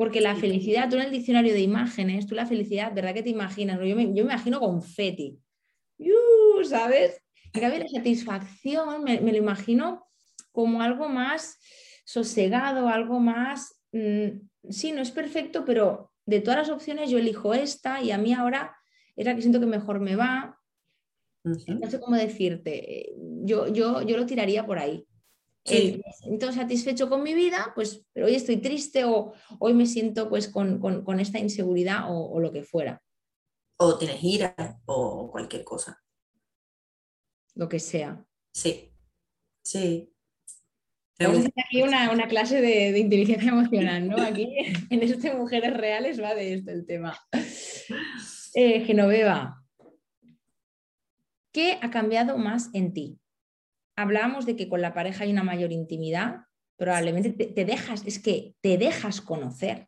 Porque 0.01 0.19
la 0.19 0.35
felicidad, 0.35 0.89
tú 0.89 0.95
en 0.95 1.03
el 1.03 1.11
diccionario 1.11 1.53
de 1.53 1.61
imágenes, 1.61 2.25
tú 2.25 2.33
la 2.33 2.47
felicidad, 2.47 2.91
¿verdad 2.91 3.13
que 3.13 3.21
te 3.21 3.29
imaginas? 3.29 3.77
Yo 3.87 3.95
me, 3.95 4.05
yo 4.05 4.25
me 4.25 4.33
imagino 4.33 4.59
confeti. 4.59 5.37
¿Sabes? 6.63 7.21
En 7.53 7.61
cambio, 7.61 7.81
la 7.81 7.87
satisfacción 7.87 9.03
me, 9.03 9.21
lo 9.21 9.37
imagino 9.37 10.07
como 10.51 10.81
algo 10.81 11.07
más 11.07 11.59
sosegado, 12.03 12.87
algo 12.87 13.19
más, 13.19 13.79
mm, 13.91 14.39
sí, 14.71 14.91
no 14.91 15.03
es 15.03 15.11
perfecto, 15.11 15.65
pero 15.65 16.11
de 16.25 16.41
todas 16.41 16.67
las 16.67 16.75
opciones 16.75 17.11
yo 17.11 17.19
elijo 17.19 17.53
esta 17.53 18.01
y 18.01 18.09
a 18.09 18.17
mí 18.17 18.33
ahora 18.33 18.75
es 19.15 19.27
la 19.27 19.35
que 19.35 19.41
siento 19.41 19.59
que 19.59 19.67
mejor 19.67 19.99
me 19.99 20.15
va. 20.15 20.57
No 21.43 21.91
sé 21.91 21.99
cómo 21.99 22.15
decirte, 22.15 23.13
yo, 23.43 23.67
yo, 23.67 24.01
yo 24.01 24.17
lo 24.17 24.25
tiraría 24.25 24.65
por 24.65 24.79
ahí. 24.79 25.05
Sí. 25.63 26.01
me 26.03 26.13
siento 26.13 26.51
satisfecho 26.51 27.07
con 27.07 27.21
mi 27.21 27.33
vida, 27.33 27.71
pues 27.75 28.03
pero 28.13 28.25
hoy 28.25 28.35
estoy 28.35 28.57
triste 28.57 29.05
o 29.05 29.33
hoy 29.59 29.73
me 29.73 29.85
siento 29.85 30.27
pues 30.27 30.47
con, 30.47 31.19
esta 31.19 31.39
inseguridad 31.39 32.05
o, 32.09 32.39
lo 32.39 32.51
que 32.51 32.63
fuera. 32.63 33.01
O 33.77 33.97
tienes 33.97 34.23
ira 34.23 34.55
o 34.85 35.29
cualquier 35.31 35.63
cosa. 35.63 36.01
Lo 37.55 37.69
que 37.69 37.79
sea. 37.79 38.25
Sí, 38.53 38.91
sí. 39.63 40.11
aquí 41.19 41.83
una, 41.83 42.27
clase 42.27 42.61
de, 42.61 42.97
inteligencia 42.97 43.51
emocional, 43.51 44.07
¿no? 44.07 44.21
Aquí 44.21 44.47
en 44.89 45.03
este 45.03 45.33
Mujeres 45.33 45.75
Reales 45.75 46.21
va 46.21 46.33
de 46.33 46.55
esto 46.55 46.71
el 46.71 46.85
tema. 46.85 47.17
Eh, 48.53 48.83
Genoveva, 48.83 49.63
¿qué 51.53 51.77
ha 51.81 51.89
cambiado 51.89 52.37
más 52.37 52.69
en 52.73 52.93
ti? 52.93 53.20
Hablábamos 54.01 54.45
de 54.45 54.55
que 54.55 54.67
con 54.67 54.81
la 54.81 54.93
pareja 54.93 55.23
hay 55.23 55.31
una 55.31 55.43
mayor 55.43 55.71
intimidad, 55.71 56.41
probablemente 56.77 57.31
te, 57.31 57.65
dejas, 57.65 58.03
es 58.05 58.19
que 58.19 58.55
te 58.61 58.77
dejas 58.77 59.21
conocer. 59.21 59.87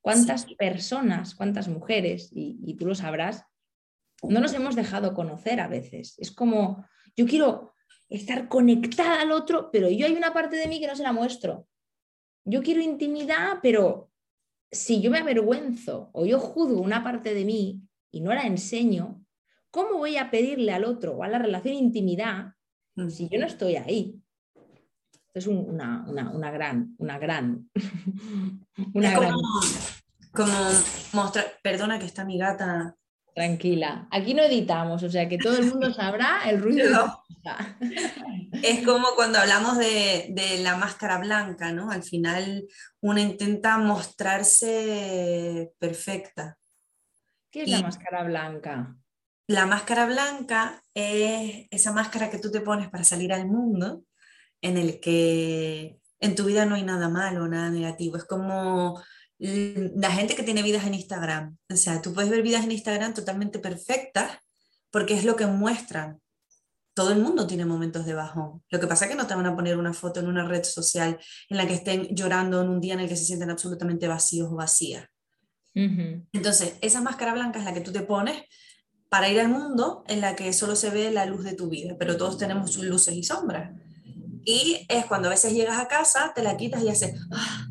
¿Cuántas 0.00 0.46
personas, 0.54 1.34
cuántas 1.34 1.68
mujeres, 1.68 2.30
y, 2.32 2.74
tú 2.74 2.86
lo 2.86 2.94
sabrás, 2.94 3.44
no 4.22 4.40
nos 4.40 4.52
hemos 4.54 4.74
dejado 4.74 5.14
conocer 5.14 5.60
a 5.60 5.68
veces? 5.68 6.14
Es 6.18 6.32
como, 6.32 6.86
yo 7.16 7.26
quiero 7.26 7.74
estar 8.08 8.48
conectada 8.48 9.20
al 9.20 9.30
otro, 9.30 9.70
pero 9.70 9.90
yo 9.90 10.06
hay 10.06 10.14
una 10.14 10.32
parte 10.32 10.56
de 10.56 10.66
mí 10.68 10.80
que 10.80 10.86
no 10.86 10.96
se 10.96 11.02
la 11.02 11.12
muestro. 11.12 11.68
Yo 12.44 12.62
quiero 12.62 12.80
intimidad, 12.80 13.58
pero 13.62 14.10
si 14.70 15.00
yo 15.00 15.10
me 15.10 15.18
avergüenzo 15.18 16.10
o 16.12 16.24
yo 16.24 16.40
juzgo 16.40 16.80
una 16.80 17.04
parte 17.04 17.34
de 17.34 17.44
mí 17.44 17.82
y 18.10 18.22
no 18.22 18.32
la 18.34 18.42
enseño, 18.42 19.24
¿cómo 19.70 19.98
voy 19.98 20.16
a 20.16 20.30
pedirle 20.30 20.72
al 20.72 20.84
otro 20.84 21.12
o 21.12 21.22
a 21.22 21.28
la 21.28 21.38
relación 21.38 21.74
intimidad 21.74 22.54
si 23.10 23.28
yo 23.28 23.38
no 23.38 23.46
estoy 23.46 23.76
ahí. 23.76 24.20
Es 25.34 25.46
una, 25.46 26.04
gran, 26.52 26.94
una 26.98 27.18
gran. 27.18 27.70
Una 28.94 29.14
como, 30.32 30.56
mostrar, 31.12 31.58
perdona 31.62 31.98
que 31.98 32.06
está 32.06 32.24
mi 32.24 32.38
gata. 32.38 32.96
Tranquila, 33.34 34.08
aquí 34.10 34.34
no 34.34 34.42
editamos, 34.42 35.02
o 35.02 35.10
sea 35.10 35.26
que 35.26 35.38
todo 35.38 35.56
el 35.56 35.64
mundo 35.66 35.90
sabrá 35.94 36.42
el 36.50 36.60
ruido. 36.60 37.22
es 38.62 38.84
como 38.84 39.08
cuando 39.14 39.38
hablamos 39.38 39.78
de, 39.78 40.60
la 40.62 40.76
máscara 40.76 41.18
blanca, 41.18 41.72
¿no? 41.72 41.90
Al 41.90 42.02
final 42.02 42.66
uno 43.00 43.20
intenta 43.20 43.78
mostrarse 43.78 45.72
perfecta. 45.78 46.58
¿Qué 47.50 47.62
es 47.62 47.70
la 47.70 47.80
máscara 47.82 48.22
blanca? 48.24 48.96
La 49.52 49.66
máscara 49.66 50.06
blanca 50.06 50.82
es 50.94 51.66
esa 51.70 51.92
máscara 51.92 52.30
que 52.30 52.38
tú 52.38 52.50
te 52.50 52.62
pones 52.62 52.88
para 52.88 53.04
salir 53.04 53.34
al 53.34 53.46
mundo, 53.46 54.02
en 54.62 54.78
el 54.78 54.98
que 54.98 55.98
en 56.20 56.34
tu 56.34 56.44
vida 56.46 56.64
no 56.64 56.74
hay 56.74 56.84
nada 56.84 57.10
malo, 57.10 57.46
nada 57.46 57.68
negativo. 57.68 58.16
Es 58.16 58.24
como 58.24 59.02
la 59.36 60.10
gente 60.10 60.34
que 60.36 60.42
tiene 60.42 60.62
vidas 60.62 60.86
en 60.86 60.94
Instagram. 60.94 61.58
O 61.68 61.76
sea, 61.76 62.00
tú 62.00 62.14
puedes 62.14 62.30
ver 62.30 62.40
vidas 62.40 62.64
en 62.64 62.72
Instagram 62.72 63.12
totalmente 63.12 63.58
perfectas 63.58 64.38
porque 64.90 65.12
es 65.12 65.24
lo 65.26 65.36
que 65.36 65.44
muestran. 65.44 66.18
Todo 66.94 67.12
el 67.12 67.20
mundo 67.20 67.46
tiene 67.46 67.66
momentos 67.66 68.06
de 68.06 68.14
bajón. 68.14 68.62
Lo 68.70 68.80
que 68.80 68.86
pasa 68.86 69.04
es 69.04 69.10
que 69.10 69.18
no 69.18 69.26
te 69.26 69.34
van 69.34 69.44
a 69.44 69.54
poner 69.54 69.76
una 69.76 69.92
foto 69.92 70.20
en 70.20 70.28
una 70.28 70.48
red 70.48 70.64
social 70.64 71.18
en 71.50 71.56
la 71.58 71.66
que 71.66 71.74
estén 71.74 72.08
llorando 72.16 72.62
en 72.62 72.70
un 72.70 72.80
día 72.80 72.94
en 72.94 73.00
el 73.00 73.08
que 73.08 73.16
se 73.16 73.26
sienten 73.26 73.50
absolutamente 73.50 74.08
vacíos 74.08 74.48
o 74.50 74.56
vacías. 74.56 75.06
Entonces, 75.74 76.76
esa 76.80 77.02
máscara 77.02 77.34
blanca 77.34 77.58
es 77.58 77.66
la 77.66 77.74
que 77.74 77.82
tú 77.82 77.92
te 77.92 78.00
pones 78.00 78.42
para 79.12 79.28
ir 79.28 79.38
al 79.38 79.50
mundo 79.50 80.04
en 80.08 80.22
la 80.22 80.34
que 80.34 80.54
solo 80.54 80.74
se 80.74 80.88
ve 80.88 81.10
la 81.10 81.26
luz 81.26 81.44
de 81.44 81.52
tu 81.52 81.68
vida, 81.68 81.96
pero 81.98 82.16
todos 82.16 82.38
tenemos 82.38 82.72
sus 82.72 82.84
luces 82.84 83.14
y 83.14 83.22
sombras. 83.22 83.70
Y 84.42 84.86
es 84.88 85.04
cuando 85.04 85.28
a 85.28 85.32
veces 85.32 85.52
llegas 85.52 85.78
a 85.78 85.86
casa, 85.86 86.32
te 86.34 86.42
la 86.42 86.56
quitas 86.56 86.82
y 86.82 86.88
haces... 86.88 87.20
¡ah! 87.30 87.68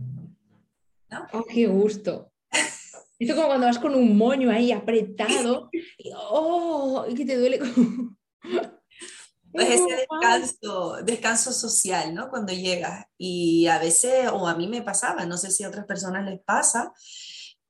Oh, 1.34 1.44
¡Qué 1.44 1.66
gusto! 1.66 2.32
Esto 3.18 3.36
como 3.36 3.48
cuando 3.48 3.66
vas 3.66 3.80
con 3.80 3.96
un 3.96 4.16
moño 4.16 4.52
ahí 4.52 4.72
apretado 4.72 5.72
y, 5.72 6.12
oh, 6.16 7.08
y 7.10 7.16
que 7.16 7.26
te 7.26 7.36
duele. 7.36 7.58
Pues 9.52 9.68
ese 9.68 9.96
descanso, 9.98 10.98
descanso 11.04 11.52
social, 11.52 12.14
¿no? 12.14 12.30
Cuando 12.30 12.54
llegas. 12.54 13.08
Y 13.18 13.66
a 13.66 13.80
veces, 13.80 14.30
o 14.32 14.48
a 14.48 14.54
mí 14.54 14.68
me 14.68 14.84
pasaba, 14.84 15.26
no 15.26 15.40
sé 15.40 15.50
si 15.50 15.64
a 15.64 15.70
otras 15.70 15.88
personas 15.88 16.24
les 16.24 16.40
pasa, 16.40 16.94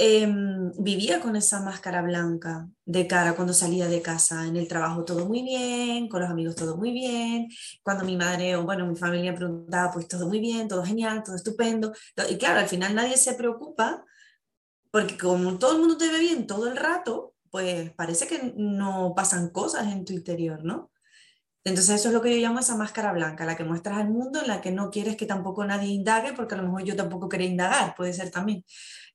Em, 0.04 0.72
vivía 0.80 1.20
con 1.20 1.36
esa 1.36 1.62
máscara 1.62 2.02
blanca 2.02 2.68
de 2.86 3.06
cara 3.06 3.36
cuando 3.36 3.54
salía 3.54 3.88
de 3.88 4.02
casa, 4.02 4.48
en 4.48 4.56
el 4.58 4.68
trabajo 4.68 5.06
todo 5.06 5.28
muy 5.28 5.44
bien, 5.44 6.10
con 6.10 6.22
los 6.22 6.30
amigos 6.32 6.56
todo 6.56 6.76
muy 6.76 6.92
bien, 6.92 7.48
cuando 7.84 8.04
mi 8.04 8.18
madre 8.18 8.56
o 8.56 8.64
bueno, 8.64 8.88
mi 8.88 8.96
familia 8.96 9.36
preguntaba, 9.36 9.92
pues 9.94 10.08
todo 10.08 10.28
muy 10.28 10.40
bien, 10.40 10.68
todo 10.68 10.84
genial, 10.84 11.22
todo 11.24 11.36
estupendo. 11.36 11.94
Y 12.32 12.38
claro, 12.40 12.62
al 12.62 12.68
final 12.68 12.96
nadie 12.96 13.16
se 13.16 13.36
preocupa 13.36 14.04
porque 14.90 15.20
como 15.20 15.60
todo 15.60 15.74
el 15.74 15.80
mundo 15.80 15.98
te 15.98 16.12
ve 16.12 16.18
bien 16.20 16.48
todo 16.48 16.68
el 16.68 16.78
rato, 16.78 17.36
pues 17.52 17.92
parece 17.92 18.26
que 18.26 18.54
no 18.58 19.14
pasan 19.16 19.50
cosas 19.52 19.86
en 19.94 20.04
tu 20.04 20.14
interior, 20.14 20.64
¿no? 20.64 20.92
Entonces 21.64 22.00
eso 22.00 22.08
es 22.08 22.14
lo 22.16 22.22
que 22.24 22.32
yo 22.32 22.42
llamo 22.42 22.60
esa 22.60 22.76
máscara 22.76 23.14
blanca, 23.14 23.46
la 23.46 23.56
que 23.56 23.64
muestras 23.64 24.00
al 24.00 24.10
mundo, 24.10 24.42
en 24.42 24.48
la 24.48 24.62
que 24.62 24.72
no 24.72 24.90
quieres 24.90 25.16
que 25.16 25.28
tampoco 25.28 25.64
nadie 25.64 25.90
indague, 25.90 26.34
porque 26.34 26.56
a 26.56 26.58
lo 26.58 26.64
mejor 26.64 26.84
yo 26.86 26.96
tampoco 26.96 27.30
quería 27.30 27.48
indagar, 27.48 27.94
puede 27.96 28.14
ser 28.14 28.32
también. 28.32 28.66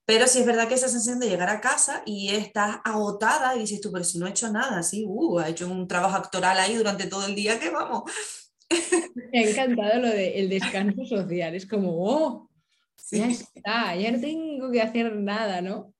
Pero 0.07 0.29
sí 0.29 0.39
es 0.39 0.47
verdad 0.47 0.69
que 0.69 0.75
esa 0.75 0.89
sensación 0.89 1.19
de 1.19 1.29
llegar 1.29 1.51
a 1.51 1.61
casa 1.61 2.03
y 2.07 2.29
estás 2.29 2.79
agotada 2.85 3.57
y 3.57 3.61
dices 3.61 3.81
tú, 3.81 3.91
pero 3.91 4.05
si 4.05 4.19
no 4.19 4.27
he 4.27 4.31
hecho 4.31 4.51
nada, 4.53 4.83
sí, 4.85 5.05
uh, 5.07 5.41
ha 5.41 5.49
hecho 5.49 5.69
un 5.69 5.89
trabajo 5.89 6.17
actoral 6.17 6.57
ahí 6.59 6.77
durante 6.77 7.09
todo 7.09 7.27
el 7.27 7.35
día, 7.35 7.59
que 7.59 7.71
vamos. 7.71 8.05
Me 9.33 9.41
ha 9.41 9.51
encantado 9.51 10.01
lo 10.01 10.09
del 10.09 10.49
descanso 10.49 11.05
social, 11.05 11.57
es 11.57 11.67
como, 11.67 11.91
oh, 11.91 12.51
ya 13.11 13.27
está, 13.27 13.97
ya 13.97 14.13
no 14.13 14.21
tengo 14.21 14.71
que 14.71 14.81
hacer 14.81 15.15
nada, 15.15 15.61
¿no? 15.61 15.93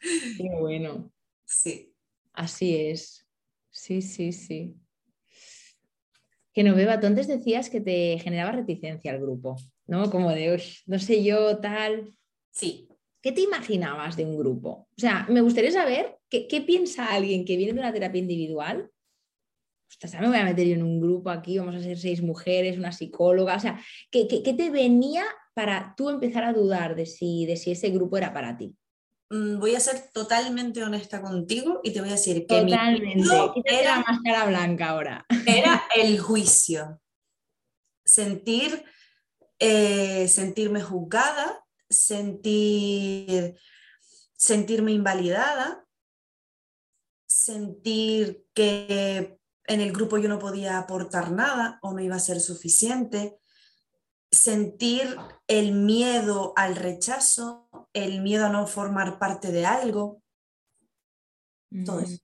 Qué 0.00 0.48
bueno. 0.58 1.12
Sí. 1.44 1.94
Así 2.32 2.76
es. 2.76 3.26
Sí, 3.70 4.02
sí, 4.02 4.32
sí. 4.32 4.76
Que 6.52 6.64
no 6.64 6.74
beba, 6.74 6.98
tú 6.98 7.06
antes 7.06 7.28
decías 7.28 7.70
que 7.70 7.80
te 7.80 8.18
generaba 8.18 8.52
reticencia 8.52 9.12
al 9.12 9.20
grupo, 9.20 9.56
¿no? 9.86 10.10
Como 10.10 10.30
de, 10.30 10.60
no 10.86 10.98
sé 10.98 11.22
yo, 11.22 11.58
tal. 11.58 12.12
Sí. 12.50 12.87
¿Qué 13.20 13.32
te 13.32 13.40
imaginabas 13.40 14.16
de 14.16 14.24
un 14.24 14.38
grupo? 14.38 14.88
O 14.96 15.00
sea, 15.00 15.26
me 15.28 15.40
gustaría 15.40 15.72
saber 15.72 16.18
qué, 16.30 16.62
piensa 16.64 17.12
alguien 17.12 17.44
que 17.44 17.56
viene 17.56 17.72
de 17.72 17.80
una 17.80 17.92
terapia 17.92 18.20
individual. 18.20 18.90
Ostras, 19.90 20.20
me 20.20 20.28
voy 20.28 20.36
a 20.36 20.44
meter 20.44 20.66
yo 20.66 20.74
en 20.74 20.82
un 20.82 21.00
grupo 21.00 21.30
aquí, 21.30 21.58
vamos 21.58 21.74
a 21.74 21.82
ser 21.82 21.98
seis 21.98 22.22
mujeres, 22.22 22.78
una 22.78 22.92
psicóloga. 22.92 23.56
O 23.56 23.60
sea, 23.60 23.82
¿qué, 24.10 24.26
te 24.26 24.70
venía 24.70 25.24
para 25.54 25.94
tú 25.96 26.10
empezar 26.10 26.44
a 26.44 26.52
dudar 26.52 26.94
de 26.94 27.06
si, 27.06 27.46
de 27.46 27.56
si 27.56 27.72
ese 27.72 27.90
grupo 27.90 28.16
era 28.16 28.32
para 28.32 28.56
ti? 28.56 28.76
Mm, 29.30 29.58
voy 29.58 29.74
a 29.74 29.80
ser 29.80 30.10
totalmente 30.12 30.82
honesta 30.82 31.20
contigo 31.20 31.80
y 31.82 31.92
te 31.92 32.00
voy 32.00 32.10
a 32.10 32.12
decir 32.12 32.46
que 32.46 32.60
totalmente. 32.60 33.28
era 33.64 33.96
la 33.96 34.04
máscara 34.06 34.46
blanca 34.46 34.90
ahora. 34.90 35.26
Era 35.46 35.82
el 35.96 36.20
juicio. 36.20 37.00
Sentir, 38.04 38.84
eh, 39.58 40.28
sentirme 40.28 40.80
juzgada, 40.80 41.64
sentir, 41.88 43.58
sentirme 44.34 44.92
invalidada, 44.92 45.86
sentir 47.26 48.44
que 48.54 49.38
en 49.66 49.80
el 49.80 49.92
grupo 49.92 50.18
yo 50.18 50.28
no 50.28 50.38
podía 50.38 50.78
aportar 50.78 51.30
nada 51.30 51.78
o 51.82 51.92
no 51.92 52.00
iba 52.00 52.16
a 52.16 52.20
ser 52.20 52.40
suficiente, 52.40 53.38
sentir 54.30 55.16
el 55.46 55.72
miedo 55.72 56.52
al 56.56 56.76
rechazo, 56.76 57.68
el 57.92 58.22
miedo 58.22 58.46
a 58.46 58.50
no 58.50 58.66
formar 58.66 59.18
parte 59.18 59.52
de 59.52 59.66
algo, 59.66 60.22
todo 61.84 62.00
eso. 62.00 62.18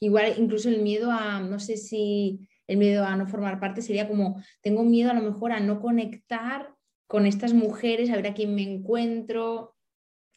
Igual 0.00 0.34
incluso 0.38 0.68
el 0.68 0.82
miedo 0.82 1.10
a, 1.10 1.40
no 1.40 1.60
sé 1.60 1.76
si 1.76 2.48
el 2.66 2.78
miedo 2.78 3.04
a 3.04 3.14
no 3.16 3.26
formar 3.26 3.60
parte 3.60 3.82
sería 3.82 4.08
como, 4.08 4.42
tengo 4.62 4.84
miedo 4.84 5.10
a 5.10 5.14
lo 5.14 5.22
mejor 5.22 5.52
a 5.52 5.60
no 5.60 5.80
conectar 5.80 6.71
con 7.12 7.26
estas 7.26 7.52
mujeres, 7.52 8.08
a 8.08 8.16
ver 8.16 8.28
a 8.28 8.32
quién 8.32 8.54
me 8.54 8.62
encuentro, 8.62 9.76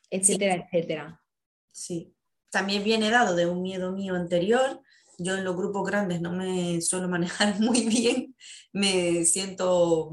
etcétera, 0.10 0.56
etcétera. 0.56 1.24
Sí, 1.72 2.14
también 2.52 2.84
viene 2.84 3.10
dado 3.10 3.34
de 3.34 3.46
un 3.46 3.62
miedo 3.62 3.94
mío 3.94 4.14
anterior. 4.14 4.82
Yo 5.18 5.38
en 5.38 5.46
los 5.46 5.56
grupos 5.56 5.88
grandes 5.88 6.20
no 6.20 6.34
me 6.34 6.82
suelo 6.82 7.08
manejar 7.08 7.58
muy 7.62 7.88
bien, 7.88 8.36
me 8.74 9.24
siento 9.24 10.10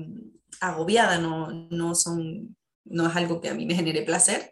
agobiada, 0.61 1.19
no, 1.19 1.51
no, 1.51 1.97
son, 1.97 2.57
no 2.85 3.09
es 3.09 3.17
algo 3.17 3.41
que 3.41 3.49
a 3.49 3.55
mí 3.55 3.67
me 3.67 3.75
genere 3.75 4.03
placer. 4.03 4.49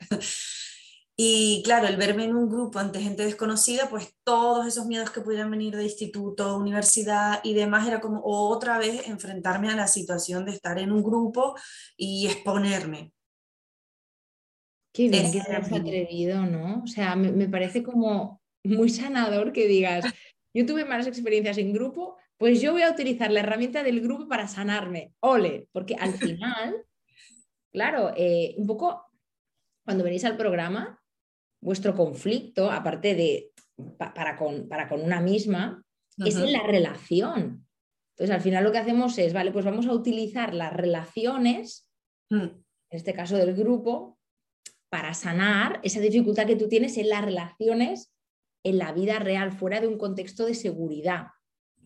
Y 1.23 1.61
claro, 1.65 1.87
el 1.87 1.99
verme 1.99 2.25
en 2.25 2.35
un 2.35 2.49
grupo 2.49 2.79
ante 2.79 2.99
gente 2.99 3.27
desconocida, 3.27 3.91
pues 3.91 4.17
todos 4.25 4.67
esos 4.67 4.87
miedos 4.87 5.11
que 5.11 5.21
pudieran 5.21 5.51
venir 5.51 5.77
de 5.77 5.85
instituto, 5.85 6.57
universidad 6.57 7.41
y 7.45 7.53
demás, 7.53 7.87
era 7.87 8.01
como 8.01 8.23
otra 8.25 8.79
vez 8.79 9.07
enfrentarme 9.07 9.69
a 9.69 9.77
la 9.77 9.87
situación 9.87 10.47
de 10.47 10.53
estar 10.53 10.79
en 10.79 10.91
un 10.91 11.03
grupo 11.03 11.55
y 11.95 12.27
exponerme. 12.27 13.13
Qué 14.95 15.11
bien 15.11 15.31
que 15.31 15.43
te 15.43 15.57
has 15.57 15.71
atrevido, 15.71 16.47
¿no? 16.47 16.83
O 16.85 16.87
sea, 16.87 17.15
me, 17.17 17.31
me 17.31 17.51
parece 17.51 17.83
como 17.83 18.41
muy 18.65 18.89
sanador 18.89 19.53
que 19.53 19.67
digas, 19.67 20.07
yo 20.55 20.65
tuve 20.65 20.87
malas 20.87 21.07
experiencias 21.07 21.59
en 21.59 21.75
grupo, 21.75 22.17
pues 22.39 22.63
yo 22.63 22.73
voy 22.73 22.81
a 22.81 22.91
utilizar 22.91 23.31
la 23.31 23.41
herramienta 23.41 23.83
del 23.83 24.01
grupo 24.01 24.27
para 24.27 24.49
sanarme. 24.49 25.13
Ole, 25.21 25.69
porque 25.73 25.97
al 25.97 26.15
final, 26.15 26.83
claro, 27.75 28.11
eh, 28.17 28.55
un 28.57 28.67
poco 28.67 29.05
cuando 29.85 30.03
venís 30.03 30.25
al 30.25 30.39
programa, 30.39 31.00
vuestro 31.61 31.95
conflicto, 31.95 32.71
aparte 32.71 33.15
de 33.15 33.53
para, 33.99 34.37
con, 34.37 34.69
para 34.69 34.89
con 34.89 35.01
una 35.01 35.21
misma, 35.21 35.83
es 36.19 36.37
en 36.37 36.53
la 36.53 36.63
relación. 36.63 37.67
Entonces, 38.11 38.35
al 38.37 38.43
final 38.43 38.65
lo 38.65 38.73
que 38.73 38.79
hacemos 38.79 39.17
es, 39.17 39.33
vale, 39.33 39.53
pues 39.53 39.65
vamos 39.65 39.87
a 39.87 39.93
utilizar 39.93 40.53
las 40.53 40.73
relaciones, 40.73 41.89
mm. 42.31 42.43
en 42.43 42.65
este 42.91 43.15
caso 43.15 43.37
del 43.37 43.55
grupo, 43.55 44.19
para 44.91 45.15
sanar 45.15 45.81
esa 45.83 46.01
dificultad 46.01 46.47
que 46.47 46.57
tú 46.57 46.69
tienes 46.69 46.99
en 46.99 47.09
las 47.09 47.25
relaciones 47.25 48.13
en 48.63 48.77
la 48.77 48.93
vida 48.93 49.19
real, 49.19 49.53
fuera 49.53 49.81
de 49.81 49.87
un 49.87 49.97
contexto 49.97 50.45
de 50.45 50.55
seguridad. 50.55 51.29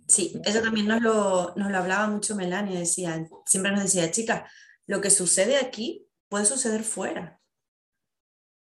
Sí, 0.09 0.41
eso 0.45 0.61
también 0.61 0.89
nos 0.89 1.01
lo, 1.01 1.55
nos 1.57 1.71
lo 1.71 1.79
hablaba 1.79 2.09
mucho 2.09 2.35
Melania, 2.35 2.81
decía, 2.81 3.27
siempre 3.47 3.71
nos 3.71 3.85
decía, 3.85 4.11
chica, 4.11 4.51
lo 4.87 5.01
que 5.01 5.11
sucede 5.11 5.57
aquí 5.57 6.07
puede 6.29 6.45
suceder 6.45 6.83
fuera. 6.83 7.41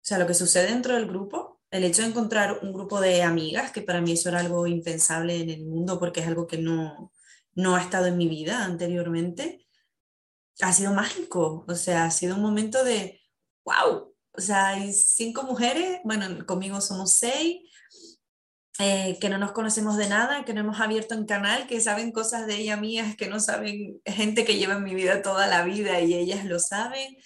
O 0.06 0.08
sea, 0.08 0.18
lo 0.18 0.26
que 0.28 0.34
sucede 0.34 0.68
dentro 0.68 0.94
del 0.94 1.08
grupo, 1.08 1.60
el 1.68 1.82
hecho 1.82 2.02
de 2.02 2.08
encontrar 2.08 2.60
un 2.62 2.72
grupo 2.72 3.00
de 3.00 3.24
amigas, 3.24 3.72
que 3.72 3.82
para 3.82 4.00
mí 4.00 4.12
eso 4.12 4.28
era 4.28 4.38
algo 4.38 4.68
impensable 4.68 5.40
en 5.40 5.50
el 5.50 5.66
mundo 5.66 5.98
porque 5.98 6.20
es 6.20 6.28
algo 6.28 6.46
que 6.46 6.58
no, 6.58 7.12
no 7.56 7.74
ha 7.74 7.82
estado 7.82 8.06
en 8.06 8.16
mi 8.16 8.28
vida 8.28 8.64
anteriormente, 8.64 9.66
ha 10.60 10.72
sido 10.72 10.94
mágico. 10.94 11.64
O 11.66 11.74
sea, 11.74 12.04
ha 12.04 12.12
sido 12.12 12.36
un 12.36 12.42
momento 12.42 12.84
de, 12.84 13.20
wow. 13.64 14.14
O 14.30 14.40
sea, 14.40 14.68
hay 14.68 14.92
cinco 14.92 15.42
mujeres, 15.42 15.98
bueno, 16.04 16.46
conmigo 16.46 16.80
somos 16.80 17.14
seis, 17.14 17.68
eh, 18.78 19.18
que 19.20 19.28
no 19.28 19.38
nos 19.38 19.50
conocemos 19.50 19.96
de 19.96 20.08
nada, 20.08 20.44
que 20.44 20.54
no 20.54 20.60
hemos 20.60 20.78
abierto 20.78 21.16
un 21.16 21.26
canal, 21.26 21.66
que 21.66 21.80
saben 21.80 22.12
cosas 22.12 22.46
de 22.46 22.58
ella 22.58 22.76
mías 22.76 23.16
que 23.16 23.26
no 23.26 23.40
saben 23.40 24.00
gente 24.04 24.44
que 24.44 24.56
lleva 24.56 24.74
en 24.74 24.84
mi 24.84 24.94
vida 24.94 25.20
toda 25.20 25.48
la 25.48 25.64
vida 25.64 26.00
y 26.00 26.14
ellas 26.14 26.44
lo 26.44 26.60
saben 26.60 27.16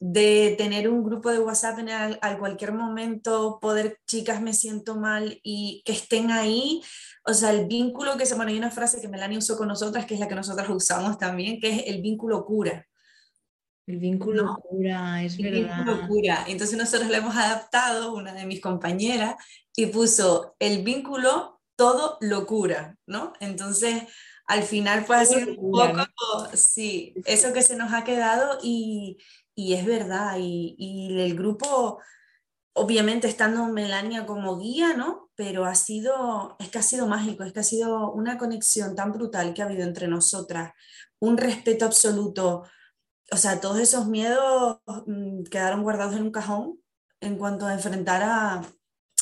de 0.00 0.54
tener 0.56 0.88
un 0.88 1.02
grupo 1.02 1.30
de 1.30 1.40
WhatsApp 1.40 1.80
en 1.80 1.90
al, 1.90 2.38
cualquier 2.38 2.72
momento, 2.72 3.58
poder, 3.60 3.98
chicas, 4.06 4.40
me 4.40 4.54
siento 4.54 4.96
mal 4.96 5.40
y 5.42 5.82
que 5.84 5.92
estén 5.92 6.30
ahí. 6.30 6.82
O 7.24 7.34
sea, 7.34 7.50
el 7.50 7.66
vínculo 7.66 8.16
que 8.16 8.26
se, 8.26 8.34
bueno, 8.34 8.50
hay 8.50 8.58
una 8.58 8.70
frase 8.70 9.00
que 9.00 9.08
Melanie 9.08 9.38
usó 9.38 9.56
con 9.56 9.68
nosotras, 9.68 10.06
que 10.06 10.14
es 10.14 10.20
la 10.20 10.28
que 10.28 10.34
nosotras 10.34 10.68
usamos 10.70 11.18
también, 11.18 11.60
que 11.60 11.70
es 11.70 11.82
el 11.86 12.00
vínculo 12.00 12.44
cura. 12.44 12.86
El 13.86 13.98
vínculo 13.98 14.58
cura, 14.68 15.22
es 15.24 15.38
el 15.38 15.64
Vínculo 15.64 16.06
cura. 16.06 16.44
Entonces 16.46 16.76
nosotros 16.76 17.08
le 17.08 17.16
hemos 17.16 17.34
adaptado, 17.34 18.14
una 18.14 18.34
de 18.34 18.46
mis 18.46 18.60
compañeras, 18.60 19.34
y 19.74 19.86
puso 19.86 20.54
el 20.58 20.82
vínculo 20.82 21.60
todo 21.74 22.18
locura, 22.20 22.96
¿no? 23.06 23.32
Entonces, 23.40 24.02
al 24.46 24.62
final 24.62 25.04
fue 25.04 25.16
así 25.16 25.36
un 25.36 25.70
poco, 25.70 26.48
sí, 26.54 27.14
eso 27.24 27.52
que 27.52 27.62
se 27.62 27.76
nos 27.76 27.92
ha 27.92 28.02
quedado 28.02 28.58
y, 28.62 29.18
y 29.58 29.74
es 29.74 29.84
verdad, 29.84 30.36
y, 30.38 31.18
el 31.20 31.36
grupo, 31.36 32.00
obviamente 32.74 33.26
estando 33.26 33.66
Melania 33.66 34.24
como 34.24 34.56
guía, 34.56 34.94
¿no? 34.94 35.30
Pero 35.34 35.64
ha 35.64 35.74
sido, 35.74 36.56
es 36.60 36.68
que 36.70 36.78
ha 36.78 36.82
sido 36.82 37.08
mágico, 37.08 37.42
es 37.42 37.52
que 37.52 37.58
ha 37.58 37.64
sido 37.64 38.12
una 38.12 38.38
conexión 38.38 38.94
tan 38.94 39.12
brutal 39.12 39.52
que 39.54 39.62
ha 39.62 39.64
habido 39.64 39.82
entre 39.82 40.06
nosotras, 40.06 40.72
un 41.18 41.36
respeto 41.36 41.86
absoluto, 41.86 42.62
o 43.32 43.36
sea, 43.36 43.60
todos 43.60 43.80
esos 43.80 44.06
miedos 44.06 44.78
mm, 45.06 45.42
quedaron 45.50 45.82
guardados 45.82 46.14
en 46.14 46.22
un 46.22 46.30
cajón 46.30 46.80
en 47.20 47.36
cuanto 47.36 47.66
a 47.66 47.74
enfrentar 47.74 48.22
a, 48.22 48.62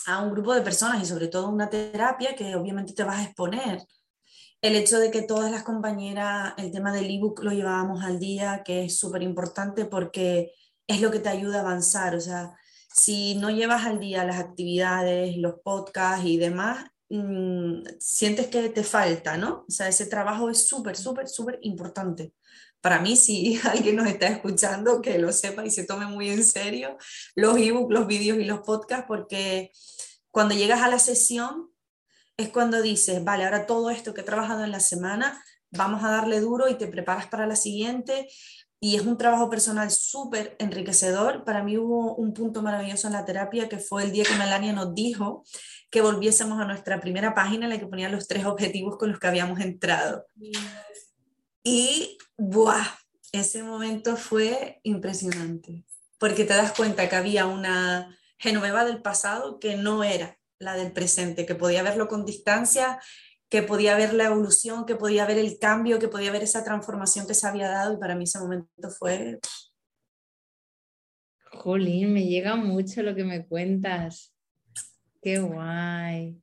a 0.07 0.23
un 0.23 0.33
grupo 0.33 0.53
de 0.55 0.61
personas 0.61 1.03
y 1.03 1.07
sobre 1.07 1.29
todo 1.29 1.49
una 1.49 1.71
terapia 1.71 2.37
que 2.37 2.55
obviamente 2.57 2.93
te 2.93 3.05
vas 3.05 3.21
a 3.21 3.25
exponer 3.25 3.79
el 4.63 4.75
hecho 4.75 4.99
de 4.99 5.11
que 5.11 5.23
todas 5.23 5.51
las 5.51 5.63
compañeras, 5.63 6.55
el 6.57 6.71
tema 6.71 6.93
del 6.93 7.11
ebook 7.11 7.43
lo 7.43 7.53
llevábamos 7.53 8.03
al 8.03 8.19
día, 8.19 8.63
que 8.65 8.85
es 8.85 8.99
súper 8.99 9.23
importante 9.23 9.85
porque 9.85 10.53
es 10.87 11.01
lo 11.01 11.11
que 11.11 11.21
te 11.21 11.29
ayuda 11.29 11.59
a 11.59 11.61
avanzar. 11.61 12.15
O 12.15 12.21
sea, 12.21 12.57
si 12.95 13.35
no 13.37 13.51
llevas 13.51 13.85
al 13.85 14.01
día 14.01 14.25
las 14.25 14.39
actividades, 14.39 15.37
los 15.37 15.57
podcasts 15.63 16.27
y 16.27 16.39
demás, 16.39 16.87
mm, 17.11 17.83
sientes 18.01 18.49
que 18.49 18.69
te 18.71 18.83
falta, 18.83 19.37
¿no? 19.37 19.65
O 19.69 19.71
sea, 19.71 19.89
ese 19.89 20.07
trabajo 20.07 20.51
es 20.51 20.67
súper, 20.67 20.97
súper, 20.97 21.29
súper 21.29 21.59
importante. 21.63 22.33
Para 22.81 23.01
mí, 23.01 23.17
si 23.17 23.61
alguien 23.65 23.97
nos 23.97 24.07
está 24.07 24.29
escuchando, 24.29 25.03
que 25.03 25.19
lo 25.19 25.33
sepa 25.33 25.65
y 25.67 25.71
se 25.71 25.85
tome 25.85 26.07
muy 26.07 26.31
en 26.31 26.45
serio 26.45 26.97
los 27.35 27.59
ebooks, 27.59 27.93
los 27.93 28.07
vídeos 28.07 28.39
y 28.39 28.45
los 28.45 28.61
podcasts, 28.61 29.07
porque 29.09 29.71
cuando 30.31 30.55
llegas 30.55 30.83
a 30.83 30.89
la 30.89 30.99
sesión 30.99 31.71
es 32.37 32.51
cuando 32.51 32.83
dices, 32.83 33.25
vale, 33.25 33.45
ahora 33.45 33.67
todo 33.67 33.91
esto 33.91 34.13
que 34.15 34.21
he 34.21 34.25
trabajado 34.25 34.65
en 34.65 34.73
la 34.73 34.81
semana, 34.81 35.43
vamos 35.71 36.05
a 36.05 36.11
darle 36.11 36.41
duro 36.41 36.69
y 36.69 36.75
te 36.75 36.87
preparas 36.87 37.27
para 37.27 37.47
la 37.47 37.57
siguiente. 37.57 38.29
Y 38.79 38.97
es 38.97 39.03
un 39.03 39.17
trabajo 39.17 39.49
personal 39.49 39.91
súper 39.91 40.55
enriquecedor. 40.59 41.45
Para 41.45 41.63
mí 41.63 41.79
hubo 41.79 42.15
un 42.15 42.35
punto 42.35 42.61
maravilloso 42.63 43.07
en 43.07 43.15
la 43.15 43.25
terapia 43.25 43.69
que 43.69 43.79
fue 43.79 44.05
el 44.05 44.13
día 44.13 44.25
que 44.25 44.35
Melania 44.35 44.75
nos 44.75 44.95
dijo 44.95 45.45
que 45.91 46.03
volviésemos 46.03 46.61
a 46.61 46.67
nuestra 46.67 47.01
primera 47.01 47.35
página 47.35 47.65
en 47.65 47.71
la 47.71 47.79
que 47.79 47.87
ponían 47.87 48.13
los 48.13 48.29
tres 48.29 48.45
objetivos 48.45 48.99
con 48.99 49.11
los 49.11 49.19
que 49.19 49.29
habíamos 49.29 49.61
entrado. 49.61 50.27
Y, 51.65 52.19
¡buah! 52.37 52.87
Ese 53.33 53.63
momento 53.63 54.17
fue 54.17 54.81
impresionante, 54.83 55.85
porque 56.19 56.45
te 56.45 56.55
das 56.55 56.73
cuenta 56.73 57.09
que 57.09 57.17
había 57.17 57.47
una 57.47 58.17
Genoveva 58.39 58.85
del 58.85 59.03
pasado 59.03 59.59
que 59.59 59.77
no 59.77 60.05
era 60.05 60.39
la 60.59 60.75
del 60.75 60.93
presente, 60.93 61.47
que 61.47 61.55
podía 61.55 61.83
verlo 61.83 62.09
con 62.09 62.25
distancia, 62.25 63.01
que 63.49 63.63
podía 63.63 63.97
ver 63.97 64.15
la 64.15 64.27
evolución, 64.27 64.87
que 64.87 64.97
podía 64.97 65.27
ver 65.27 65.39
el 65.39 65.59
cambio, 65.59 65.99
que 65.99 66.09
podía 66.09 66.33
ver 66.33 66.43
esa 66.43 66.65
transformación 66.65 67.27
que 67.27 67.35
se 67.35 67.47
había 67.47 67.69
dado 67.69 67.95
y 67.95 67.99
para 67.99 68.15
mí 68.15 68.25
ese 68.25 68.39
momento 68.39 68.91
fue... 68.91 69.39
Jolín, 71.53 72.13
me 72.13 72.27
llega 72.27 72.55
mucho 72.57 73.03
lo 73.03 73.15
que 73.15 73.25
me 73.25 73.47
cuentas. 73.47 74.35
Qué 75.23 75.39
guay. 75.39 76.43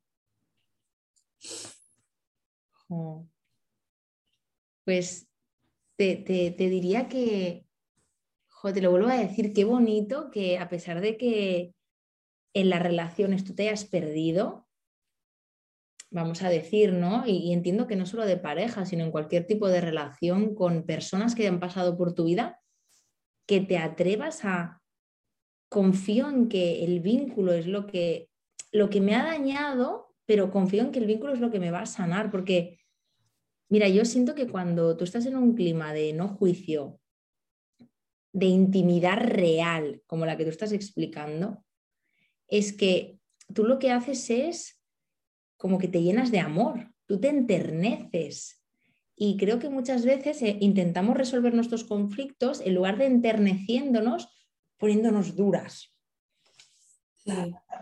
Pues 4.84 5.26
te, 5.96 6.16
te, 6.16 6.68
diría 6.68 7.08
que, 7.08 7.66
te 8.62 8.80
lo 8.82 8.90
vuelvo 8.90 9.08
a 9.08 9.16
decir, 9.16 9.52
qué 9.52 9.64
bonito 9.64 10.30
que 10.30 10.58
a 10.58 10.68
pesar 10.68 11.00
de 11.00 11.16
que 11.16 11.74
en 12.54 12.70
las 12.70 12.82
relaciones 12.82 13.44
tú 13.44 13.54
te 13.54 13.68
hayas 13.68 13.84
perdido, 13.84 14.66
vamos 16.10 16.42
a 16.42 16.48
decir, 16.48 16.92
¿no? 16.92 17.26
Y, 17.26 17.52
entiendo 17.52 17.88
que 17.88 17.96
no 17.96 18.06
solo 18.06 18.24
de 18.24 18.36
pareja, 18.36 18.86
sino 18.86 19.04
en 19.04 19.10
cualquier 19.10 19.46
tipo 19.46 19.68
de 19.68 19.80
relación 19.80 20.54
con 20.54 20.84
personas 20.84 21.34
que 21.34 21.46
han 21.48 21.58
pasado 21.58 21.98
por 21.98 22.14
tu 22.14 22.24
vida, 22.24 22.60
que 23.46 23.60
te 23.60 23.76
atrevas 23.76 24.44
a 24.44 24.80
confío 25.68 26.30
en 26.30 26.48
que 26.48 26.84
el 26.84 27.00
vínculo 27.00 27.52
es 27.52 27.66
lo 27.66 27.86
que, 27.86 28.30
lo 28.70 28.88
que 28.90 29.00
me 29.00 29.16
ha 29.16 29.24
dañado, 29.24 30.14
pero 30.24 30.52
confío 30.52 30.82
en 30.82 30.92
que 30.92 31.00
el 31.00 31.06
vínculo 31.06 31.32
es 31.32 31.40
lo 31.40 31.50
que 31.50 31.58
me 31.58 31.72
va 31.72 31.80
a 31.80 31.86
sanar, 31.86 32.30
porque, 32.30 32.78
mira, 33.68 33.88
yo 33.88 34.04
siento 34.04 34.36
que 34.36 34.46
cuando 34.46 34.96
tú 34.96 35.02
estás 35.02 35.26
en 35.26 35.36
un 35.36 35.54
clima 35.54 35.92
de 35.92 36.12
no 36.12 36.28
juicio, 36.28 37.00
de 38.32 38.46
intimidad 38.46 39.18
real, 39.18 40.00
como 40.06 40.26
la 40.26 40.36
que 40.36 40.44
tú 40.44 40.50
estás 40.50 40.70
explicando, 40.70 41.63
es 42.58 42.72
que 42.72 43.18
tú 43.52 43.64
lo 43.64 43.78
que 43.78 43.90
haces 43.90 44.30
es 44.30 44.80
como 45.56 45.78
que 45.78 45.88
te 45.88 46.02
llenas 46.02 46.30
de 46.30 46.40
amor, 46.40 46.92
tú 47.06 47.18
te 47.18 47.28
enterneces. 47.28 48.62
Y 49.16 49.36
creo 49.36 49.58
que 49.58 49.68
muchas 49.68 50.04
veces 50.04 50.42
eh, 50.42 50.56
intentamos 50.60 51.16
resolver 51.16 51.54
nuestros 51.54 51.84
conflictos 51.84 52.60
en 52.60 52.74
lugar 52.74 52.98
de 52.98 53.06
enterneciéndonos, 53.06 54.28
poniéndonos 54.78 55.36
duras. 55.36 55.96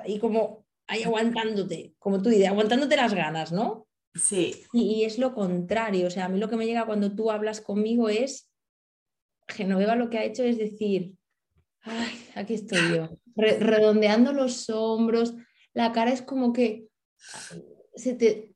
Y 0.06 0.18
como 0.18 0.66
ahí 0.86 1.02
aguantándote, 1.02 1.94
como 1.98 2.22
tú 2.22 2.28
dices, 2.28 2.48
aguantándote 2.48 2.96
las 2.96 3.14
ganas, 3.14 3.50
¿no? 3.52 3.88
Sí. 4.14 4.64
Y, 4.72 5.04
es 5.04 5.18
lo 5.18 5.34
contrario. 5.34 6.06
O 6.06 6.10
sea, 6.10 6.26
a 6.26 6.28
mí 6.28 6.38
lo 6.38 6.48
que 6.48 6.56
me 6.56 6.66
llega 6.66 6.86
cuando 6.86 7.14
tú 7.14 7.30
hablas 7.30 7.60
conmigo 7.60 8.08
es, 8.08 8.50
Genoveva 9.48 9.96
lo 9.96 10.08
que 10.08 10.18
ha 10.18 10.24
hecho 10.24 10.44
es 10.44 10.56
decir, 10.56 11.14
ay, 11.80 12.12
aquí 12.34 12.54
estoy 12.54 12.96
yo, 12.96 13.10
redondeando 13.36 14.32
los 14.32 14.68
hombros, 14.70 15.34
la 15.74 15.92
cara 15.92 16.12
es 16.12 16.22
como 16.22 16.52
que 16.52 16.86
se 17.94 18.14
te, 18.14 18.54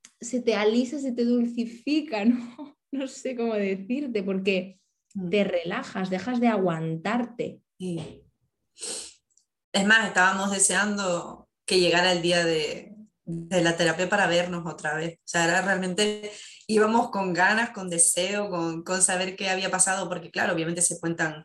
alisa, 0.54 0.98
se 0.98 1.12
te 1.12 1.24
dulcifica, 1.24 2.24
¿no? 2.24 2.76
No 2.92 3.08
sé 3.08 3.36
cómo 3.36 3.54
decirte, 3.54 4.22
porque 4.22 4.78
mm. 5.14 5.30
te 5.30 5.44
relajas, 5.44 6.10
dejas 6.10 6.40
de 6.40 6.48
aguantarte. 6.48 7.60
Es 7.78 9.86
más, 9.86 10.06
estábamos 10.06 10.50
deseando 10.50 11.48
que 11.66 11.80
llegara 11.80 12.12
el 12.12 12.22
día 12.22 12.44
de, 12.44 12.94
de 13.24 13.60
la 13.60 13.76
terapia 13.76 14.08
para 14.08 14.28
vernos 14.28 14.64
otra 14.66 14.94
vez. 14.94 15.18
O 15.18 15.28
sea, 15.28 15.44
era 15.44 15.62
realmente 15.62 16.30
íbamos 16.66 17.10
con 17.10 17.34
ganas, 17.34 17.70
con 17.70 17.90
deseo, 17.90 18.48
con, 18.48 18.82
con, 18.82 19.02
saber 19.02 19.36
qué 19.36 19.50
había 19.50 19.70
pasado, 19.70 20.08
porque 20.08 20.30
claro, 20.30 20.54
obviamente 20.54 20.80
se 20.80 20.98
cuentan 20.98 21.44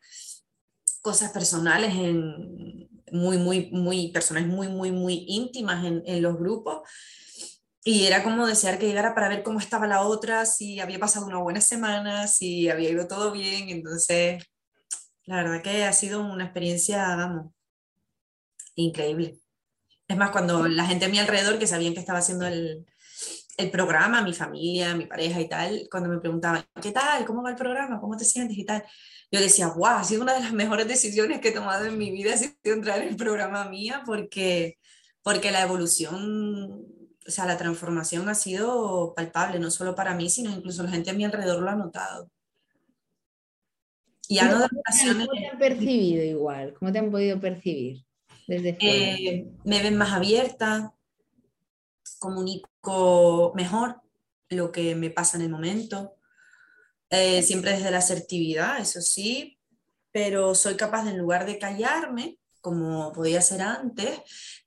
cosas 1.02 1.32
personales 1.32 1.94
en, 1.96 2.88
muy, 3.12 3.38
muy, 3.38 3.70
muy 3.72 4.12
personales, 4.12 4.50
muy, 4.50 4.68
muy, 4.68 4.92
muy 4.92 5.26
íntimas 5.28 5.86
en, 5.86 6.04
en 6.06 6.22
los 6.22 6.38
grupos. 6.38 6.82
Y 7.84 8.06
era 8.06 8.24
como 8.24 8.46
desear 8.46 8.78
que 8.78 8.88
llegara 8.88 9.16
para 9.16 9.28
ver 9.28 9.44
cómo 9.44 9.60
estaba 9.60 9.88
la 9.88 10.02
otra, 10.02 10.46
si 10.46 10.80
había 10.80 11.00
pasado 11.00 11.26
una 11.26 11.40
buena 11.40 11.62
semana, 11.62 12.28
si 12.28 12.70
había 12.70 12.92
ido 12.92 13.08
todo 13.08 13.32
bien. 13.32 13.70
Entonces, 13.70 14.44
la 15.26 15.38
verdad 15.38 15.64
que 15.64 15.84
ha 15.86 15.94
sido 15.94 16.22
una 16.22 16.46
experiencia, 16.46 17.16
vamos, 17.16 17.54
increíble. 18.76 19.40
Es 20.08 20.18
más, 20.18 20.32
cuando 20.32 20.68
la 20.68 20.86
gente 20.86 21.06
a 21.06 21.10
mi 21.10 21.20
alrededor, 21.20 21.58
que 21.58 21.68
sabían 21.68 21.94
que 21.94 22.00
estaba 22.00 22.20
haciendo 22.20 22.46
el, 22.46 22.86
el 23.62 23.72
programa, 23.72 24.22
mi 24.22 24.34
familia, 24.34 24.96
mi 24.96 25.06
pareja 25.06 25.40
y 25.40 25.48
tal, 25.48 25.88
cuando 25.90 26.10
me 26.10 26.20
preguntaban, 26.20 26.64
¿qué 26.82 26.92
tal? 26.92 27.26
¿Cómo 27.26 27.44
va 27.44 27.52
el 27.52 27.56
programa? 27.56 28.00
¿Cómo 28.00 28.18
te 28.18 28.26
sientes 28.26 28.58
y 28.58 28.66
tal? 28.66 28.84
Yo 29.32 29.40
decía, 29.40 29.68
wow, 29.70 29.98
ha 29.98 30.04
sido 30.04 30.24
una 30.24 30.34
de 30.34 30.42
las 30.42 30.54
mejores 30.54 30.88
decisiones 30.88 31.40
que 31.40 31.50
he 31.50 31.54
tomado 31.54 31.86
en 31.86 31.98
mi 31.98 32.12
vida, 32.12 32.34
ha 32.34 32.38
sido 32.38 32.56
entrar 32.64 33.02
en 33.02 33.10
el 33.10 33.16
programa 33.16 33.70
mía, 33.70 34.04
porque, 34.06 34.78
porque 35.24 35.52
la 35.52 35.62
evolución, 35.62 36.86
o 37.26 37.32
sea, 37.32 37.46
la 37.46 37.58
transformación 37.58 38.28
ha 38.30 38.36
sido 38.36 39.14
palpable, 39.16 39.60
no 39.60 39.72
solo 39.72 39.96
para 39.96 40.16
mí, 40.16 40.30
sino 40.30 40.52
incluso 40.52 40.84
la 40.84 40.92
gente 40.92 41.12
a 41.12 41.14
mi 41.14 41.24
alrededor 41.24 41.62
lo 41.62 41.70
ha 41.70 41.76
notado. 41.76 42.30
Y 44.28 44.40
no 44.40 44.68
¿Cómo 44.70 45.28
te 45.28 45.48
han 45.48 45.60
percibido 45.60 46.24
igual? 46.24 46.74
¿Cómo 46.74 46.92
te 46.92 47.00
han 47.00 47.12
podido 47.12 47.40
percibir 47.40 48.06
desde 48.52 48.78
eh, 48.82 49.48
me 49.64 49.82
ven 49.82 49.98
más 49.98 50.12
abierta, 50.12 50.94
comunico 52.22 53.52
mejor 53.56 54.00
lo 54.50 54.72
que 54.72 54.94
me 54.96 55.10
pasa 55.10 55.38
en 55.38 55.44
el 55.44 55.50
momento, 55.50 56.16
eh, 57.10 57.42
siempre 57.42 57.72
desde 57.72 57.90
la 57.90 57.98
asertividad, 57.98 58.80
eso 58.80 59.02
sí, 59.02 59.58
pero 60.12 60.54
soy 60.54 60.76
capaz 60.76 61.06
de, 61.06 61.12
en 61.12 61.18
lugar 61.18 61.48
de 61.48 61.58
callarme, 61.58 62.38
como 62.62 63.12
podía 63.12 63.42
ser 63.42 63.62
antes, 63.62 64.20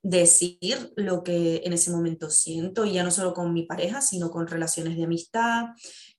decir 0.03 0.91
lo 0.97 1.23
que 1.23 1.61
en 1.63 1.71
ese 1.71 1.91
momento 1.91 2.29
siento, 2.29 2.83
y 2.83 2.91
ya 2.91 3.03
no 3.03 3.11
solo 3.11 3.33
con 3.33 3.53
mi 3.53 3.63
pareja, 3.63 4.01
sino 4.01 4.29
con 4.31 4.47
relaciones 4.47 4.97
de 4.97 5.05
amistad, 5.05 5.67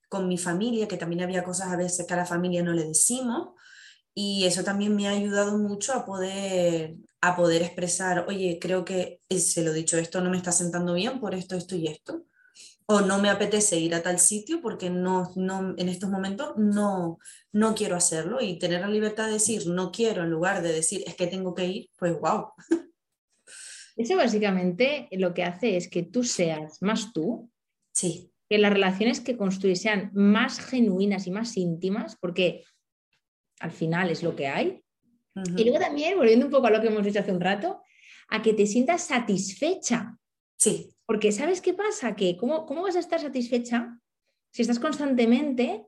con 0.09 0.27
mi 0.27 0.39
familia, 0.39 0.87
que 0.87 0.97
también 0.97 1.21
había 1.21 1.43
cosas 1.43 1.67
a 1.67 1.77
veces 1.77 2.07
que 2.07 2.13
a 2.15 2.17
la 2.17 2.25
familia 2.25 2.63
no 2.63 2.73
le 2.73 2.85
decimos, 2.85 3.49
y 4.19 4.45
eso 4.45 4.63
también 4.63 4.95
me 4.95 5.07
ha 5.07 5.11
ayudado 5.11 5.59
mucho 5.59 5.93
a 5.93 6.03
poder 6.03 6.95
a 7.21 7.35
poder 7.35 7.61
expresar, 7.61 8.25
oye, 8.27 8.57
creo 8.59 8.83
que 8.83 9.21
se 9.29 9.63
lo 9.63 9.71
he 9.71 9.75
dicho, 9.75 9.95
esto 9.99 10.21
no 10.21 10.31
me 10.31 10.37
está 10.37 10.51
sentando 10.51 10.95
bien 10.95 11.19
por 11.19 11.35
esto, 11.35 11.55
esto 11.55 11.75
y 11.75 11.85
esto. 11.85 12.25
O 12.87 13.01
no 13.01 13.19
me 13.19 13.29
apetece 13.29 13.77
ir 13.77 13.93
a 13.93 14.01
tal 14.01 14.17
sitio 14.17 14.59
porque 14.59 14.89
no, 14.89 15.31
no, 15.35 15.75
en 15.77 15.87
estos 15.87 16.09
momentos 16.09 16.53
no, 16.57 17.19
no 17.51 17.75
quiero 17.75 17.95
hacerlo. 17.95 18.41
Y 18.41 18.57
tener 18.57 18.81
la 18.81 18.87
libertad 18.87 19.27
de 19.27 19.33
decir 19.33 19.67
no 19.67 19.91
quiero 19.91 20.23
en 20.23 20.31
lugar 20.31 20.63
de 20.63 20.73
decir 20.73 21.03
es 21.05 21.15
que 21.15 21.27
tengo 21.27 21.53
que 21.53 21.65
ir, 21.67 21.89
pues 21.95 22.19
wow. 22.19 22.53
Eso 23.97 24.15
básicamente 24.15 25.09
lo 25.11 25.35
que 25.35 25.43
hace 25.43 25.77
es 25.77 25.87
que 25.87 26.01
tú 26.01 26.23
seas 26.23 26.81
más 26.81 27.13
tú. 27.13 27.51
Sí. 27.93 28.31
Que 28.49 28.57
las 28.57 28.73
relaciones 28.73 29.21
que 29.21 29.37
construyes 29.37 29.81
sean 29.81 30.09
más 30.15 30.59
genuinas 30.59 31.27
y 31.27 31.31
más 31.31 31.55
íntimas, 31.55 32.15
porque 32.19 32.63
al 33.59 33.71
final 33.71 34.09
es 34.09 34.23
lo 34.23 34.35
que 34.35 34.47
hay. 34.47 34.83
Y 35.55 35.63
luego 35.63 35.79
también, 35.79 36.17
volviendo 36.17 36.45
un 36.45 36.51
poco 36.51 36.67
a 36.67 36.71
lo 36.71 36.81
que 36.81 36.87
hemos 36.87 37.05
dicho 37.05 37.19
hace 37.19 37.31
un 37.31 37.41
rato, 37.41 37.81
a 38.29 38.41
que 38.41 38.53
te 38.53 38.65
sientas 38.65 39.03
satisfecha. 39.03 40.17
Sí. 40.57 40.89
Porque 41.05 41.31
¿sabes 41.31 41.61
qué 41.61 41.73
pasa? 41.73 42.15
Que 42.15 42.35
¿cómo, 42.37 42.65
cómo 42.65 42.81
vas 42.81 42.95
a 42.95 42.99
estar 42.99 43.19
satisfecha 43.19 43.99
si 44.51 44.63
estás 44.63 44.79
constantemente 44.79 45.85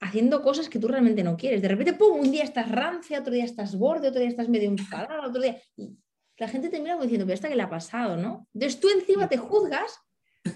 haciendo 0.00 0.42
cosas 0.42 0.68
que 0.68 0.80
tú 0.80 0.88
realmente 0.88 1.22
no 1.22 1.36
quieres? 1.36 1.62
De 1.62 1.68
repente, 1.68 1.92
¡pum! 1.92 2.18
Un 2.18 2.32
día 2.32 2.42
estás 2.42 2.70
rancia, 2.70 3.20
otro 3.20 3.32
día 3.32 3.44
estás 3.44 3.76
borde, 3.78 4.08
otro 4.08 4.20
día 4.20 4.28
estás 4.28 4.48
medio 4.48 4.68
enfadada, 4.68 5.26
otro 5.26 5.40
día... 5.40 5.60
Y 5.76 5.96
la 6.36 6.48
gente 6.48 6.68
te 6.68 6.80
mira 6.80 6.94
como 6.94 7.04
diciendo, 7.04 7.24
pero 7.24 7.34
esta 7.34 7.48
que 7.48 7.54
le 7.54 7.62
ha 7.62 7.70
pasado, 7.70 8.16
¿no? 8.16 8.48
Entonces 8.52 8.80
tú 8.80 8.88
encima 8.88 9.28
te 9.28 9.36
juzgas 9.36 9.96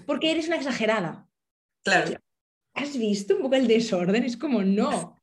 porque 0.04 0.32
eres 0.32 0.48
una 0.48 0.56
exagerada. 0.56 1.28
Claro. 1.84 2.18
¿Has 2.74 2.98
visto 2.98 3.36
un 3.36 3.42
poco 3.42 3.54
el 3.54 3.68
desorden? 3.68 4.24
Es 4.24 4.36
como, 4.36 4.64
no 4.64 5.15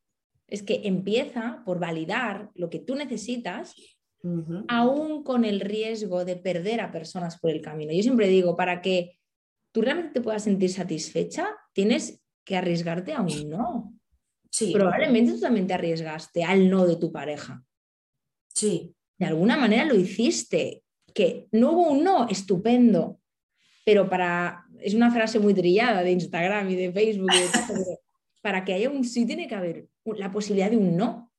es 0.47 0.63
que 0.63 0.81
empieza 0.85 1.63
por 1.65 1.79
validar 1.79 2.51
lo 2.55 2.69
que 2.69 2.79
tú 2.79 2.95
necesitas, 2.95 3.75
aún 4.69 5.23
con 5.23 5.43
el 5.43 5.59
riesgo 5.59 6.23
de 6.23 6.37
perder 6.37 6.79
a 6.79 6.91
personas 6.91 7.39
por 7.39 7.51
el 7.51 7.61
camino. 7.61 7.91
Yo 7.91 8.03
siempre 8.03 8.29
digo, 8.29 8.55
para 8.55 8.81
que 8.81 9.19
tú 9.73 9.81
realmente 9.81 10.13
te 10.13 10.21
puedas 10.21 10.43
sentir 10.43 10.69
satisfecha, 10.69 11.49
tienes 11.73 12.21
que 12.45 12.55
arriesgarte 12.55 13.13
a 13.13 13.21
un 13.21 13.49
no. 13.49 13.93
Sí. 14.49 14.71
Probablemente 14.71 15.33
tú 15.33 15.39
también 15.39 15.67
te 15.67 15.73
arriesgaste 15.73 16.43
al 16.43 16.69
no 16.69 16.85
de 16.85 16.95
tu 16.95 17.11
pareja. 17.11 17.63
Sí. 18.53 18.95
De 19.17 19.25
alguna 19.25 19.57
manera 19.57 19.85
lo 19.85 19.95
hiciste, 19.95 20.83
que 21.13 21.47
no 21.51 21.71
hubo 21.71 21.89
un 21.89 22.03
no, 22.03 22.27
estupendo, 22.29 23.19
pero 23.85 24.09
para, 24.09 24.65
es 24.79 24.93
una 24.93 25.11
frase 25.11 25.39
muy 25.39 25.53
trillada 25.53 26.03
de 26.03 26.11
Instagram 26.11 26.69
y 26.69 26.75
de 26.75 26.91
Facebook, 26.91 27.29
para 28.43 28.65
que 28.65 28.73
haya 28.73 28.89
un 28.89 29.05
sí 29.05 29.25
tiene 29.25 29.47
que 29.47 29.55
haber 29.55 29.87
la 30.03 30.29
posibilidad 30.29 30.69
de 30.69 30.75
un 30.75 30.97
no. 30.97 31.31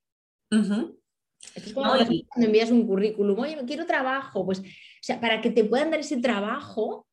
cuando 1.75 2.07
envías 2.37 2.71
un 2.71 2.87
currículum, 2.87 3.39
oye, 3.39 3.59
quiero 3.67 3.85
trabajo, 3.85 4.47
pues, 4.47 4.61
o 4.61 4.63
sea, 5.03 5.21
para 5.21 5.43
que 5.43 5.51
te 5.51 5.65
puedan 5.65 5.91
dar 5.91 6.01
ese 6.01 6.17
trabajo, 6.17 7.07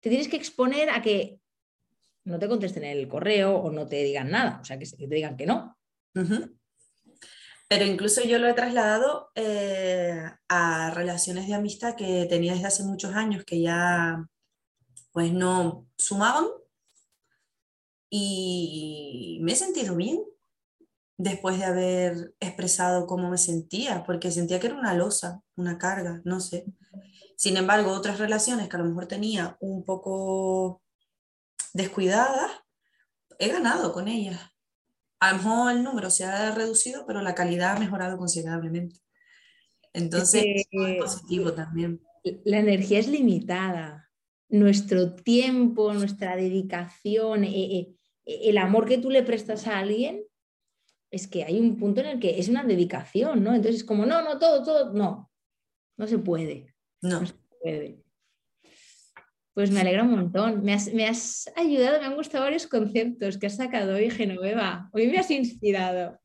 te 0.00 0.08
tienes 0.08 0.26
que 0.26 0.38
exponer 0.38 0.88
a 0.88 1.02
que 1.02 1.38
no 2.24 2.38
te 2.38 2.48
contesten 2.48 2.84
el 2.84 3.06
correo 3.08 3.56
o 3.56 3.70
no 3.70 3.86
te 3.86 4.02
digan 4.02 4.30
nada, 4.30 4.60
o 4.62 4.64
sea, 4.64 4.78
que, 4.78 4.86
te 4.86 5.06
digan 5.06 5.36
que 5.36 5.44
no. 5.44 5.76
Pero 7.68 7.84
incluso 7.84 8.24
yo 8.24 8.38
lo 8.38 8.48
he 8.48 8.54
trasladado 8.54 9.32
eh, 9.34 10.22
a 10.48 10.90
relaciones 10.94 11.46
de 11.46 11.54
amistad 11.54 11.94
que 11.94 12.24
tenía 12.26 12.54
desde 12.54 12.68
hace 12.68 12.84
muchos 12.84 13.14
años 13.14 13.44
que 13.44 13.60
ya 13.60 14.26
pues 15.10 15.30
no 15.30 15.86
sumaban 15.98 16.46
y 18.14 19.38
me 19.40 19.52
he 19.52 19.56
sentido 19.56 19.96
bien 19.96 20.22
después 21.16 21.58
de 21.58 21.64
haber 21.64 22.34
expresado 22.40 23.06
cómo 23.06 23.30
me 23.30 23.38
sentía, 23.38 24.04
porque 24.04 24.30
sentía 24.30 24.60
que 24.60 24.66
era 24.66 24.76
una 24.76 24.92
losa, 24.92 25.40
una 25.56 25.78
carga, 25.78 26.20
no 26.26 26.38
sé. 26.38 26.66
Sin 27.36 27.56
embargo, 27.56 27.90
otras 27.92 28.18
relaciones 28.18 28.68
que 28.68 28.76
a 28.76 28.80
lo 28.80 28.84
mejor 28.84 29.06
tenía 29.06 29.56
un 29.60 29.86
poco 29.86 30.82
descuidadas, 31.72 32.50
he 33.38 33.48
ganado 33.48 33.94
con 33.94 34.08
ellas. 34.08 34.38
A 35.18 35.32
lo 35.32 35.38
mejor 35.38 35.72
el 35.72 35.82
número 35.82 36.10
se 36.10 36.24
ha 36.24 36.54
reducido, 36.54 37.06
pero 37.06 37.22
la 37.22 37.34
calidad 37.34 37.76
ha 37.76 37.80
mejorado 37.80 38.18
considerablemente. 38.18 39.00
Entonces, 39.94 40.44
es, 40.70 41.00
positivo 41.00 41.54
también. 41.54 42.02
La 42.44 42.58
energía 42.58 42.98
es 42.98 43.08
limitada. 43.08 44.10
Nuestro 44.50 45.14
tiempo, 45.14 45.94
nuestra 45.94 46.36
dedicación, 46.36 47.44
eh, 47.44 47.78
eh, 47.78 47.96
el 48.24 48.58
amor 48.58 48.86
que 48.86 48.98
tú 48.98 49.10
le 49.10 49.22
prestas 49.22 49.66
a 49.66 49.78
alguien, 49.78 50.24
es 51.10 51.26
que 51.28 51.44
hay 51.44 51.60
un 51.60 51.78
punto 51.78 52.00
en 52.00 52.06
el 52.06 52.20
que 52.20 52.38
es 52.38 52.48
una 52.48 52.64
dedicación, 52.64 53.44
¿no? 53.44 53.54
Entonces 53.54 53.82
es 53.82 53.84
como, 53.84 54.06
no, 54.06 54.22
no, 54.22 54.38
todo, 54.38 54.62
todo, 54.64 54.92
no, 54.92 55.30
no 55.98 56.06
se 56.06 56.18
puede. 56.18 56.74
No, 57.02 57.26
se 57.26 57.34
puede. 57.60 58.02
Pues 59.54 59.70
me 59.70 59.80
alegra 59.80 60.04
un 60.04 60.12
montón. 60.12 60.64
Me 60.64 60.72
has, 60.72 61.52
ayudado, 61.54 62.00
me 62.00 62.06
han 62.06 62.16
gustado 62.16 62.44
varios 62.44 62.66
conceptos 62.66 63.36
que 63.36 63.46
has 63.46 63.56
sacado 63.56 63.94
hoy, 63.94 64.10
Genoveva. 64.10 64.88
Hoy 64.92 65.08
me 65.08 65.18
has 65.18 65.30
inspirado. 65.30 66.18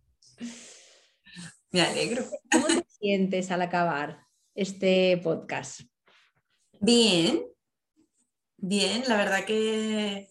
Me 1.71 1.81
alegro. 1.81 2.23
¿Cómo 2.49 2.67
te 2.67 2.85
sientes 2.87 3.51
al 3.51 3.61
acabar 3.61 4.21
este 4.55 5.19
podcast? 5.21 5.81
Bien, 6.79 7.43
bien, 8.55 9.03
la 9.07 9.17
verdad 9.17 9.43
que 9.45 10.29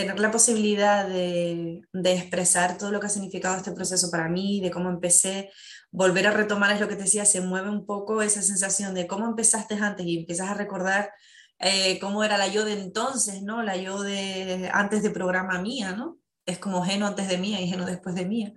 tener 0.00 0.18
la 0.18 0.30
posibilidad 0.30 1.06
de, 1.06 1.82
expresar 2.04 2.78
todo 2.78 2.90
lo 2.90 3.00
que 3.00 3.06
ha 3.06 3.10
significado 3.10 3.56
este 3.56 3.72
proceso 3.72 4.10
para 4.10 4.28
mí, 4.28 4.60
de 4.60 4.70
cómo 4.70 4.88
empecé, 4.88 5.50
volver 5.90 6.26
a 6.26 6.30
retomar 6.30 6.72
es 6.72 6.80
lo 6.80 6.88
que 6.88 6.96
te 6.96 7.02
decía, 7.02 7.24
se 7.24 7.40
mueve 7.40 7.68
un 7.68 7.84
poco 7.84 8.22
esa 8.22 8.42
sensación 8.42 8.94
de 8.94 9.06
cómo 9.06 9.26
empezaste 9.26 9.74
antes 9.74 10.06
y 10.06 10.18
empiezas 10.18 10.48
a 10.48 10.54
recordar 10.54 11.12
eh, 11.58 11.98
cómo 11.98 12.24
era 12.24 12.38
la 12.38 12.48
yo 12.48 12.64
de 12.64 12.80
entonces, 12.80 13.42
¿no? 13.42 13.62
La 13.62 13.76
yo 13.76 14.02
de 14.02 14.70
antes 14.72 15.02
de 15.02 15.10
programa 15.10 15.60
mía, 15.60 15.92
¿no? 15.92 16.18
Es 16.46 16.58
como 16.58 16.82
Geno 16.82 17.06
antes 17.06 17.28
de 17.28 17.36
mía 17.36 17.60
y 17.60 17.68
Geno 17.68 17.84
después 17.84 18.14
de 18.14 18.24
mía. 18.24 18.54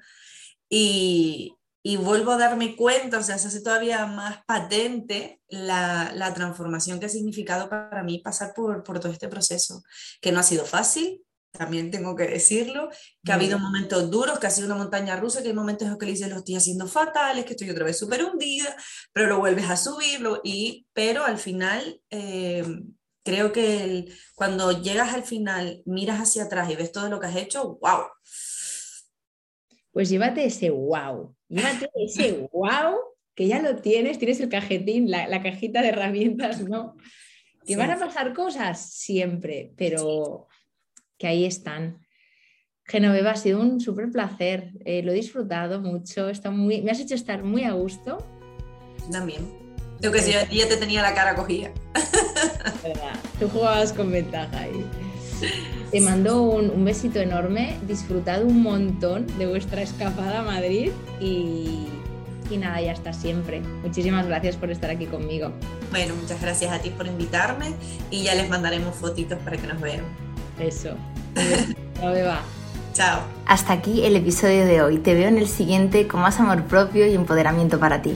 Y, 0.69 1.57
y 1.83 1.97
vuelvo 1.97 2.31
a 2.31 2.37
darme 2.37 2.77
cuenta, 2.77 3.19
o 3.19 3.23
sea, 3.23 3.37
se 3.37 3.49
hace 3.49 3.61
todavía 3.61 4.05
más 4.05 4.39
patente 4.45 5.41
la, 5.49 6.13
la, 6.15 6.33
transformación 6.33 6.99
que 6.99 7.07
ha 7.07 7.09
significado 7.09 7.67
para 7.69 8.03
mí 8.03 8.19
pasar 8.19 8.53
por, 8.55 8.83
por 8.83 9.01
todo 9.01 9.11
este 9.11 9.27
proceso, 9.27 9.83
que 10.21 10.31
no 10.31 10.39
ha 10.39 10.43
sido 10.43 10.63
fácil, 10.65 11.22
también 11.57 11.91
tengo 11.91 12.15
que 12.15 12.27
decirlo, 12.27 12.89
que 13.23 13.31
ha 13.31 13.35
habido 13.35 13.59
momentos 13.59 14.09
duros, 14.09 14.39
que 14.39 14.47
ha 14.47 14.49
sido 14.49 14.67
una 14.67 14.75
montaña 14.75 15.15
rusa, 15.15 15.41
que 15.41 15.49
hay 15.49 15.53
momentos 15.53 15.85
en 15.85 15.91
los 15.91 15.99
que 15.99 16.07
le 16.07 16.13
dices, 16.13 16.29
lo 16.29 16.37
estoy 16.37 16.55
haciendo 16.55 16.87
fatal, 16.87 17.37
es 17.37 17.45
que 17.45 17.51
estoy 17.51 17.69
otra 17.69 17.85
vez 17.85 17.97
súper 17.97 18.25
hundida, 18.25 18.75
pero 19.13 19.27
lo 19.27 19.39
vuelves 19.39 19.69
a 19.69 19.77
subirlo, 19.77 20.41
y, 20.43 20.87
pero 20.93 21.23
al 21.23 21.37
final 21.37 22.01
eh, 22.09 22.65
creo 23.23 23.51
que 23.51 24.07
cuando 24.33 24.81
llegas 24.81 25.13
al 25.13 25.23
final, 25.23 25.83
miras 25.85 26.19
hacia 26.19 26.45
atrás 26.45 26.71
y 26.71 26.75
ves 26.75 26.91
todo 26.91 27.07
lo 27.09 27.19
que 27.19 27.27
has 27.27 27.35
hecho, 27.35 27.77
wow. 27.81 28.07
Pues 29.91 30.09
llévate 30.09 30.43
ese 30.43 30.71
wow, 30.71 31.35
llévate 31.47 31.87
ese 32.03 32.49
wow, 32.51 32.97
que 33.35 33.47
ya 33.47 33.61
lo 33.61 33.75
tienes, 33.75 34.17
tienes 34.17 34.39
el 34.39 34.49
cajetín, 34.49 35.11
la, 35.11 35.27
la 35.27 35.43
cajita 35.43 35.83
de 35.83 35.89
herramientas, 35.89 36.61
¿no? 36.61 36.97
Que 37.63 37.75
van 37.75 37.91
a 37.91 37.99
pasar 37.99 38.33
cosas 38.33 38.91
siempre, 38.91 39.71
pero 39.77 40.47
que 41.17 41.27
ahí 41.27 41.45
están. 41.45 41.99
Genoveva, 42.85 43.31
ha 43.31 43.35
sido 43.35 43.61
un 43.61 43.79
súper 43.79 44.11
placer, 44.11 44.71
eh, 44.85 45.01
lo 45.03 45.11
he 45.11 45.15
disfrutado 45.15 45.79
mucho, 45.79 46.29
está 46.29 46.51
muy, 46.51 46.81
me 46.81 46.91
has 46.91 46.99
hecho 46.99 47.15
estar 47.15 47.43
muy 47.43 47.63
a 47.63 47.71
gusto. 47.71 48.17
También. 49.11 49.63
Tengo 50.01 50.13
que 50.13 50.19
decir, 50.19 50.35
ya 50.51 50.67
te 50.67 50.75
tenía 50.75 51.01
la 51.01 51.13
cara 51.15 51.33
cogida. 51.33 51.71
Tú 53.39 53.47
jugabas 53.47 53.93
con 53.93 54.11
ventaja 54.11 54.59
ahí. 54.59 54.85
Te 55.91 56.01
mando 56.01 56.41
un, 56.41 56.69
un, 56.69 56.83
besito 56.83 57.19
enorme, 57.19 57.77
disfrutad 57.87 58.43
un 58.43 58.61
montón 58.61 59.27
de 59.37 59.47
vuestra 59.47 59.81
escapada 59.81 60.39
a 60.39 60.43
Madrid 60.43 60.91
y, 61.21 61.87
y 62.49 62.57
nada, 62.57 62.81
ya 62.81 62.91
está 62.91 63.13
siempre. 63.13 63.61
Muchísimas 63.61 64.25
gracias 64.27 64.57
por 64.57 64.71
estar 64.71 64.89
aquí 64.89 65.05
conmigo. 65.05 65.53
Bueno, 65.91 66.15
muchas 66.15 66.41
gracias 66.41 66.71
a 66.71 66.79
ti 66.79 66.89
por 66.89 67.07
invitarme 67.07 67.73
y 68.11 68.23
ya 68.23 68.35
les 68.35 68.49
mandaremos 68.49 68.95
fotitos 68.95 69.39
para 69.39 69.57
que 69.57 69.67
nos 69.67 69.79
vean. 69.79 70.03
Eso. 70.63 70.95
Chao, 71.99 72.13
Beba. 72.13 72.39
Chao. 72.93 73.19
Hasta 73.45 73.73
aquí 73.73 74.05
el 74.05 74.15
episodio 74.15 74.65
de 74.65 74.81
hoy. 74.81 74.97
Te 74.97 75.13
veo 75.13 75.27
en 75.27 75.37
el 75.37 75.49
siguiente 75.49 76.07
con 76.07 76.21
más 76.21 76.39
amor 76.39 76.63
propio 76.63 77.05
y 77.05 77.15
empoderamiento 77.15 77.79
para 77.79 78.01
ti. 78.01 78.15